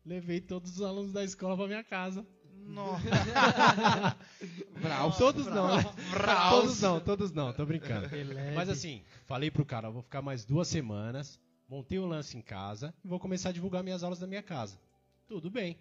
[0.05, 2.25] Levei todos os alunos da escola pra minha casa.
[2.65, 3.03] Nossa.
[5.17, 5.83] Todos não, né?
[6.11, 6.49] Vraus.
[6.49, 8.07] Todos não, todos não, tô brincando.
[8.55, 12.41] Mas assim, falei pro cara, eu vou ficar mais duas semanas, montei o lance em
[12.41, 14.79] casa e vou começar a divulgar minhas aulas da minha casa.
[15.27, 15.77] Tudo bem.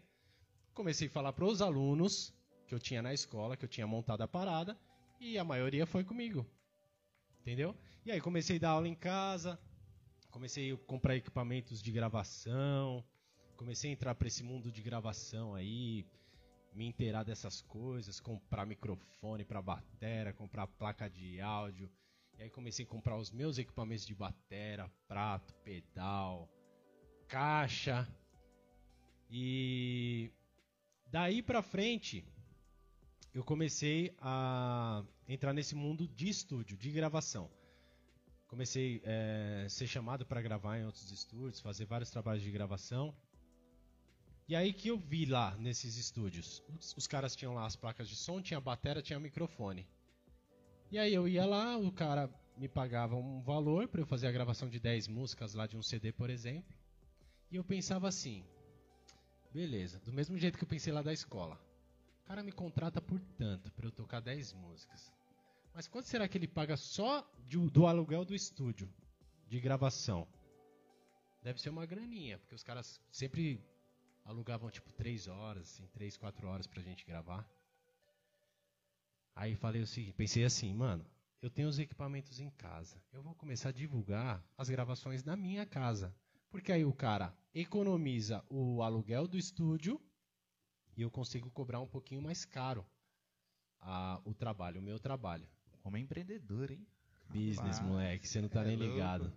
[0.73, 2.33] Comecei a falar pros alunos
[2.67, 4.77] que eu tinha na escola, que eu tinha montado a parada,
[5.21, 6.47] e a maioria foi comigo.
[7.49, 7.75] Entendeu?
[8.05, 9.59] E aí comecei a dar aula em casa,
[10.31, 13.03] comecei a comprar equipamentos de gravação,
[13.57, 16.05] comecei a entrar para esse mundo de gravação aí,
[16.75, 21.91] me inteirar dessas coisas, comprar microfone para batera, comprar placa de áudio.
[22.39, 26.51] E aí comecei a comprar os meus equipamentos de batera, prato, pedal,
[27.27, 28.07] caixa.
[29.31, 30.31] E
[31.07, 32.27] daí pra frente
[33.33, 37.51] eu comecei a entrar nesse mundo de estúdio, de gravação.
[38.49, 43.15] Comecei a ser chamado para gravar em outros estúdios, fazer vários trabalhos de gravação.
[44.49, 46.63] E aí que eu vi lá nesses estúdios.
[46.79, 49.87] Os, os caras tinham lá as placas de som, tinha batera, tinha microfone.
[50.91, 54.33] E aí eu ia lá, o cara me pagava um valor para eu fazer a
[54.33, 56.75] gravação de 10 músicas lá de um CD, por exemplo.
[57.51, 58.43] E eu pensava assim:
[59.53, 61.61] beleza, do mesmo jeito que eu pensei lá da escola.
[62.23, 65.13] O cara me contrata por tanto para eu tocar 10 músicas.
[65.79, 68.93] Mas quanto será que ele paga só de- do aluguel do estúdio
[69.47, 70.27] de gravação?
[71.41, 73.63] Deve ser uma graninha, porque os caras sempre
[74.25, 77.49] alugavam tipo 3 horas, assim, 3, 4 horas pra gente gravar.
[79.37, 81.07] Aí falei o seguinte, pensei assim, mano,
[81.41, 83.01] eu tenho os equipamentos em casa.
[83.13, 86.13] Eu vou começar a divulgar as gravações na minha casa.
[86.51, 90.01] Porque aí o cara economiza o aluguel do estúdio
[90.97, 92.85] e eu consigo cobrar um pouquinho mais caro
[93.81, 95.49] a- o trabalho, o meu trabalho.
[95.89, 96.87] Homem empreendedor, hein?
[97.31, 98.93] Business, Rapaz, moleque, você não tá é nem louco.
[98.93, 99.33] ligado.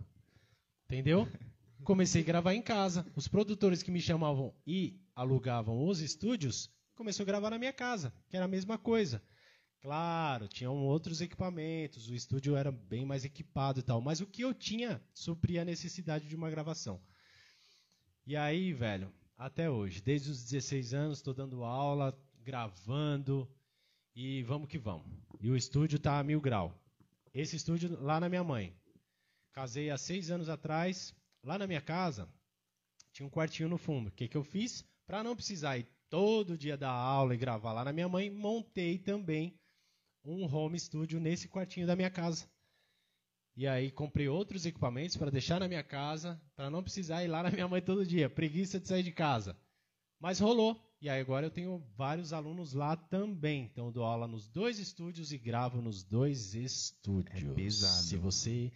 [0.83, 1.25] Entendeu?
[1.85, 3.09] Comecei a gravar em casa.
[3.15, 8.13] Os produtores que me chamavam e alugavam os estúdios, começou a gravar na minha casa,
[8.27, 9.23] que era a mesma coisa.
[9.79, 14.41] Claro, tinham outros equipamentos, o estúdio era bem mais equipado e tal, mas o que
[14.41, 17.01] eu tinha supria a necessidade de uma gravação.
[18.27, 23.49] E aí, velho, até hoje, desde os 16 anos, estou dando aula, gravando
[24.15, 25.05] e vamos que vamos.
[25.39, 26.73] E o estúdio tá a mil grau.
[27.33, 28.75] Esse estúdio lá na minha mãe.
[29.53, 32.29] Casei há seis anos atrás, lá na minha casa,
[33.11, 34.07] tinha um quartinho no fundo.
[34.07, 34.85] O que, que eu fiz?
[35.05, 38.97] Para não precisar ir todo dia dar aula e gravar lá na minha mãe, montei
[38.97, 39.57] também
[40.23, 42.45] um home studio nesse quartinho da minha casa.
[43.55, 47.43] E aí comprei outros equipamentos para deixar na minha casa, para não precisar ir lá
[47.43, 48.29] na minha mãe todo dia.
[48.29, 49.57] Preguiça de sair de casa.
[50.19, 50.79] Mas rolou.
[51.01, 53.63] E aí agora eu tenho vários alunos lá também.
[53.63, 57.43] Então eu dou aula nos dois estúdios e gravo nos dois estúdios.
[57.43, 58.03] É pesado.
[58.03, 58.71] Se você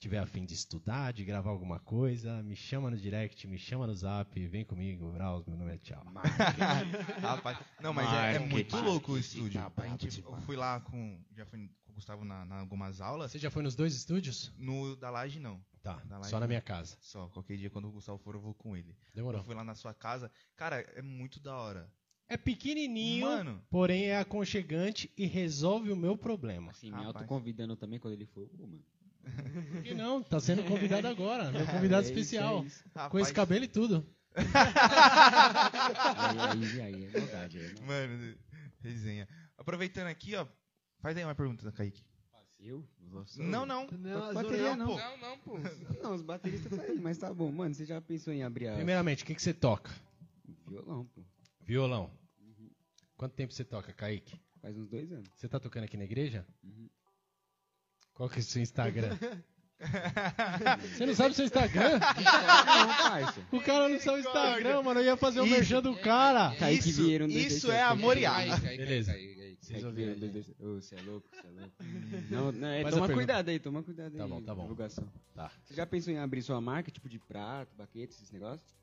[0.00, 3.94] tiver afim de estudar, de gravar alguma coisa, me chama no direct, me chama no
[3.94, 6.02] zap, vem comigo, Braus, meu nome é Tchau.
[7.22, 9.60] Rapaz, não, mas é, é muito louco o estúdio.
[9.70, 11.24] Tá gente, eu fui lá com.
[11.36, 13.30] Já fui com o Gustavo na, na algumas aulas.
[13.30, 14.52] Você já foi nos dois estúdios?
[14.58, 15.60] No da Laje, não.
[15.96, 16.96] Tá, live só na minha casa.
[17.00, 18.90] Só, qualquer dia quando o Gustavo for, eu vou com ele.
[18.90, 19.42] Eu Demorou.
[19.42, 20.30] fui lá na sua casa.
[20.56, 21.90] Cara, é muito da hora.
[22.28, 26.70] É pequenininho, Mano, porém é aconchegante e resolve o meu problema.
[26.72, 28.46] Assim, me autoconvidando também quando ele for.
[28.50, 28.84] Pô, mano.
[29.72, 30.22] Por que não?
[30.22, 32.62] Tá sendo convidado agora, meu convidado É isso, especial.
[32.62, 32.84] é isso.
[33.10, 34.06] Com esse cabelo e tudo.
[34.34, 34.44] Aí,
[36.38, 37.58] aí, aí, é verdade.
[37.58, 37.86] Aí, não.
[37.86, 38.36] Mano,
[38.80, 39.28] resenha.
[39.56, 40.46] Aproveitando aqui, ó.
[41.00, 42.04] Faz aí uma pergunta, Kaique.
[42.60, 42.84] Eu?
[43.10, 43.42] Você?
[43.42, 43.86] Não, não.
[43.86, 44.86] Não, as bateria não.
[44.86, 44.96] pô.
[44.96, 45.58] Não, não, pô.
[46.02, 47.50] Não, os bateristas tá aí, mas tá bom.
[47.52, 48.74] Mano, você já pensou em abrir a...
[48.74, 49.92] Primeiramente, o que, que você toca?
[50.66, 51.22] Violão, pô.
[51.64, 52.10] Violão.
[53.16, 54.40] Quanto tempo você toca, Kaique?
[54.60, 55.28] Faz uns dois anos.
[55.34, 56.46] Você tá tocando aqui na igreja?
[56.62, 56.88] Uhum.
[58.12, 59.16] Qual que é o seu Instagram?
[60.82, 62.00] você não sabe o seu Instagram?
[62.00, 63.58] Não.
[63.58, 65.00] O cara não sabe o Instagram, mano.
[65.00, 65.54] Eu ia fazer o Isso.
[65.54, 66.54] merchan do cara.
[66.56, 68.26] Kaique isso um, isso é amor e
[68.76, 69.14] Beleza.
[69.60, 70.48] Vocês Kaique ouviram dois.
[70.60, 71.74] Ô, você é louco, você é louco.
[72.30, 74.18] Não, não, é, a toma cuidado aí, toma cuidado aí.
[74.18, 74.62] Tá bom, tá bom.
[74.62, 75.08] Divulgação.
[75.34, 75.50] Tá.
[75.64, 78.76] Você já pensou em abrir sua marca, tipo de prato, baquete, esses negócios?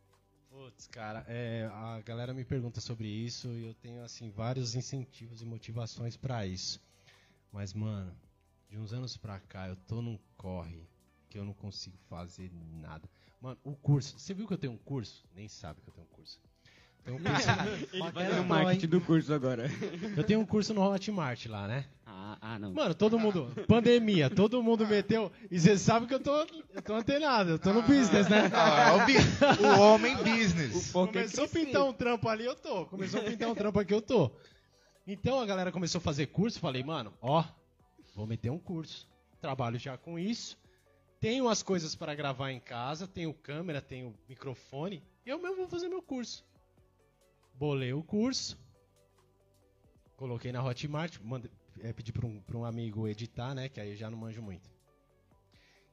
[0.49, 5.41] Putz, cara, é, a galera me pergunta sobre isso e eu tenho, assim, vários incentivos
[5.41, 6.81] e motivações pra isso.
[7.51, 8.15] Mas, mano,
[8.69, 10.87] de uns anos pra cá eu tô num corre
[11.29, 13.09] que eu não consigo fazer nada.
[13.41, 15.25] Mano, o curso, você viu que eu tenho um curso?
[15.33, 16.39] Nem sabe que eu tenho um curso.
[17.05, 17.47] Tenho um curso,
[18.41, 18.89] o marketing hein?
[18.89, 19.69] do curso agora.
[20.17, 21.85] eu tenho um curso no Hotmart lá, né?
[22.03, 22.73] Ah, ah não.
[22.73, 26.35] Mano, todo mundo, pandemia, todo mundo meteu, e você sabe que eu tô,
[26.73, 28.49] eu tô antenado, eu tô no business, né?
[28.51, 30.89] Ah, é o, o homem business.
[30.89, 32.87] é Começou a pintar um trampo ali, eu tô.
[32.87, 34.31] Começou a pintar um trampo aqui, eu tô.
[35.05, 37.43] Então a galera começou a fazer curso, falei, mano, ó,
[38.15, 39.07] vou meter um curso.
[39.39, 40.57] Trabalho já com isso.
[41.19, 45.03] Tenho as coisas para gravar em casa, tenho câmera, tenho microfone.
[45.23, 46.43] Eu mesmo vou fazer meu curso.
[47.57, 48.57] Bolei o curso.
[50.17, 51.51] Coloquei na Hotmart, mandei,
[51.81, 53.67] é, pedi para um, pra um amigo editar, né?
[53.69, 54.69] Que aí eu já não manjo muito.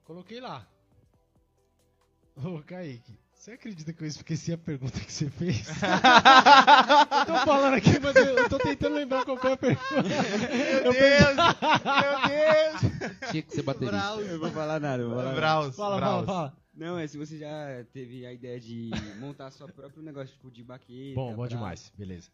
[0.05, 0.67] Coloquei lá.
[2.37, 5.67] Ô, Kaique, você acredita que eu esqueci a pergunta que você fez?
[5.69, 10.03] eu tô falando aqui, mas eu, eu tô tentando lembrar qual foi a pergunta.
[10.03, 11.37] Meu Deus!
[12.01, 13.31] Meu Deus!
[13.31, 13.97] Tinha que ser baterista.
[13.97, 14.27] Braus.
[14.27, 15.37] Eu vou falar nada, vou falar nada.
[15.37, 16.27] Braus, Fala, Braus.
[16.27, 16.62] fala, fala.
[16.75, 20.65] Não, é se você já teve a ideia de montar seu próprio negócio, tipo, de
[20.65, 21.15] baqueta.
[21.15, 21.51] Bom, bom prato.
[21.51, 22.31] demais, beleza.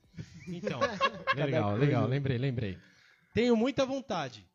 [0.46, 0.78] Então,
[1.34, 2.78] legal, legal, lembrei, lembrei.
[3.34, 4.46] Tenho muita vontade.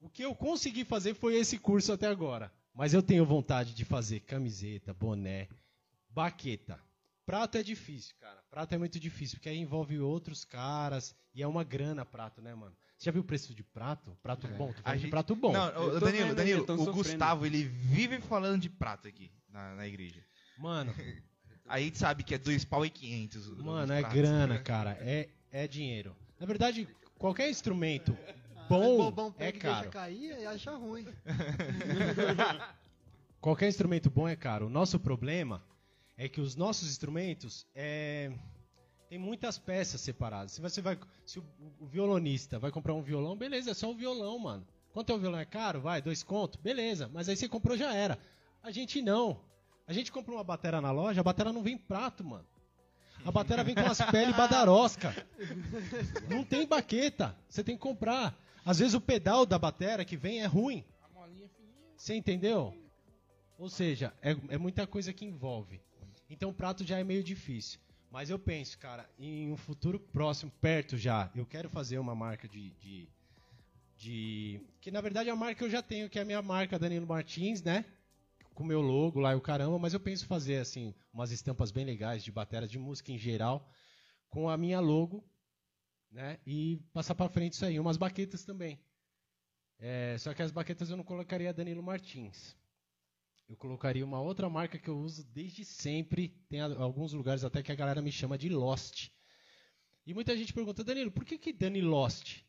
[0.00, 2.52] O que eu consegui fazer foi esse curso até agora.
[2.72, 5.48] Mas eu tenho vontade de fazer camiseta, boné,
[6.08, 6.80] baqueta.
[7.26, 8.42] Prato é difícil, cara.
[8.48, 12.54] Prato é muito difícil, porque aí envolve outros caras e é uma grana prato, né,
[12.54, 12.76] mano?
[13.00, 14.14] Você já viu o preço de prato?
[14.22, 14.74] Prato bom?
[14.74, 15.52] Tô falando de gente- prato bom.
[15.54, 16.96] Não, Danilo, vendo Danilo, tão o sofrendo.
[17.02, 20.22] Gustavo, ele vive falando de prato aqui na, na igreja.
[20.58, 20.92] Mano,
[21.66, 23.46] Aí a gente sabe que é dois pau e quinhentos.
[23.46, 24.18] os Mano, é pratos.
[24.18, 24.98] grana, cara.
[25.00, 26.14] É, é dinheiro.
[26.38, 26.86] Na verdade,
[27.16, 28.14] qualquer instrumento
[28.54, 29.90] Ah, bom bobão é pega e deixa caro.
[29.90, 31.06] cair e acha ruim.
[33.40, 34.66] Qualquer instrumento bom é caro.
[34.66, 35.62] O nosso problema
[36.18, 38.30] é que os nossos instrumentos é,
[39.10, 40.52] tem muitas peças separadas.
[40.52, 40.96] Se você vai,
[41.26, 41.44] se o,
[41.80, 44.64] o violonista vai comprar um violão, beleza, é só um violão, mano.
[44.92, 45.40] Quanto é o violão?
[45.40, 45.80] É caro?
[45.80, 46.60] Vai, dois conto?
[46.60, 48.16] Beleza, mas aí você comprou já era.
[48.62, 49.40] A gente não.
[49.84, 52.46] A gente compra uma batera na loja, a batera não vem em prato, mano.
[53.24, 55.12] A batera vem com as peles badarosca.
[56.28, 57.36] Não tem baqueta.
[57.48, 58.38] Você tem que comprar.
[58.64, 60.84] Às vezes o pedal da batera que vem é ruim.
[61.48, 61.84] Fininha.
[61.96, 62.72] Você entendeu?
[63.58, 65.80] Ou seja, é, é muita coisa que envolve.
[66.30, 67.80] Então o prato já é meio difícil.
[68.10, 72.48] Mas eu penso, cara, em um futuro próximo, perto já, eu quero fazer uma marca
[72.48, 72.70] de.
[72.72, 73.08] de,
[73.98, 76.42] de- que na verdade é a marca que eu já tenho, que é a minha
[76.42, 77.84] marca Danilo Martins, né?
[78.54, 81.70] Com o meu logo lá e o caramba, mas eu penso fazer assim, umas estampas
[81.70, 83.68] bem legais de bateria de música em geral,
[84.30, 85.24] com a minha logo,
[86.10, 86.38] né?
[86.46, 88.80] E passar pra frente isso aí, umas baquetas também.
[89.78, 92.56] É, só que as baquetas eu não colocaria Danilo Martins.
[93.50, 96.28] Eu colocaria uma outra marca que eu uso desde sempre.
[96.48, 99.08] Tem alguns lugares até que a galera me chama de Lost.
[100.06, 102.42] E muita gente pergunta, Danilo, por que, que Dani Lost?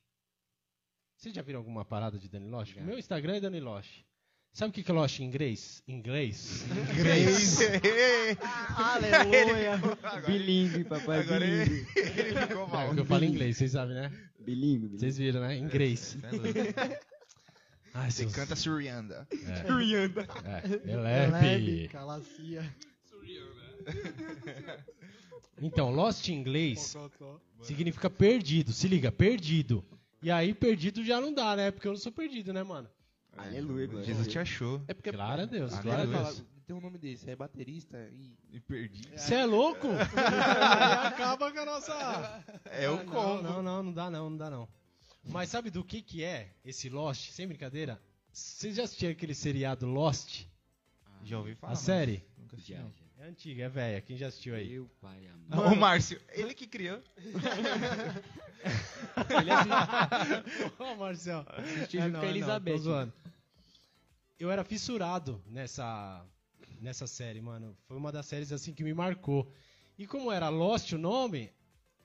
[1.18, 2.76] Vocês já viram alguma parada de Dani Lost?
[2.76, 2.82] Já.
[2.84, 4.04] Meu Instagram é Dani Lost.
[4.54, 5.82] Sabe o que que é Lost em inglês?
[5.88, 6.66] Inglês?
[6.94, 7.58] Inglês.
[8.78, 9.80] Aleluia.
[10.28, 11.88] Bilingue, papai, Agora bilingue.
[11.96, 12.86] ele ficou É, mal.
[12.88, 14.12] porque eu falo inglês, vocês sabem, né?
[14.40, 15.00] Bilingue.
[15.00, 15.58] Vocês viram, né?
[15.58, 16.16] Inglês.
[16.24, 17.11] É louco.
[17.94, 19.28] Ai, Você seus- canta Surianda.
[19.32, 19.68] É,
[20.92, 21.88] é Leve, leve.
[21.90, 22.76] calacia.
[25.64, 27.40] Então, Lost em inglês Pocotó.
[27.62, 28.72] significa perdido.
[28.74, 29.86] Se liga, perdido.
[30.22, 31.70] E aí, perdido já não dá, né?
[31.72, 32.90] Porque eu não sou perdido, né, mano?
[33.38, 34.82] Aleluia, glória Jesus te achou.
[34.88, 36.44] É porque Glória a Deus, glória a Deus.
[36.66, 38.36] tem um nome desse, é baterista e.
[38.52, 39.04] E perdi.
[39.16, 39.88] Você é louco?
[40.18, 42.44] Aí acaba com a nossa.
[42.66, 43.44] É o Ah, não, combo.
[43.44, 44.68] Não, não, não dá não, não dá não.
[45.26, 47.30] Mas sabe do que que é esse Lost?
[47.32, 48.02] Sem brincadeira.
[48.32, 50.46] Vocês já assistiram aquele seriado Lost?
[51.24, 51.74] Já ouvi falar.
[51.74, 52.24] A mas série?
[52.38, 52.90] Nunca assisti, Já, não.
[52.90, 53.02] já.
[53.24, 54.02] É antiga, é velha.
[54.02, 54.70] Quem já assistiu aí?
[54.72, 55.68] Meu pai, amor.
[55.68, 57.00] Ah, O Márcio, ele que criou.
[59.40, 61.46] Ele assiste- Ô, Marcel.
[61.50, 62.72] assistiu É, não, com a é não, Elizabeth.
[62.74, 63.14] tô zoando.
[64.40, 66.26] Eu era fissurado nessa,
[66.80, 67.76] nessa série, mano.
[67.88, 69.52] Foi uma das séries assim que me marcou.
[69.98, 71.52] E como era Lost o nome,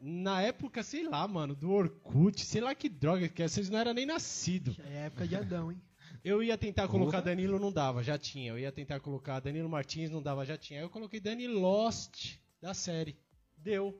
[0.00, 3.78] na época, sei lá, mano, do Orkut, sei lá que droga que é, vocês não
[3.78, 4.78] eram nem nascidos.
[4.78, 5.80] É época de Adão, hein?
[6.24, 8.50] Eu ia tentar colocar Danilo, não dava, já tinha.
[8.50, 10.80] Eu ia tentar colocar Danilo Martins, não dava, já tinha.
[10.80, 13.16] Aí eu coloquei Dani Lost da série.
[13.56, 13.96] Deu.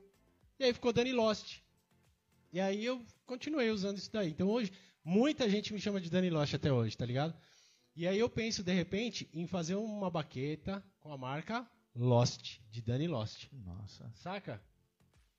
[0.59, 1.59] E aí ficou Dani Lost.
[2.51, 4.29] E aí eu continuei usando isso daí.
[4.29, 4.71] Então hoje,
[5.03, 7.33] muita gente me chama de Dani Lost até hoje, tá ligado?
[7.95, 12.81] E aí eu penso, de repente, em fazer uma baqueta com a marca Lost, de
[12.81, 13.47] Dani Lost.
[13.51, 14.11] Nossa.
[14.15, 14.61] Saca?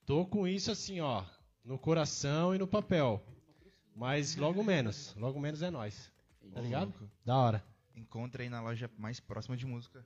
[0.09, 1.22] Tô com isso assim, ó,
[1.62, 3.22] no coração e no papel.
[3.94, 6.11] Mas logo menos, logo menos é nós.
[6.54, 6.94] Tá ligado?
[7.26, 7.62] Da hora.
[7.94, 10.02] Encontra aí na loja mais próxima de música.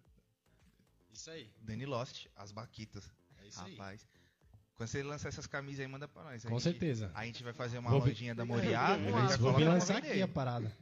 [1.13, 1.49] Isso aí.
[1.61, 3.09] Dani Lost, as Baquitas.
[3.39, 3.77] É isso aí.
[3.77, 4.05] Rapaz.
[4.75, 6.45] Quando você lançar essas camisas aí, manda pra nós.
[6.45, 7.13] A Com gente- certeza.
[7.15, 8.99] A gente vai fazer uma Vou vi- lojinha da Moriá.
[8.99, 10.77] Já Vou coloca vir lançar aqui a parada.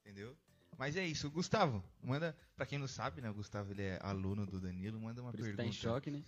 [0.00, 0.34] Entendeu?
[0.78, 4.46] Mas é isso, Gustavo, manda, pra quem não sabe, né, o Gustavo ele é aluno
[4.46, 5.62] do Danilo, manda uma Por isso pergunta.
[5.62, 6.22] tá em choque, né?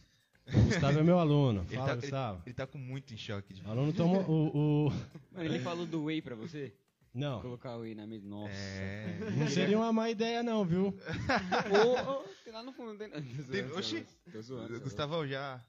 [0.46, 1.62] Gustavo é meu aluno.
[1.68, 2.36] Ele Fala, tá, Gustavo.
[2.38, 3.54] ele, ele tá com muito em choque.
[3.54, 3.62] De...
[3.62, 4.90] O aluno toma o, o-
[5.32, 6.74] Mano, ele falou do whey pra você?
[7.14, 7.40] Não.
[7.40, 8.26] Colocar o whey na mesa.
[8.26, 8.52] Nossa.
[8.52, 9.18] É.
[9.38, 10.88] Não seria uma má ideia, não, viu?
[11.70, 12.98] Ô, ô, tem lá no fundo.
[12.98, 13.64] Tem...
[13.72, 14.06] Oxi.
[14.32, 14.80] Tô zoando.
[14.80, 15.64] Gustavão, já.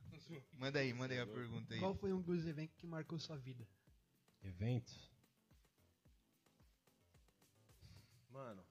[0.58, 1.80] Manda aí, manda aí a pergunta aí.
[1.80, 3.66] Qual foi um dos eventos que marcou sua vida?
[4.44, 4.92] Evento.
[8.32, 8.62] Mano.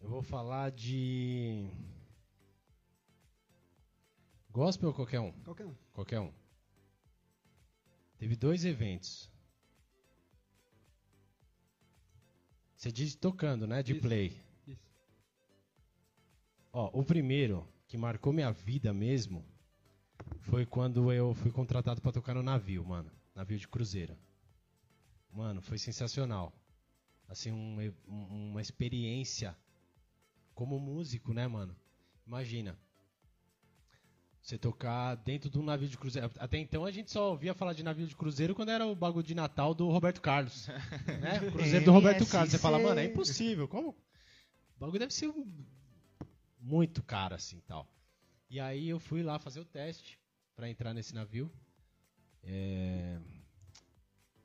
[0.00, 1.70] Eu vou falar de.
[4.58, 5.30] Gospel ou qualquer um?
[5.44, 5.74] Qualquer um.
[5.92, 6.32] Qualquer um.
[8.18, 9.30] Teve dois eventos.
[12.76, 13.84] Você diz tocando, né?
[13.84, 14.00] De Isso.
[14.02, 14.36] play.
[14.66, 14.82] Isso.
[16.72, 19.44] Ó, o primeiro que marcou minha vida mesmo
[20.40, 23.12] foi quando eu fui contratado pra tocar no navio, mano.
[23.36, 24.18] Navio de cruzeiro.
[25.30, 26.52] Mano, foi sensacional.
[27.28, 27.92] Assim, um-
[28.50, 29.56] uma experiência
[30.52, 31.76] como músico, né, mano?
[32.26, 32.76] Imagina.
[34.42, 36.30] Você tocar dentro de um navio de cruzeiro.
[36.38, 39.26] Até então a gente só ouvia falar de navio de cruzeiro quando era o bagulho
[39.26, 40.68] de Natal do Roberto Carlos.
[41.20, 41.48] né?
[41.48, 42.50] O cruzeiro do Roberto Carlos.
[42.50, 43.68] Você fala, mano, é impossível.
[43.68, 43.90] Como?
[43.90, 45.32] O bagulho deve ser
[46.60, 47.86] muito caro assim tal.
[48.48, 50.18] E aí eu fui lá fazer o teste
[50.56, 51.52] pra entrar nesse navio.
[52.42, 53.18] É,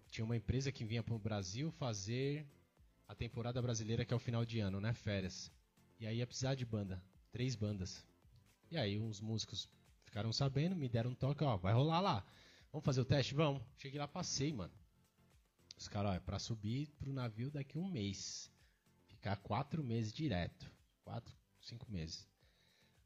[0.09, 2.45] Tinha uma empresa que vinha pro Brasil fazer
[3.07, 4.93] a temporada brasileira que é o final de ano, né?
[4.93, 5.51] Férias.
[5.99, 7.01] E aí ia precisar de banda.
[7.31, 8.05] Três bandas.
[8.69, 9.69] E aí uns músicos
[10.13, 12.23] ficaram sabendo, me deram um toque, ó, vai rolar lá.
[12.71, 13.33] Vamos fazer o teste?
[13.33, 13.63] Vamos.
[13.75, 14.71] Cheguei lá, passei, mano.
[15.75, 18.51] Os caras, ó, é pra subir pro navio daqui um mês.
[19.07, 20.71] Ficar quatro meses direto.
[21.01, 22.29] Quatro, cinco meses.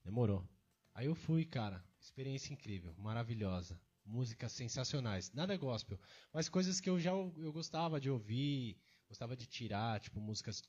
[0.04, 0.46] Demorou.
[0.94, 1.82] Aí eu fui, cara.
[1.98, 3.80] Experiência incrível, maravilhosa.
[4.06, 5.32] Músicas sensacionais.
[5.32, 5.98] Nada é gospel,
[6.34, 8.78] mas coisas que eu já eu gostava de ouvir,
[9.08, 10.62] gostava de tirar, tipo músicas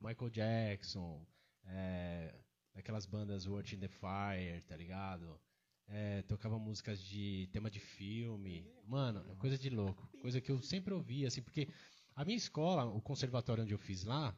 [0.00, 1.26] Michael Jackson,
[1.66, 2.34] é,
[2.72, 5.38] daquelas bandas in the Fire, tá ligado?
[5.88, 8.66] É, tocava músicas de tema de filme.
[8.86, 10.08] Mano, é coisa de louco.
[10.20, 11.68] Coisa que eu sempre ouvia, assim, porque
[12.14, 14.36] a minha escola, o conservatório onde eu fiz lá,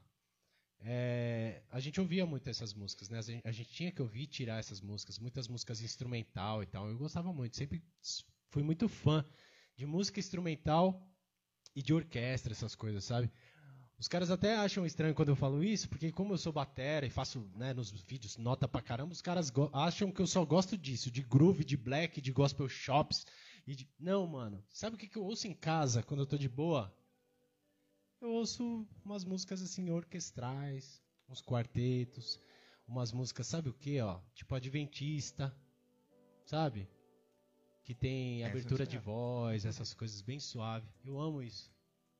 [0.80, 3.18] é, a gente ouvia muito essas músicas, né?
[3.18, 6.88] A gente, a gente tinha que ouvir tirar essas músicas, muitas músicas instrumental e tal.
[6.88, 7.82] Eu gostava muito, sempre
[8.50, 9.24] fui muito fã
[9.76, 11.10] de música instrumental
[11.74, 13.30] e de orquestra, essas coisas, sabe?
[13.98, 17.10] Os caras até acham estranho quando eu falo isso, porque como eu sou batera e
[17.10, 21.10] faço né, nos vídeos nota pra caramba, os caras acham que eu só gosto disso,
[21.10, 23.24] de groove, de black, de gospel shops.
[23.66, 23.88] E de...
[23.98, 24.62] Não, mano.
[24.68, 26.94] Sabe o que, que eu ouço em casa quando eu tô de boa?
[28.20, 32.40] Eu ouço umas músicas assim orquestrais, uns quartetos,
[32.86, 34.20] umas músicas, sabe o que, ó?
[34.34, 35.54] Tipo Adventista,
[36.44, 36.88] sabe?
[37.84, 40.88] Que tem abertura de voz, essas coisas bem suave.
[41.04, 41.70] Eu amo isso.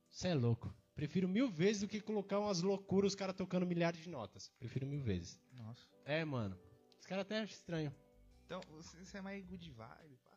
[0.09, 0.73] Você é louco.
[0.95, 4.49] Prefiro mil vezes do que colocar umas loucuras, os caras tocando milhares de notas.
[4.57, 5.39] Prefiro mil vezes.
[5.51, 5.85] Nossa.
[6.05, 6.57] É, mano.
[6.97, 7.93] Os caras até acham estranho.
[8.45, 10.31] Então, você, é mais good vibe, pá.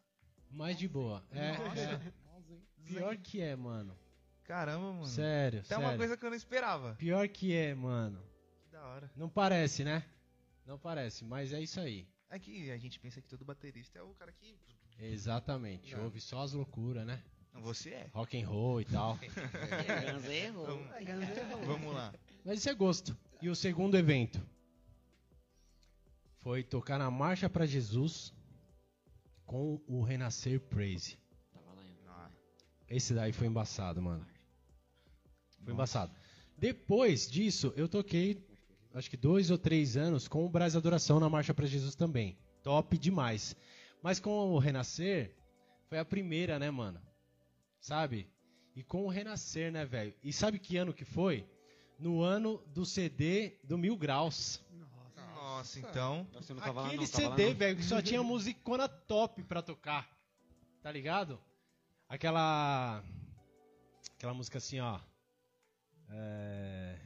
[0.51, 1.25] Mais de boa.
[1.31, 1.81] É, Nossa.
[1.81, 2.13] é.
[2.85, 3.97] Pior que é, mano.
[4.43, 5.07] Caramba, mano.
[5.07, 5.85] Sério, Tem sério.
[5.85, 6.95] uma coisa que eu não esperava.
[6.95, 8.21] Pior que é, mano.
[8.65, 9.13] Que da hora.
[9.15, 10.05] Não parece, né?
[10.67, 12.09] Não parece, mas é isso aí.
[12.31, 14.59] Aqui a gente pensa que todo baterista é o cara que.
[14.99, 15.95] Exatamente.
[15.95, 16.05] Não.
[16.05, 17.23] Ouve só as loucuras, né?
[17.63, 18.11] Você é.
[18.13, 19.19] Rock and roll e tal.
[20.55, 22.13] Vamos, vamos lá.
[22.45, 23.17] Mas isso é gosto.
[23.43, 24.41] E o segundo evento
[26.41, 28.33] foi tocar na Marcha pra Jesus
[29.45, 31.19] com o Renascer Praise.
[31.53, 31.83] Tava lá.
[32.09, 32.31] Ah,
[32.89, 34.27] Esse daí foi embaçado, mano.
[35.65, 36.13] Foi embaçado.
[36.57, 38.45] Depois disso, eu toquei,
[38.95, 42.39] acho que dois ou três anos com o Brás Adoração na Marcha pra Jesus também.
[42.63, 43.55] Top demais.
[44.03, 45.37] Mas com o Renascer,
[45.89, 47.01] foi a primeira, né, mano?
[47.81, 48.31] Sabe?
[48.75, 50.15] E com o Renascer, né, velho?
[50.23, 51.49] E sabe que ano que foi?
[51.99, 54.63] No ano do CD do Mil Graus.
[54.73, 54.99] Nossa.
[55.35, 56.27] Nossa, então.
[56.35, 59.63] Você não tava lá Aquele não, lá CD, velho, que só tinha musicona top pra
[59.63, 60.09] tocar.
[60.81, 61.41] Tá ligado?
[62.09, 63.03] Aquela.
[64.15, 65.01] Aquela música assim, ó.
[66.11, 66.99] É...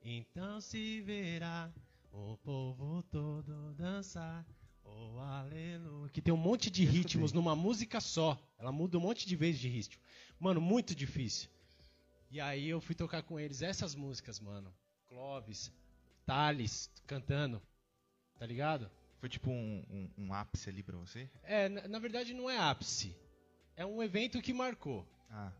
[0.00, 1.70] Então se verá
[2.10, 4.46] o povo todo dançar.
[4.98, 6.08] Oh, aleluia.
[6.10, 8.38] Que tem um monte de ritmos numa música só.
[8.58, 10.02] Ela muda um monte de vezes de ritmo.
[10.40, 11.50] Mano, muito difícil.
[12.30, 14.72] E aí eu fui tocar com eles essas músicas, mano.
[15.06, 15.70] Clóvis,
[16.24, 17.60] Thales cantando.
[18.38, 18.90] Tá ligado?
[19.18, 21.28] Foi tipo um, um, um ápice ali pra você?
[21.42, 23.14] É, na, na verdade não é ápice.
[23.76, 25.06] É um evento que marcou.
[25.30, 25.52] Ah,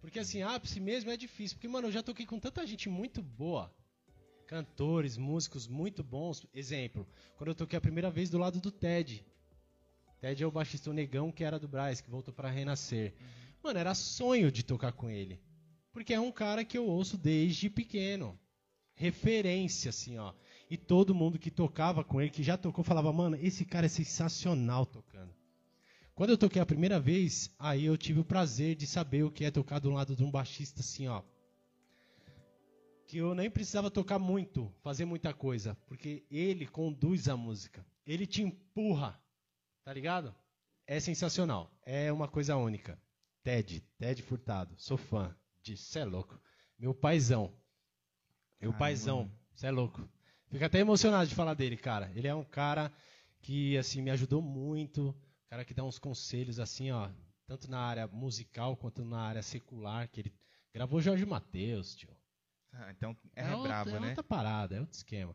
[0.00, 1.56] Porque assim, ápice mesmo é difícil.
[1.56, 3.72] Porque, mano, eu já toquei com tanta gente muito boa.
[4.48, 6.46] Cantores, músicos muito bons.
[6.54, 9.22] Exemplo, quando eu toquei a primeira vez do lado do Ted.
[10.18, 13.12] Ted é o baixista o negão que era do Braz, que voltou pra renascer.
[13.62, 15.38] Mano, era sonho de tocar com ele.
[15.92, 18.40] Porque é um cara que eu ouço desde pequeno.
[18.94, 20.32] Referência, assim, ó.
[20.70, 23.90] E todo mundo que tocava com ele, que já tocou, falava, mano, esse cara é
[23.90, 25.34] sensacional tocando.
[26.14, 29.44] Quando eu toquei a primeira vez, aí eu tive o prazer de saber o que
[29.44, 31.22] é tocar do lado de um baixista assim, ó.
[33.08, 37.84] Que eu nem precisava tocar muito, fazer muita coisa, porque ele conduz a música.
[38.06, 39.20] Ele te empurra,
[39.82, 40.32] tá ligado?
[40.86, 43.00] É sensacional, é uma coisa única.
[43.42, 46.38] Ted, Ted Furtado, sou fã de, cê é louco.
[46.78, 47.52] Meu paizão.
[48.60, 49.38] Meu Caramba, paizão, mano.
[49.54, 50.08] cê é louco.
[50.50, 52.12] Fico até emocionado de falar dele, cara.
[52.14, 52.92] Ele é um cara
[53.40, 55.14] que, assim, me ajudou muito.
[55.48, 57.10] Cara que dá uns conselhos, assim, ó.
[57.46, 60.08] Tanto na área musical quanto na área secular.
[60.08, 60.34] Que ele
[60.74, 62.17] gravou Jorge Matheus, tio.
[62.72, 64.08] Ah, então é, outra- brabo, é né?
[64.08, 65.34] outra parada, é outro esquema.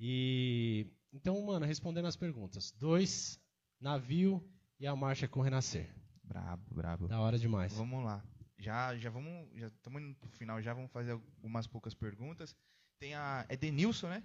[0.00, 0.86] E.
[1.12, 2.70] Então, mano, respondendo as perguntas.
[2.72, 3.40] Dois,
[3.80, 4.42] navio
[4.78, 5.88] e a marcha com Renascer.
[6.22, 7.08] Brabo, brabo.
[7.08, 7.72] Da hora demais.
[7.72, 8.22] Vamos lá.
[8.58, 9.48] Já, já vamos.
[9.54, 12.54] Já estamos indo pro final, já vamos fazer algumas poucas perguntas.
[12.98, 13.44] Tem a.
[13.48, 14.22] É Denilson, né?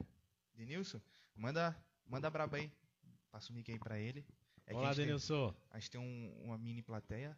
[0.53, 0.99] Denilson?
[1.36, 2.71] Manda, manda braba aí.
[3.32, 4.26] Passa o mic aí pra ele.
[4.65, 5.55] É que Vamos lá, a gente tem- Denilson.
[5.71, 7.38] A gente tem um- uma mini plateia.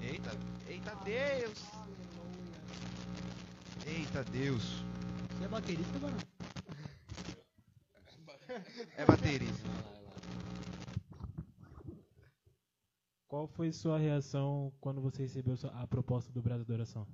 [0.00, 0.30] Eita,
[0.68, 1.64] eita Deus!
[3.86, 4.84] Eita Deus!
[5.30, 6.16] Você é baterista, mano?
[8.98, 9.66] É baterista.
[13.26, 17.06] Qual foi sua reação quando você recebeu a proposta do Brasil da Oração?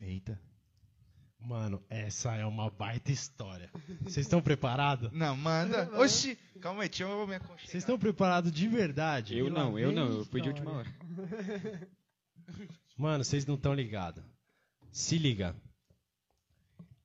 [0.00, 0.40] Eita.
[1.38, 3.70] Mano, essa é uma baita história.
[4.00, 5.12] Vocês estão preparados?
[5.12, 5.88] Não, manda.
[6.00, 6.36] Oxi!
[6.60, 7.66] Calma aí, deixa eu me aconchegar.
[7.66, 9.38] Vocês estão preparados de verdade?
[9.38, 10.88] Eu não, eu não, eu fui de última hora.
[12.96, 14.24] Mano, vocês não estão ligados.
[14.90, 15.54] Se liga.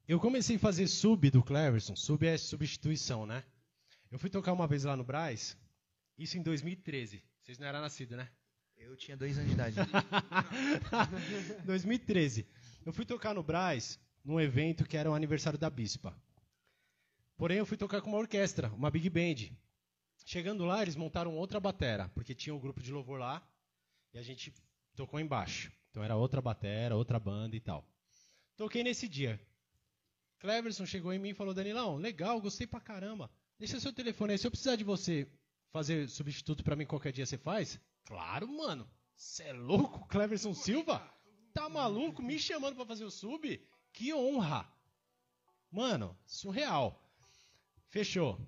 [0.08, 1.96] Eu comecei a fazer sub do Cleverson.
[1.96, 3.44] Sub é substituição, né?
[4.12, 5.58] Eu fui tocar uma vez lá no Braz,
[6.18, 7.24] isso em 2013.
[7.42, 8.30] Vocês não eram nascidos, né?
[8.78, 9.76] Eu tinha dois anos de idade.
[11.66, 12.46] 2013.
[12.86, 16.16] Eu fui tocar no Braz, num evento que era o aniversário da Bispa.
[17.38, 19.52] Porém, eu fui tocar com uma orquestra, uma big band.
[20.26, 23.46] Chegando lá, eles montaram outra batera, porque tinha um grupo de louvor lá,
[24.14, 24.54] e a gente
[24.96, 25.72] tocou embaixo.
[25.90, 27.88] Então era outra batera, outra banda e tal.
[28.56, 29.40] Toquei nesse dia.
[30.40, 33.32] Cleverson chegou em mim e falou: Danilão, legal, gostei pra caramba.
[33.58, 34.38] Deixa seu telefone aí.
[34.38, 35.28] Se eu precisar de você
[35.72, 37.80] fazer substituto pra mim qualquer dia, você faz?
[38.06, 38.90] Claro, mano.
[39.16, 41.00] Você é louco, Cleverson Silva?
[41.54, 42.22] Tá maluco?
[42.22, 43.62] Me chamando pra fazer o sub?
[43.92, 44.68] Que honra!
[45.72, 47.00] Mano, surreal.
[47.90, 48.40] Fechou.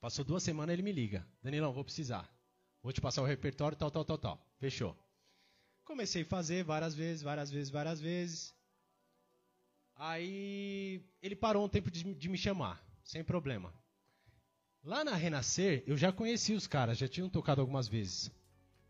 [0.00, 1.26] Passou duas semanas ele me liga.
[1.42, 2.30] Danilão, vou precisar.
[2.82, 4.53] Vou te passar o repertório, tal, tal, tal, tal.
[4.64, 4.96] Fechou.
[5.84, 8.54] Comecei a fazer várias vezes, várias vezes, várias vezes.
[9.94, 13.74] Aí ele parou um tempo de, de me chamar, sem problema.
[14.82, 18.30] Lá na Renascer, eu já conheci os caras, já tinham tocado algumas vezes.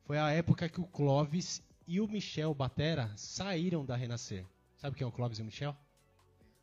[0.04, 4.46] Foi a época que o Clóvis e o Michel Batera saíram da Renascer.
[4.76, 5.76] Sabe quem é o Clóvis e o Michel?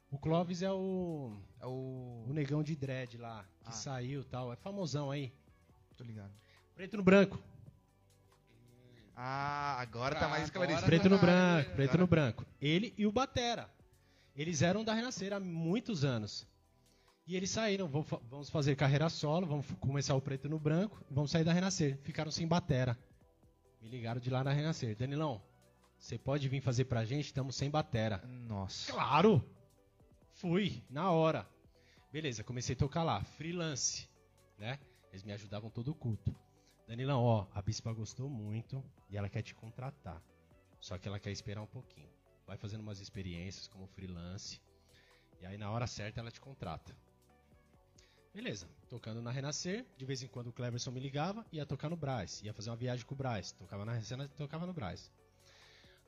[0.09, 2.23] O Clóvis é o, É o.
[2.29, 3.71] o negão de dread lá, que Ah.
[3.73, 4.53] saiu tal.
[4.53, 5.33] É famosão aí.
[5.97, 6.31] Tô ligado.
[6.75, 7.37] Preto no branco.
[9.23, 10.83] Ah, agora tá mais esclarecido.
[10.83, 12.43] Preto no branco, preto no branco.
[12.59, 13.69] Ele e o Batera.
[14.35, 16.47] Eles eram da Renascer há muitos anos.
[17.27, 21.43] E eles saíram, vamos fazer carreira solo, vamos começar o preto no branco, vamos sair
[21.43, 21.99] da Renascer.
[22.01, 22.97] Ficaram sem batera.
[23.79, 24.97] Me ligaram de lá na Renascer.
[24.97, 25.39] Danilão,
[25.99, 27.27] você pode vir fazer pra gente?
[27.27, 28.23] Estamos sem batera.
[28.25, 28.91] Nossa.
[28.91, 29.47] Claro!
[30.33, 31.47] Fui, na hora.
[32.11, 34.09] Beleza, comecei a tocar lá, freelance,
[34.57, 34.79] né?
[35.11, 36.35] Eles me ajudavam todo o culto.
[36.91, 40.21] Danilão, ó, a bispa gostou muito e ela quer te contratar.
[40.81, 42.09] Só que ela quer esperar um pouquinho.
[42.45, 44.59] Vai fazendo umas experiências como freelance.
[45.39, 46.93] E aí na hora certa ela te contrata.
[48.33, 51.95] Beleza, tocando na Renascer, de vez em quando o Cleverson me ligava, ia tocar no
[51.95, 55.09] Braz, ia fazer uma viagem com o Braz, tocava na Renascer, tocava no Braz.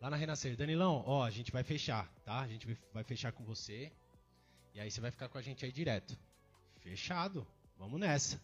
[0.01, 2.41] Lá na Renascer, Danilão, ó, a gente vai fechar, tá?
[2.41, 3.89] A gente vai fechar com você.
[4.73, 6.19] E aí você vai ficar com a gente aí direto.
[6.81, 7.47] Fechado.
[7.77, 8.37] Vamos nessa.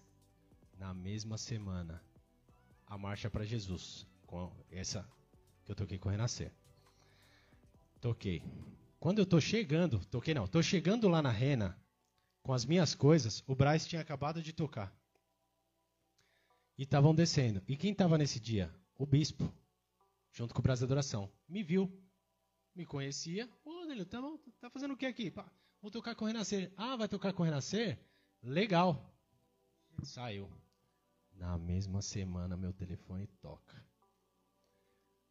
[0.78, 2.02] Na mesma semana,
[2.90, 5.08] a marcha para Jesus, com essa
[5.64, 6.52] que eu toquei com o Renascer.
[8.02, 8.44] Toquei.
[9.00, 11.80] Quando eu tô chegando, toquei não, tô chegando lá na Rena
[12.42, 14.92] com as minhas coisas, o Braz tinha acabado de tocar.
[16.78, 17.62] E estavam descendo.
[17.68, 18.74] E quem tava nesse dia?
[18.98, 19.54] O bispo,
[20.32, 21.32] junto com o Braz da Adoração.
[21.48, 21.92] Me viu,
[22.74, 23.48] me conhecia.
[23.64, 24.20] Ô, Danilo, tá,
[24.60, 25.30] tá fazendo o que aqui?
[25.30, 25.46] Pá,
[25.80, 26.74] vou tocar com o Renascer.
[26.76, 28.00] Ah, vai tocar com o Renascer?
[28.42, 29.14] Legal.
[30.02, 30.50] Saiu.
[31.40, 33.82] Na mesma semana, meu telefone toca.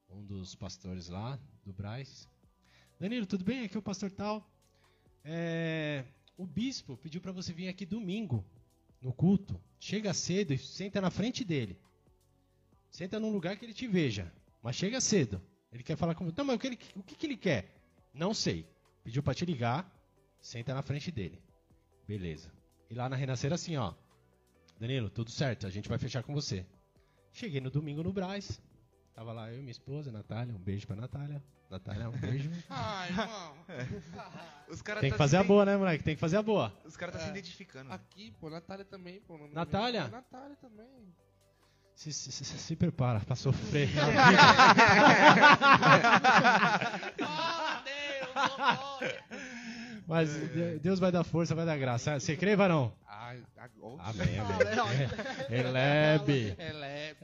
[0.08, 2.26] Um dos pastores lá, do Braz.
[2.98, 3.64] Danilo, tudo bem?
[3.64, 4.50] Aqui é o pastor tal.
[5.22, 8.42] É, o bispo pediu para você vir aqui domingo,
[9.02, 9.60] no culto.
[9.78, 11.78] Chega cedo e senta na frente dele.
[12.90, 14.32] Senta num lugar que ele te veja.
[14.62, 15.42] Mas chega cedo.
[15.70, 16.34] Ele quer falar com você.
[16.38, 17.78] Não, mas o que, ele, o que, que ele quer?
[18.14, 18.66] Não sei.
[19.04, 19.86] Pediu para te ligar.
[20.40, 21.38] Senta na frente dele.
[22.06, 22.50] Beleza.
[22.88, 23.92] E lá na Renascer assim, ó.
[24.78, 26.64] Danilo, tudo certo, a gente vai fechar com você.
[27.32, 28.60] Cheguei no domingo no Braz.
[29.14, 30.54] Tava lá eu e minha esposa, Natália.
[30.54, 31.42] Um beijo pra Natália.
[31.68, 32.48] Natália, um beijo.
[32.70, 33.56] Ai, irmão.
[34.68, 36.04] Os caras Tem tá que fazer se a boa, né, moleque?
[36.04, 36.72] Tem que fazer a boa.
[36.84, 37.30] Os caras tá se É.
[37.30, 37.92] identificando.
[37.92, 39.36] Aqui, pô, Natália também, pô.
[39.52, 40.04] Natália?
[40.06, 41.12] minha- Natália também.
[41.94, 43.88] Se, se, se- se prepara pra sofrer.
[50.08, 52.18] Mas de- Deus vai dar força, vai dar graça.
[52.18, 52.90] Você crê, varão?
[53.06, 54.02] Agora.
[54.04, 55.08] Amém, amém.
[55.50, 56.54] Elebe.
[56.56, 57.18] É leve.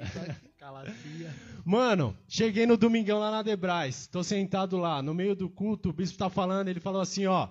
[0.59, 1.35] Calacia.
[1.65, 4.07] Mano, cheguei no domingão lá na Debrais.
[4.07, 7.49] Tô sentado lá, no meio do culto, o bispo tá falando, ele falou assim, ó.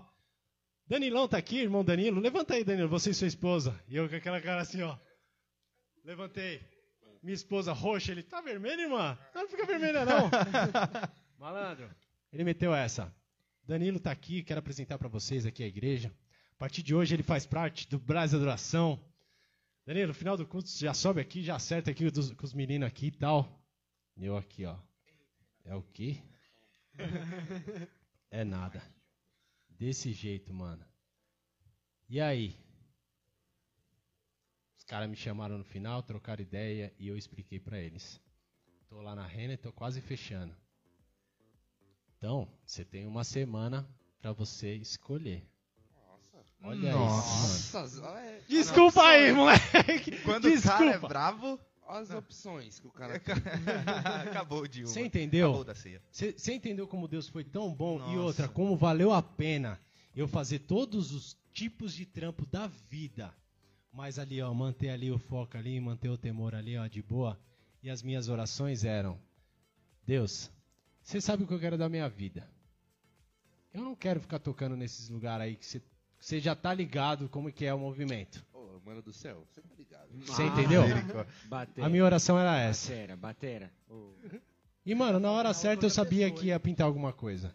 [0.88, 2.22] Danilão tá aqui, irmão Danilo?
[2.22, 3.73] Levanta aí, Danilo, você e sua esposa.
[3.88, 4.95] E eu com aquela cara assim, ó.
[6.05, 6.61] Levantei.
[7.23, 9.18] Minha esposa roxa, ele tá vermelho, irmã?
[9.34, 10.30] Não, não fica vermelha, não.
[11.39, 11.89] Malandro.
[12.31, 13.11] Ele meteu essa.
[13.65, 16.14] Danilo tá aqui, quero apresentar pra vocês aqui a igreja.
[16.53, 18.99] A partir de hoje ele faz parte do Brasil Adoração.
[19.85, 22.53] Danilo, no final do culto, você já sobe aqui, já acerta aqui dos- com os
[22.53, 23.61] meninos aqui e tal.
[24.18, 24.77] E eu aqui, ó.
[25.65, 26.22] É o quê?
[28.30, 28.81] É nada.
[29.69, 30.85] Desse jeito, mano.
[32.10, 32.56] E aí?
[34.77, 38.22] Os caras me chamaram no final, trocaram ideia e eu expliquei pra eles.
[38.88, 40.56] Tô lá na Renner, tô quase fechando.
[42.23, 43.85] Então, você tem uma semana
[44.21, 45.45] pra você escolher.
[46.63, 47.05] Olha isso, mano.
[47.73, 50.11] Nossa, olha, Desculpa aí, moleque.
[50.23, 51.07] Quando o cara é Desculpa.
[51.09, 53.15] bravo, olha as opções que o cara
[54.25, 54.87] acabou o Dilma.
[54.87, 55.47] Você entendeu?
[55.49, 56.01] Acabou da ceia.
[56.09, 58.19] Você entendeu como Deus foi tão bom e Nossa.
[58.19, 59.77] outra, como valeu a pena.
[60.15, 63.33] eu fazer todos os tipos de trampo da vida.
[63.91, 67.37] Mas ali, ó, manter ali o foco ali, manter o temor ali, ó, de boa.
[67.83, 69.19] E as minhas orações eram:
[70.05, 70.49] Deus,
[71.03, 72.49] você sabe o que eu quero da minha vida.
[73.73, 75.81] Eu não quero ficar tocando nesses lugares aí que você,
[76.19, 78.45] você já tá ligado como que é o movimento.
[78.53, 80.09] Ô, mano do céu, você tá ligado.
[80.25, 80.84] Você entendeu?
[81.45, 81.88] Batera.
[81.88, 82.89] A minha oração era essa.
[82.91, 83.73] Batera, batera.
[83.89, 84.13] Ô,
[84.85, 87.53] E, mano, na hora certa eu sabia que ia pintar alguma coisa.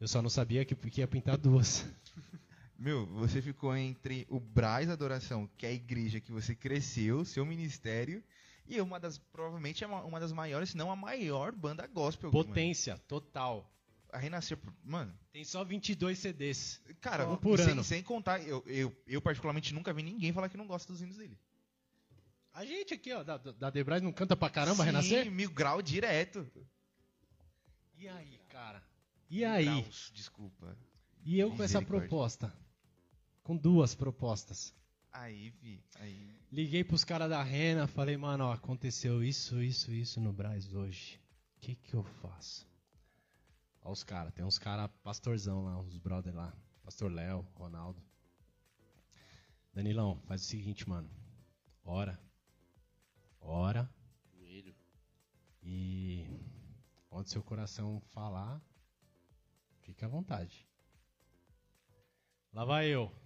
[0.00, 1.86] Eu só não sabia que, que ia pintar duas.
[2.78, 7.46] Meu, você ficou entre o Braz Adoração, que é a igreja que você cresceu, seu
[7.46, 8.20] ministério,
[8.66, 12.30] e uma das, provavelmente, é uma, uma das maiores, se não a maior banda gospel.
[12.32, 12.44] mano.
[12.44, 13.68] Potência, total.
[14.10, 16.80] A Renascer, mano, Tem só 22 CDs.
[17.00, 17.82] cara, Um por sem, ano.
[17.82, 21.16] sem contar, eu, eu, eu particularmente nunca vi ninguém falar que não gosta dos hinos
[21.16, 21.38] dele.
[22.52, 25.30] A gente aqui, ó, da, da Debras não canta pra caramba, Sim, Renascer?
[25.30, 26.46] mil grau direto.
[27.96, 28.82] E aí, cara?
[29.30, 29.64] E aí?
[29.64, 30.76] Graus, desculpa.
[31.24, 32.52] E eu com essa proposta?
[33.42, 34.74] Com duas propostas.
[35.12, 36.34] Aí, vi, aí.
[36.50, 41.20] Liguei pros caras da Rena, falei, mano, ó, aconteceu isso, isso, isso no Braz hoje.
[41.56, 42.66] O que que eu faço?
[43.82, 46.56] Ó os caras, tem uns caras pastorzão lá, uns brother lá.
[46.82, 48.02] Pastor Léo, Ronaldo.
[49.74, 51.10] Danilão, faz o seguinte, mano.
[51.84, 52.18] Ora.
[53.40, 53.88] Ora.
[54.34, 54.74] Joelho.
[55.62, 56.26] E
[57.10, 58.60] onde seu coração falar,
[59.80, 60.66] fique à vontade.
[62.52, 63.21] Lá vai eu.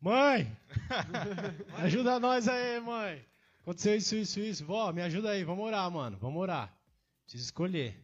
[0.00, 0.56] Mãe!
[1.76, 3.24] ajuda nós aí, mãe!
[3.60, 4.64] Aconteceu isso, isso, isso.
[4.64, 6.16] Vó, me ajuda aí, vamos orar, mano.
[6.18, 6.74] Vamos orar.
[7.24, 8.02] Preciso escolher.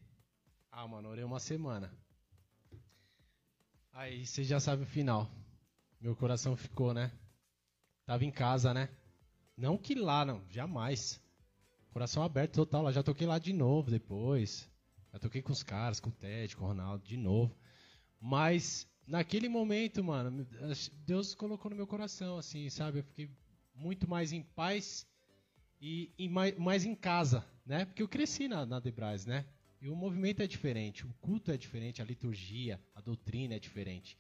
[0.70, 1.90] Ah, mano, orei uma semana.
[3.93, 5.31] Aí você já sabe o final.
[5.98, 7.10] Meu coração ficou, né?
[8.05, 8.90] Tava em casa, né?
[9.56, 11.18] Não que lá, não, jamais.
[11.94, 14.70] Coração aberto total, lá já toquei lá de novo depois.
[15.14, 17.56] Já toquei com os caras, com o Ted, com o Ronaldo, de novo.
[18.20, 20.47] Mas naquele momento, mano,
[21.07, 22.99] Deus colocou no meu coração, assim, sabe?
[22.99, 23.31] Eu fiquei
[23.74, 25.07] muito mais em paz
[25.81, 27.85] e, e mais, mais em casa, né?
[27.85, 29.47] Porque eu cresci na, na Debras, né?
[29.81, 34.19] E o movimento é diferente, o culto é diferente, a liturgia, a doutrina é diferente.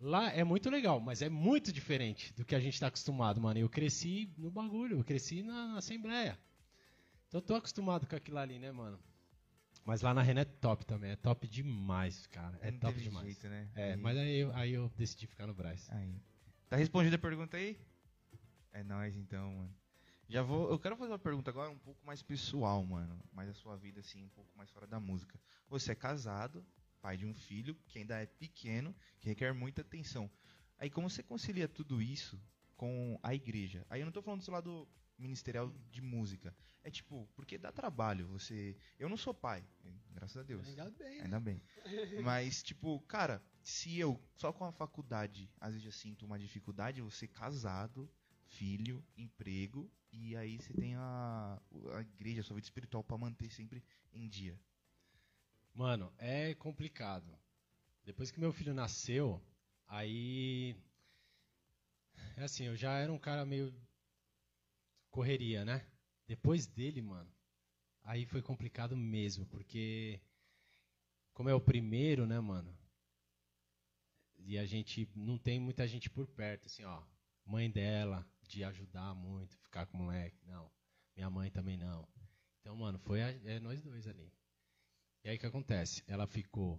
[0.00, 3.58] Lá é muito legal, mas é muito diferente do que a gente está acostumado, mano.
[3.58, 6.38] Eu cresci no bagulho, eu cresci na, na Assembleia.
[7.28, 8.98] Então eu tô acostumado com aquilo ali, né, mano?
[9.86, 12.58] Mas lá na Renan é top também, é top demais, cara.
[12.60, 13.24] É não top demais.
[13.24, 13.70] jeito, né?
[13.76, 15.88] É, Aí- mas aí eu, aí eu decidi ficar no Braz.
[15.92, 16.20] Aí.
[16.68, 17.78] Tá respondida a pergunta aí?
[18.72, 19.74] É nóis então, mano.
[20.28, 20.68] Já vou.
[20.68, 23.16] Eu quero fazer uma pergunta agora um pouco mais pessoal, mano.
[23.32, 25.38] Mais a sua vida, assim, um pouco mais fora da música.
[25.68, 26.66] Você é casado,
[27.00, 30.28] pai de um filho, que ainda é pequeno, que requer muita atenção.
[30.80, 32.40] Aí como você concilia tudo isso
[32.76, 33.86] com a igreja?
[33.88, 34.88] Aí eu não tô falando do seu lado
[35.18, 36.54] ministerial de música.
[36.82, 38.76] É tipo, porque dá trabalho você.
[38.98, 39.64] Eu não sou pai,
[40.12, 40.68] graças a Deus.
[40.68, 41.20] Ainda bem.
[41.20, 41.62] Ainda bem.
[42.24, 47.02] Mas, tipo, cara, se eu, só com a faculdade, às vezes eu sinto uma dificuldade,
[47.02, 48.08] você casado,
[48.46, 51.60] filho, emprego, e aí você tem a,
[51.94, 53.82] a igreja, a sua vida espiritual pra manter sempre
[54.12, 54.58] em dia.
[55.74, 57.36] Mano, é complicado.
[58.04, 59.42] Depois que meu filho nasceu,
[59.88, 60.74] aí.
[62.36, 63.74] É assim, eu já era um cara meio.
[65.16, 65.82] Correria, né?
[66.28, 67.32] Depois dele, mano,
[68.02, 70.20] aí foi complicado mesmo, porque.
[71.32, 72.76] Como é o primeiro, né, mano?
[74.38, 77.02] E a gente não tem muita gente por perto, assim, ó.
[77.46, 80.70] Mãe dela, de ajudar muito, ficar com o moleque, não.
[81.14, 82.06] Minha mãe também não.
[82.60, 84.30] Então, mano, foi a- é nós dois ali.
[85.24, 86.02] E aí o que acontece?
[86.06, 86.78] Ela ficou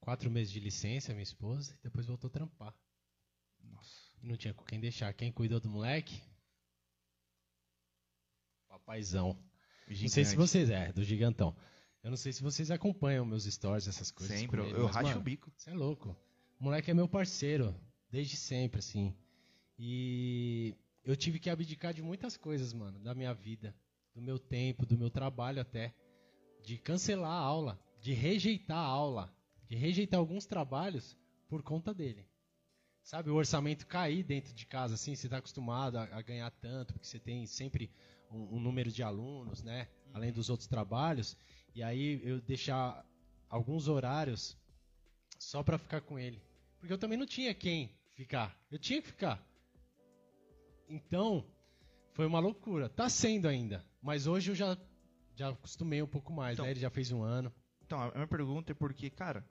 [0.00, 2.74] quatro meses de licença, minha esposa, e depois voltou a trampar.
[3.60, 4.16] Nossa.
[4.22, 5.12] E não tinha com quem deixar.
[5.14, 6.22] Quem cuidou do moleque?
[8.90, 9.38] Papaizão.
[9.88, 10.68] Não sei se vocês.
[10.68, 11.56] É, do gigantão.
[12.02, 14.36] Eu não sei se vocês acompanham meus stories, essas coisas.
[14.36, 15.52] Sempre, ele, eu mas, racho mano, o bico.
[15.56, 16.16] Você é louco.
[16.58, 17.74] O moleque é meu parceiro,
[18.10, 19.14] desde sempre, assim.
[19.78, 23.74] E eu tive que abdicar de muitas coisas, mano, da minha vida,
[24.12, 25.94] do meu tempo, do meu trabalho até.
[26.64, 29.32] De cancelar a aula, de rejeitar a aula,
[29.68, 31.16] de rejeitar alguns trabalhos
[31.48, 32.26] por conta dele.
[33.02, 36.92] Sabe, o orçamento cair dentro de casa, assim, você está acostumado a, a ganhar tanto,
[36.92, 37.90] porque você tem sempre
[38.30, 39.88] um, um número de alunos, né?
[40.12, 41.36] Além dos outros trabalhos.
[41.74, 43.04] E aí eu deixar
[43.48, 44.56] alguns horários
[45.38, 46.42] só pra ficar com ele.
[46.78, 48.56] Porque eu também não tinha quem ficar.
[48.70, 49.44] Eu tinha que ficar.
[50.88, 51.46] Então,
[52.14, 52.88] foi uma loucura.
[52.88, 53.84] Tá sendo ainda.
[54.02, 54.76] Mas hoje eu já,
[55.36, 56.70] já acostumei um pouco mais, Então- né?
[56.72, 57.52] Ele já fez um ano.
[57.82, 59.44] Então, a minha pergunta é porque, cara,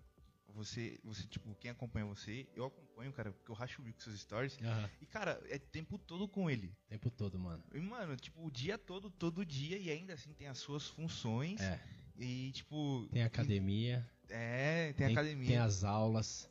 [0.59, 4.03] você, você, tipo, quem acompanha você, eu acompanho, cara, porque eu racho o bico com
[4.03, 4.57] seus stories.
[5.01, 6.75] E, cara, é tempo todo com ele.
[6.87, 7.63] Tempo todo, mano.
[7.73, 11.61] E, mano, tipo, o dia todo, todo dia, e ainda assim tem as suas funções.
[11.61, 11.79] É.
[12.17, 13.07] E, tipo.
[13.11, 15.47] Tem academia, É, tem, academia.
[15.47, 16.49] tem as aulas.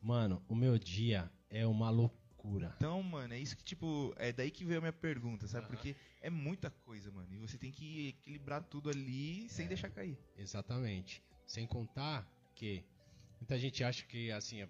[0.00, 2.72] Mano, o meu dia é uma loucura.
[2.78, 5.66] Então, mano, é isso que, tipo, é daí que veio a minha pergunta, sabe?
[5.66, 5.74] Aham.
[5.74, 7.28] Porque é muita coisa, mano.
[7.34, 9.68] E você tem que equilibrar tudo ali sem É.
[9.68, 10.18] deixar cair.
[10.38, 11.22] Exatamente.
[11.46, 12.82] Sem contar que
[13.40, 14.66] muita gente acha que assim,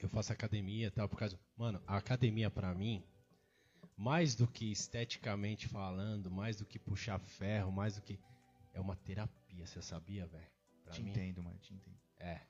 [0.00, 3.02] eu faço academia e tal por causa, mano, a academia pra mim,
[3.96, 8.18] mais do que esteticamente falando, mais do que puxar ferro, mais do que
[8.74, 10.46] é uma terapia, você sabia, velho?
[10.84, 11.96] Pra te mim entendo, mano, te entendo.
[12.18, 12.40] é.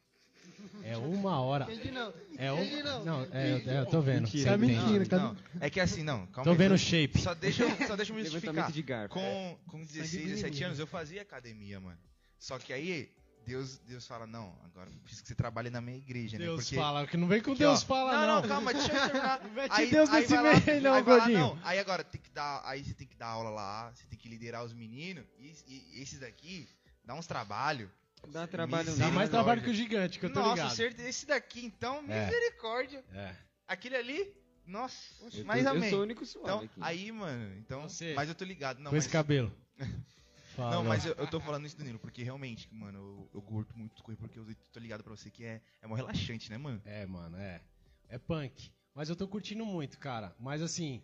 [0.85, 1.65] É uma hora.
[1.65, 2.15] Entendi não.
[2.39, 3.05] É um, Entendi não.
[3.05, 4.23] não, é, eu- é, eu tô vendo.
[4.23, 5.19] Mentira, Você é mentira.
[5.19, 7.19] Não, não, é que assim, não, calma Tô aí, vendo o só- shape.
[7.21, 8.71] Só deixa, eu- só deixa eu me justificar.
[8.71, 9.15] De garfo.
[9.15, 10.67] Com, com 16, Sangue 17 menino.
[10.67, 11.99] anos eu fazia academia, mano.
[12.39, 13.11] Só que aí,
[13.47, 16.45] Deus, Deus fala, não, agora preciso que você trabalhe na minha igreja, né?
[16.47, 17.87] Deus Porque fala, que não vem com Deus ó.
[17.87, 18.43] fala, não, não.
[18.43, 19.41] não, calma, deixa eu terminar.
[19.45, 20.33] Não mete aí, Deus aí nesse
[20.67, 21.59] meio, não, aí lá, não.
[21.63, 24.29] Aí agora tem que dar, aí você tem que dar aula lá, você tem que
[24.29, 26.69] liderar os meninos e, e esses daqui
[27.05, 27.89] dá uns trabalhos.
[28.29, 30.75] Dá trabalho Dá mais trabalho que o gigante, que eu tô Nossa, ligado.
[30.75, 32.25] certeza, esse daqui então, É.
[32.25, 33.05] misericórdia.
[33.13, 33.33] É.
[33.69, 34.35] Aquele ali,
[34.67, 34.97] nossa,
[35.33, 36.81] Eu, mais tô- ou eu sou o único suave Então, aqui.
[36.81, 38.13] aí, mano, então, Você.
[38.15, 39.53] mas eu tô ligado, não, com mas, esse cabelo.
[40.57, 40.77] Fala.
[40.77, 44.03] não, mas eu, eu tô falando isso, Danilo, porque realmente, mano, eu, eu curto muito
[44.03, 46.81] correr, porque eu tô ligado pra você que é, é uma relaxante, né, mano?
[46.87, 47.61] É, mano, é.
[48.09, 48.73] É punk.
[48.95, 50.35] Mas eu tô curtindo muito, cara.
[50.39, 51.03] Mas assim,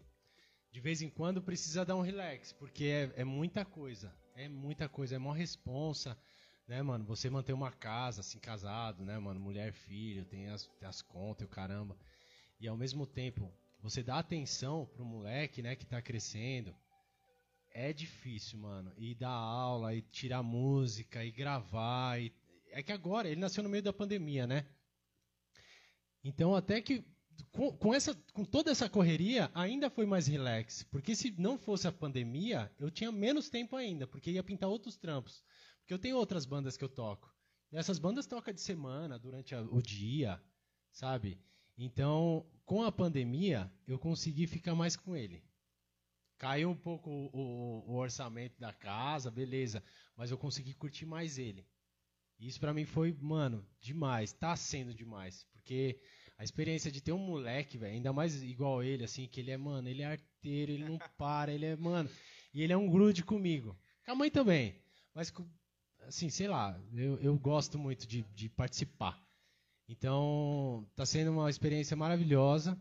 [0.70, 4.10] de vez em quando precisa dar um relax, porque é, é muita coisa.
[4.34, 6.16] É muita coisa, é mó responsa,
[6.66, 7.04] né, mano?
[7.04, 9.38] Você manter uma casa, assim, casado, né, mano?
[9.38, 11.94] Mulher, filho, tem as, tem as contas e o caramba.
[12.58, 13.52] E ao mesmo tempo,
[13.82, 16.74] você dá atenção pro moleque, né, que tá crescendo.
[17.74, 18.93] É difícil, mano.
[18.97, 22.20] E dar aula, e tirar música, e gravar.
[22.20, 22.32] E...
[22.70, 24.66] É que agora, ele nasceu no meio da pandemia, né?
[26.23, 27.05] Então, até que
[27.51, 30.82] com, com essa, com toda essa correria, ainda foi mais relax.
[30.85, 34.97] Porque se não fosse a pandemia, eu tinha menos tempo ainda, porque ia pintar outros
[34.97, 35.44] trampos.
[35.81, 37.32] Porque eu tenho outras bandas que eu toco.
[37.70, 40.40] E essas bandas tocam de semana, durante a- o dia,
[40.93, 41.40] sabe?
[41.77, 45.43] Então, com a pandemia, eu consegui ficar mais com ele.
[46.43, 49.81] Caiu um pouco o, o- o orçamento da casa, beleza.
[50.16, 51.64] Mas eu consegui curtir mais ele.
[52.36, 54.32] Isso pra mim foi, mano, demais.
[54.32, 55.47] Tá sendo demais.
[55.52, 56.01] Porque
[56.36, 59.56] a experiência de ter um moleque, velho, ainda mais igual ele, assim, que ele é,
[59.56, 62.10] mano, ele é arteiro, ele não para, ele é, mano.
[62.52, 63.78] E ele é um grude comigo.
[64.05, 64.82] Com a mãe também.
[65.14, 65.32] Mas,
[66.01, 69.16] assim, sei lá, eu, eu gosto muito de, de participar.
[69.89, 72.77] Então, tá sendo uma experiência maravilhosa.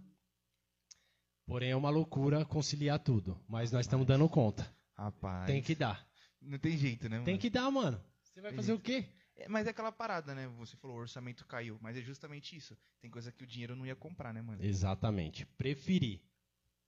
[1.45, 3.39] Porém, é uma loucura conciliar tudo.
[3.47, 4.73] Mas nós estamos dando conta.
[4.97, 5.47] Rapaz.
[5.47, 6.07] Tem que dar.
[6.41, 7.25] Não tem jeito, né, mano?
[7.25, 8.01] Tem que dar, mano.
[8.23, 9.05] Você vai Tem fazer o quê?
[9.35, 10.47] É, mas é aquela parada, né?
[10.59, 11.77] Você falou, o orçamento caiu.
[11.81, 12.77] Mas é justamente isso.
[13.01, 14.63] Tem coisa que o dinheiro não ia comprar, né, mano?
[14.63, 15.45] Exatamente.
[15.45, 16.21] Preferir.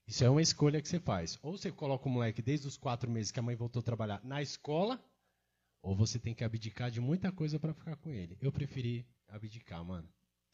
[0.05, 1.39] Isso é uma escolha que você faz.
[1.41, 4.21] Ou você coloca o moleque desde os quatro meses que a mãe voltou a trabalhar
[4.23, 5.03] na escola,
[5.81, 8.37] ou você tem que abdicar de muita coisa pra ficar com ele.
[8.41, 10.07] Eu preferi abdicar, mano.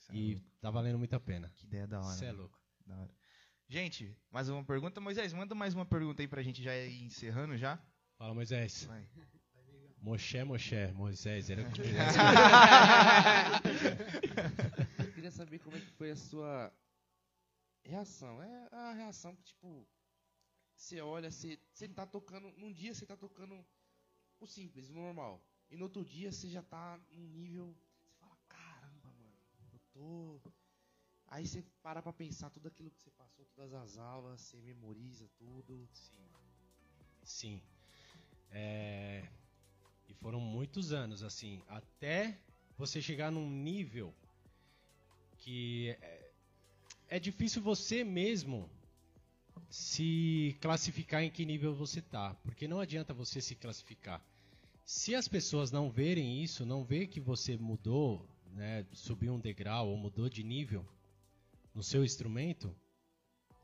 [0.10, 0.48] É E louco.
[0.62, 1.50] tá valendo muito a pena.
[1.56, 2.16] Que ideia da hora.
[2.16, 2.58] Você é louco.
[2.86, 3.12] Da hora.
[3.72, 5.00] Gente, mais uma pergunta.
[5.00, 7.80] Moisés, manda mais uma pergunta aí pra gente já ir encerrando já.
[8.18, 8.86] Fala, Moisés.
[8.86, 9.08] Vai.
[10.02, 10.92] Moxé, Moxé.
[10.94, 11.84] Moisés, era o que
[15.06, 16.74] Eu queria saber como é que foi a sua
[17.84, 18.42] reação.
[18.42, 19.88] É a reação que, tipo,
[20.76, 22.52] você olha, você, você tá tocando.
[22.58, 23.64] Num dia você tá tocando
[24.40, 25.46] o simples, o normal.
[25.70, 27.78] E no outro dia você já tá num nível.
[28.02, 29.38] Você fala, caramba, mano,
[29.72, 30.42] eu tô.
[31.32, 35.30] Aí você para pra pensar tudo aquilo que você passou, todas as aulas, você memoriza
[35.38, 35.88] tudo.
[37.24, 37.62] Sim.
[38.52, 39.30] É,
[40.08, 42.40] E foram muitos anos, assim, até
[42.78, 44.14] você chegar num nível
[45.38, 46.32] que é,
[47.10, 48.68] é difícil você mesmo
[49.70, 54.20] se classificar em que nível você tá, porque não adianta você se classificar.
[54.84, 59.90] Se as pessoas não verem isso, não ver que você mudou, né, subiu um degrau
[59.90, 60.84] ou mudou de nível
[61.80, 62.76] no seu instrumento,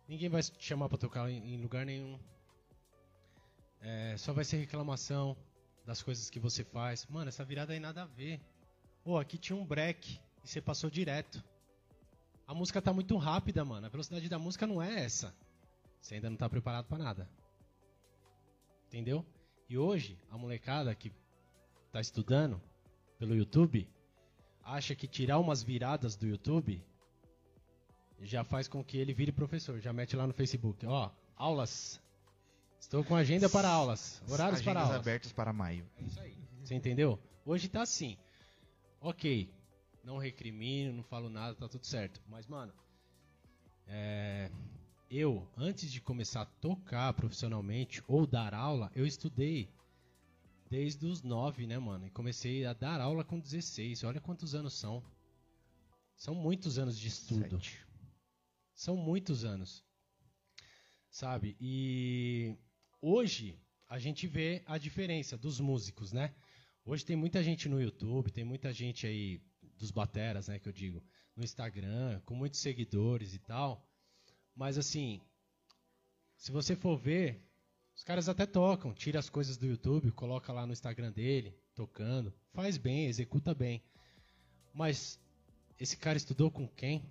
[0.08, 2.18] ninguém vai te chamar para tocar em lugar nenhum.
[3.82, 5.36] É, só vai ser reclamação
[5.86, 7.06] das coisas que você faz.
[7.08, 8.40] Mano, essa virada aí nada a ver.
[9.04, 11.44] Pô, aqui tinha um break e você passou direto.
[12.48, 13.86] A música tá muito rápida, mano.
[13.86, 15.36] A velocidade da música não é essa.
[16.00, 17.30] Você ainda não tá preparado pra nada.
[18.88, 19.26] Entendeu?
[19.68, 21.12] E hoje, a molecada que
[21.92, 22.62] tá estudando
[23.20, 23.90] pelo YouTube
[24.64, 26.82] acha que tirar umas viradas do YouTube
[28.22, 29.80] já faz com que ele vire professor.
[29.80, 32.02] Já mete lá no Facebook, ó, aulas.
[32.80, 35.02] Estou com agenda para aulas, horários para Agendas aulas.
[35.02, 35.86] abertas para maio.
[36.64, 37.20] Você entendeu?
[37.46, 38.18] Hoje tá assim.
[39.02, 39.50] Ok,
[40.04, 42.22] não recrimino, não falo nada, tá tudo certo.
[42.28, 42.74] Mas, mano,
[43.88, 44.52] é,
[45.10, 49.70] eu, antes de começar a tocar profissionalmente ou dar aula, eu estudei
[50.70, 52.08] desde os 9, né, mano?
[52.08, 54.04] E comecei a dar aula com 16.
[54.04, 55.04] Olha quantos anos são.
[56.18, 57.60] São muitos anos de estudo.
[57.60, 57.85] Sete.
[58.76, 59.84] São muitos anos.
[61.10, 61.56] Sabe?
[61.60, 62.58] E
[63.02, 63.58] hoje
[63.88, 66.36] a gente vê a diferença dos músicos, né?
[66.84, 69.42] Hoje tem muita gente no YouTube, tem muita gente aí
[69.78, 71.04] dos bateras, né, que eu digo,
[71.36, 73.90] no Instagram, com muitos seguidores e tal.
[74.56, 75.22] Mas assim,
[76.38, 77.44] se você for ver,
[77.96, 82.34] os caras até tocam, tira as coisas do YouTube, coloca lá no Instagram dele, tocando,
[82.54, 83.84] faz bem, executa bem.
[84.74, 85.20] Mas
[85.80, 87.10] esse cara estudou com quem?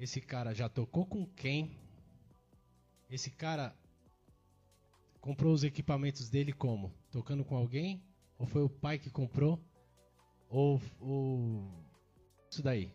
[0.00, 1.70] Esse cara já tocou com quem?
[3.10, 3.76] Esse cara
[5.20, 6.90] comprou os equipamentos dele como?
[7.10, 8.02] Tocando com alguém?
[8.38, 9.62] Ou foi o pai que comprou?
[10.48, 11.84] Ou o
[12.50, 12.94] isso daí?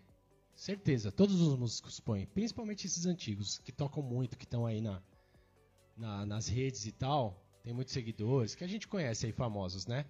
[0.56, 5.00] Certeza, todos os músicos põem, principalmente esses antigos que tocam muito, que estão aí na,
[5.96, 10.06] na- nas redes e tal, tem muitos seguidores que a gente conhece aí famosos, né?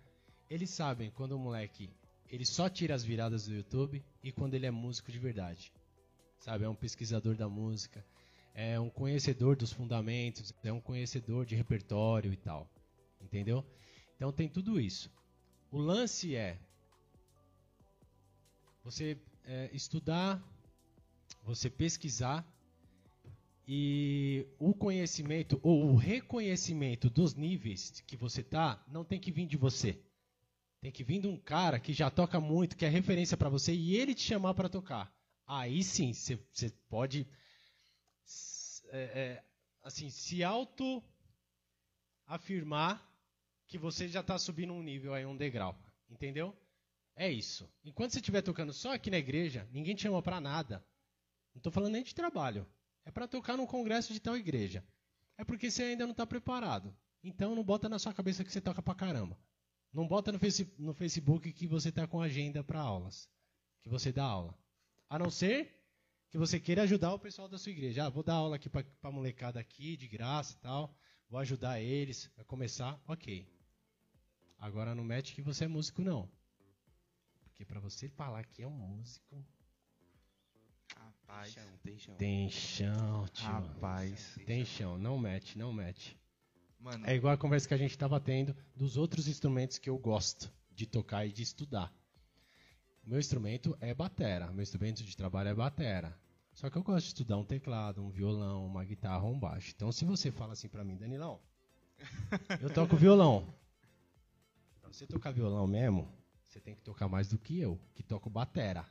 [0.49, 1.89] Eles sabem quando o moleque
[2.29, 5.73] ele só tira as viradas do YouTube e quando ele é músico de verdade.
[6.45, 8.05] Sabe, é um pesquisador da música,
[8.53, 12.69] é um conhecedor dos fundamentos, é um conhecedor de repertório e tal.
[13.19, 13.65] Entendeu?
[14.15, 15.11] Então tem tudo isso.
[15.71, 16.59] O lance é
[18.83, 20.39] você é, estudar,
[21.41, 22.47] você pesquisar
[23.67, 29.47] e o conhecimento ou o reconhecimento dos níveis que você tá não tem que vir
[29.47, 29.99] de você.
[30.79, 33.73] Tem que vir de um cara que já toca muito, que é referência para você
[33.73, 35.14] e ele te chamar para tocar.
[35.47, 36.37] Aí sim, você
[36.89, 37.27] pode
[38.89, 39.43] é, é,
[39.83, 41.03] assim se auto
[42.25, 43.03] afirmar
[43.67, 45.77] que você já está subindo um nível aí, um degrau,
[46.09, 46.55] entendeu?
[47.15, 47.69] É isso.
[47.83, 50.85] Enquanto você estiver tocando só aqui na igreja, ninguém te chama para nada.
[51.53, 52.67] Não estou falando nem de trabalho.
[53.05, 54.83] É para tocar num congresso de tal igreja.
[55.37, 56.95] É porque você ainda não está preparado.
[57.23, 59.37] Então não bota na sua cabeça que você toca pra caramba.
[59.93, 63.29] Não bota no, face- no Facebook que você está com agenda para aulas,
[63.81, 64.57] que você dá aula.
[65.09, 65.75] A não ser
[66.29, 68.05] que você queira ajudar o pessoal da sua igreja.
[68.05, 70.95] Ah, vou dar aula aqui para a molecada aqui, de graça e tal.
[71.29, 73.47] Vou ajudar eles a começar, ok.
[74.57, 76.29] Agora não mete que você é músico, não.
[77.43, 79.45] Porque para você falar que é um músico,
[81.27, 81.53] Rapaz.
[81.53, 82.15] Chão, tem chão.
[82.15, 83.45] tem chão, tio.
[83.45, 84.39] Rapaz.
[84.45, 86.17] Tem chão, não mete, não mete.
[86.79, 89.97] Mano, É igual a conversa que a gente estava tendo dos outros instrumentos que eu
[89.97, 91.93] gosto de tocar e de estudar.
[93.05, 96.17] Meu instrumento é batera, meu instrumento de trabalho é batera.
[96.53, 99.73] Só que eu gosto de estudar um teclado, um violão, uma guitarra, um baixo.
[99.75, 101.39] Então se você fala assim pra mim, Danilão,
[102.59, 103.45] eu toco violão.
[104.81, 106.07] Pra você tocar violão mesmo,
[106.43, 108.85] você tem que tocar mais do que eu, que toco batera.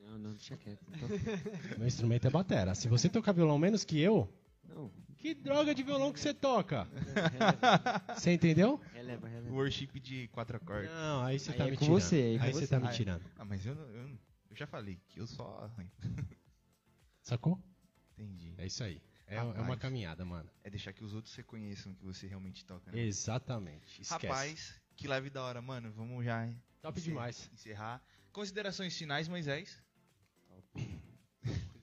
[0.00, 0.84] Não, não, deixa quieto.
[0.88, 1.08] Então,
[1.78, 2.74] Meu instrumento é batera.
[2.74, 4.28] Se você tocar violão menos que eu,
[4.68, 6.86] não, que droga de violão que você toca?
[8.16, 8.80] Você entendeu?
[8.92, 9.54] releva, releva.
[9.54, 10.90] worship de quatro acordes.
[10.90, 12.00] Não, aí você Aí tá é me com tirando.
[12.00, 12.92] você, aí é com aí você tá me Ah, é.
[12.92, 13.24] tirando.
[13.38, 14.18] Ah, mas eu, não- eu, não-
[14.50, 15.90] eu já falei que eu só arranho.
[17.22, 17.58] Sacou?
[18.18, 18.54] Entendi.
[18.58, 19.00] É isso aí.
[19.26, 19.58] É, é Rapaz.
[19.66, 20.48] uma caminhada, mano.
[20.62, 23.00] É deixar que os outros reconheçam que você realmente toca, né?
[23.00, 24.02] Exatamente.
[24.02, 24.26] Esquece.
[24.26, 25.90] Rapaz, que live da hora, mano.
[25.92, 26.46] Vamos já
[26.82, 27.50] Top encer- demais.
[27.52, 28.02] encerrar.
[28.30, 29.82] Considerações finais, Moisés?
[30.50, 30.64] Mas.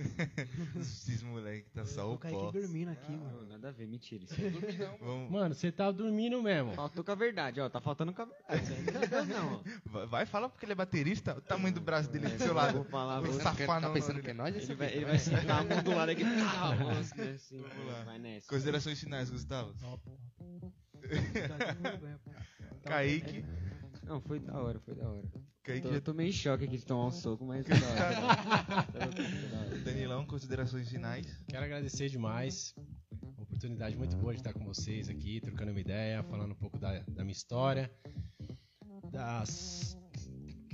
[0.80, 2.50] Esses moleque tá só o Kaique pó.
[2.50, 3.46] dormindo aqui, Não, mano.
[3.48, 4.24] nada a ver, mentira.
[4.24, 5.30] Isso Não dormi não, mano.
[5.30, 6.72] Mano, você tá dormindo mesmo.
[6.72, 7.68] Faltou com a verdade, ó.
[7.68, 8.70] Tá faltando com a verdade.
[8.92, 11.36] Não é não, vai, falar porque ele é baterista?
[11.36, 12.74] O tamanho do braço dele do seu Eu lado.
[12.74, 14.54] Vou falar, Vou safar Tá não, pensando não, que é nós?
[14.56, 16.22] Ele vai, ele vai sentar a mão do lado aqui.
[16.24, 16.74] Ah,
[17.16, 18.02] né, assim, Vamos lá.
[18.04, 18.48] Vai nessa.
[18.48, 19.74] Considerações finais, Gustavo.
[19.82, 20.72] Ó, porra.
[22.82, 23.44] Tá Kaique.
[24.04, 25.28] Não, foi da hora, foi da hora.
[25.62, 27.66] Kaique Tô, já- tô meio em choque aqui de tomar um soco, mas.
[29.84, 31.26] Danilão, considerações finais.
[31.48, 32.74] Quero agradecer demais.
[33.22, 36.78] Uma oportunidade muito boa de estar com vocês aqui, trocando uma ideia, falando um pouco
[36.78, 37.90] da, da minha história.
[39.10, 39.96] Das,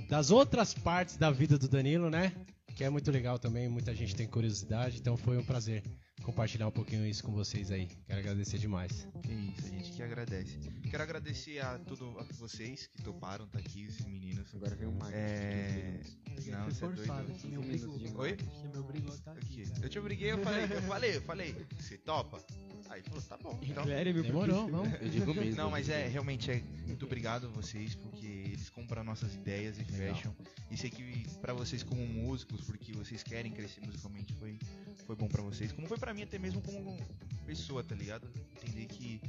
[0.07, 2.31] das outras partes da vida do Danilo, né?
[2.75, 5.83] Que é muito legal também, muita gente tem curiosidade, então foi um prazer
[6.27, 7.87] compartilhar um pouquinho isso com vocês aí.
[8.05, 9.07] Quero agradecer demais.
[9.23, 10.59] Que isso, a gente que agradece.
[10.89, 14.53] Quero agradecer a todos vocês que toparam estar aqui, esses meninos.
[14.53, 15.13] Agora vem o Marcos.
[15.15, 16.01] É.
[16.47, 17.47] Não, você é doido.
[17.47, 18.21] me obrigou.
[18.21, 18.35] Oi?
[18.35, 19.63] Você me obrigou a estar Aqui.
[19.63, 19.81] aqui.
[19.81, 21.55] Eu te obriguei, eu falei, eu falei, eu falei.
[21.79, 22.43] Você topa?
[22.89, 23.59] Aí falou, tá bom.
[23.61, 23.85] Então.
[23.85, 25.01] Demorou, vamos.
[25.01, 25.55] Eu digo mesmo.
[25.55, 29.83] Não, mas é, realmente é muito obrigado a vocês, porque eles compram nossas ideias e
[29.91, 30.15] Legal.
[30.15, 30.35] fecham.
[30.75, 34.57] Sei que pra vocês como músicos, porque vocês querem crescer musicalmente, foi,
[35.05, 35.71] foi bom pra vocês.
[35.71, 36.97] Como foi pra mim até mesmo como
[37.45, 38.29] pessoa, tá ligado?
[38.55, 39.21] Entender que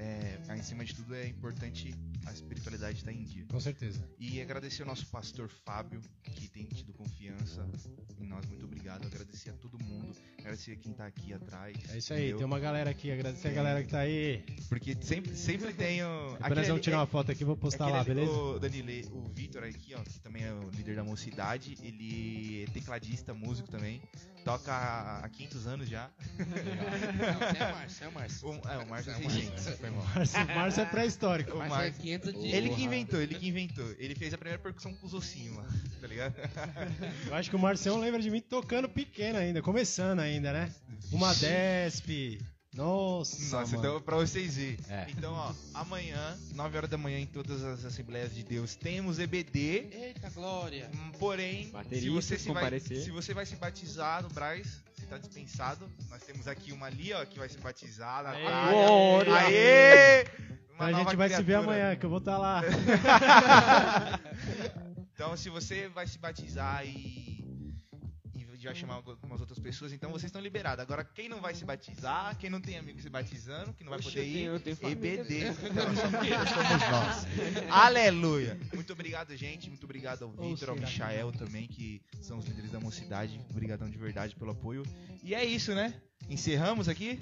[0.00, 1.94] é, em cima de tudo é importante
[2.26, 3.44] a espiritualidade tá em dia.
[3.50, 4.02] Com certeza.
[4.18, 7.66] E agradecer ao nosso pastor Fábio, que tem tido confiança
[8.18, 8.44] em nós.
[8.46, 9.06] Muito obrigado.
[9.06, 10.14] Agradecer a todo mundo.
[10.38, 11.76] Agradecer a quem tá aqui atrás.
[11.90, 12.38] É isso aí, entendeu?
[12.38, 14.44] tem uma galera aqui, agradecer a galera que tá aí.
[14.68, 16.32] Porque sempre, sempre tem o.
[16.32, 18.32] Depois nós vamos tirar uma foto aqui, vou postar lá, ali- beleza?
[18.32, 22.70] O Danile, o Vitor aqui, ó, que também é o líder da mocidade, ele é
[22.70, 24.02] tecladista, músico também.
[24.44, 26.10] Toca há há 500 anos já.
[26.38, 28.48] Não, é o Márcio, é o Márcio.
[28.48, 29.66] O, é, o Márcio é Não, 600.
[29.90, 30.04] Mal.
[30.14, 31.52] Márcio, Márcio é pré-histórico.
[31.56, 33.94] O Márcio é Márcio- 500 de Ele que inventou, ele que inventou.
[33.98, 35.66] Ele fez a primeira percussão com os ossinhos lá,
[36.00, 36.34] tá ligado?
[37.28, 40.72] Eu acho que o Marcião lembra de mim tocando pequeno ainda, começando ainda, né?
[41.12, 42.38] Uma Desp.
[42.72, 43.88] Nossa, Nossa, mano.
[43.88, 44.78] então pra vocês verem.
[44.88, 45.06] É.
[45.10, 49.88] Então, ó, amanhã, 9 horas da manhã, em todas as Assembleias de Deus, temos EBD.
[49.92, 50.88] Eita, Glória.
[50.94, 55.18] Hum, Porém, se você, se vai, se você vai se batizar no Braz, você tá
[55.18, 55.90] dispensado.
[56.08, 58.32] Nós temos aqui uma ali, ó, que vai se batizar na.
[58.70, 59.34] Glória!
[59.34, 60.24] Aê!
[60.74, 61.58] Uma a gente vai se ver criatura.
[61.58, 62.62] amanhã, que eu vou estar lá.
[65.12, 67.39] Então, se você vai se batizar e,
[68.60, 70.82] e vai chamar algumas outras pessoas, então vocês estão liberados.
[70.82, 73.98] Agora, quem não vai se batizar, quem não tem amigo se batizando, que não vai
[73.98, 74.92] Oxe, poder eu ir, tenho- eu tenho.
[74.92, 75.38] EBD.
[75.48, 76.00] Então, somos
[76.90, 77.26] nós.
[77.70, 78.58] Aleluia.
[78.74, 79.68] Muito obrigado, gente.
[79.68, 80.76] Muito obrigado ao Vitor, ao?
[80.76, 83.40] Michael também, que são os líderes da mocidade.
[83.50, 84.82] Obrigadão de verdade pelo apoio.
[85.22, 85.94] E é isso, né?
[86.28, 87.18] Encerramos aqui.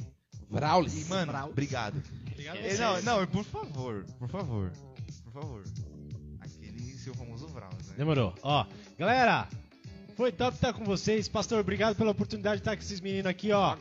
[0.50, 1.08] E, Vraulis.
[1.08, 2.02] mano, obrigado.
[2.32, 2.78] Obrigado Eh, vocês.
[2.80, 4.72] Não, não, por favor, por favor,
[5.24, 5.64] por favor.
[6.40, 7.94] Aquele seu famoso Vraus, né?
[7.96, 8.34] Demorou.
[8.42, 8.66] Ó,
[8.98, 9.48] galera,
[10.18, 11.28] foi top estar com vocês.
[11.28, 13.76] Pastor, obrigado pela oportunidade de estar com esses meninos aqui, ó.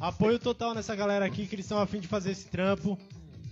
[0.00, 2.98] Apoio total nessa galera aqui que eles estão afim de fazer esse trampo.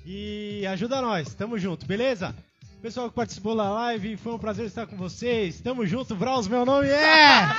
[0.05, 2.35] E ajuda nós, tamo junto, beleza?
[2.83, 5.61] Pessoal que participou da live, foi um prazer estar com vocês.
[5.61, 7.47] Tamo junto, Vraus, meu nome é.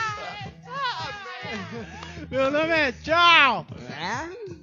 [2.29, 3.65] meu nome é Tchau!
[3.97, 4.58] É?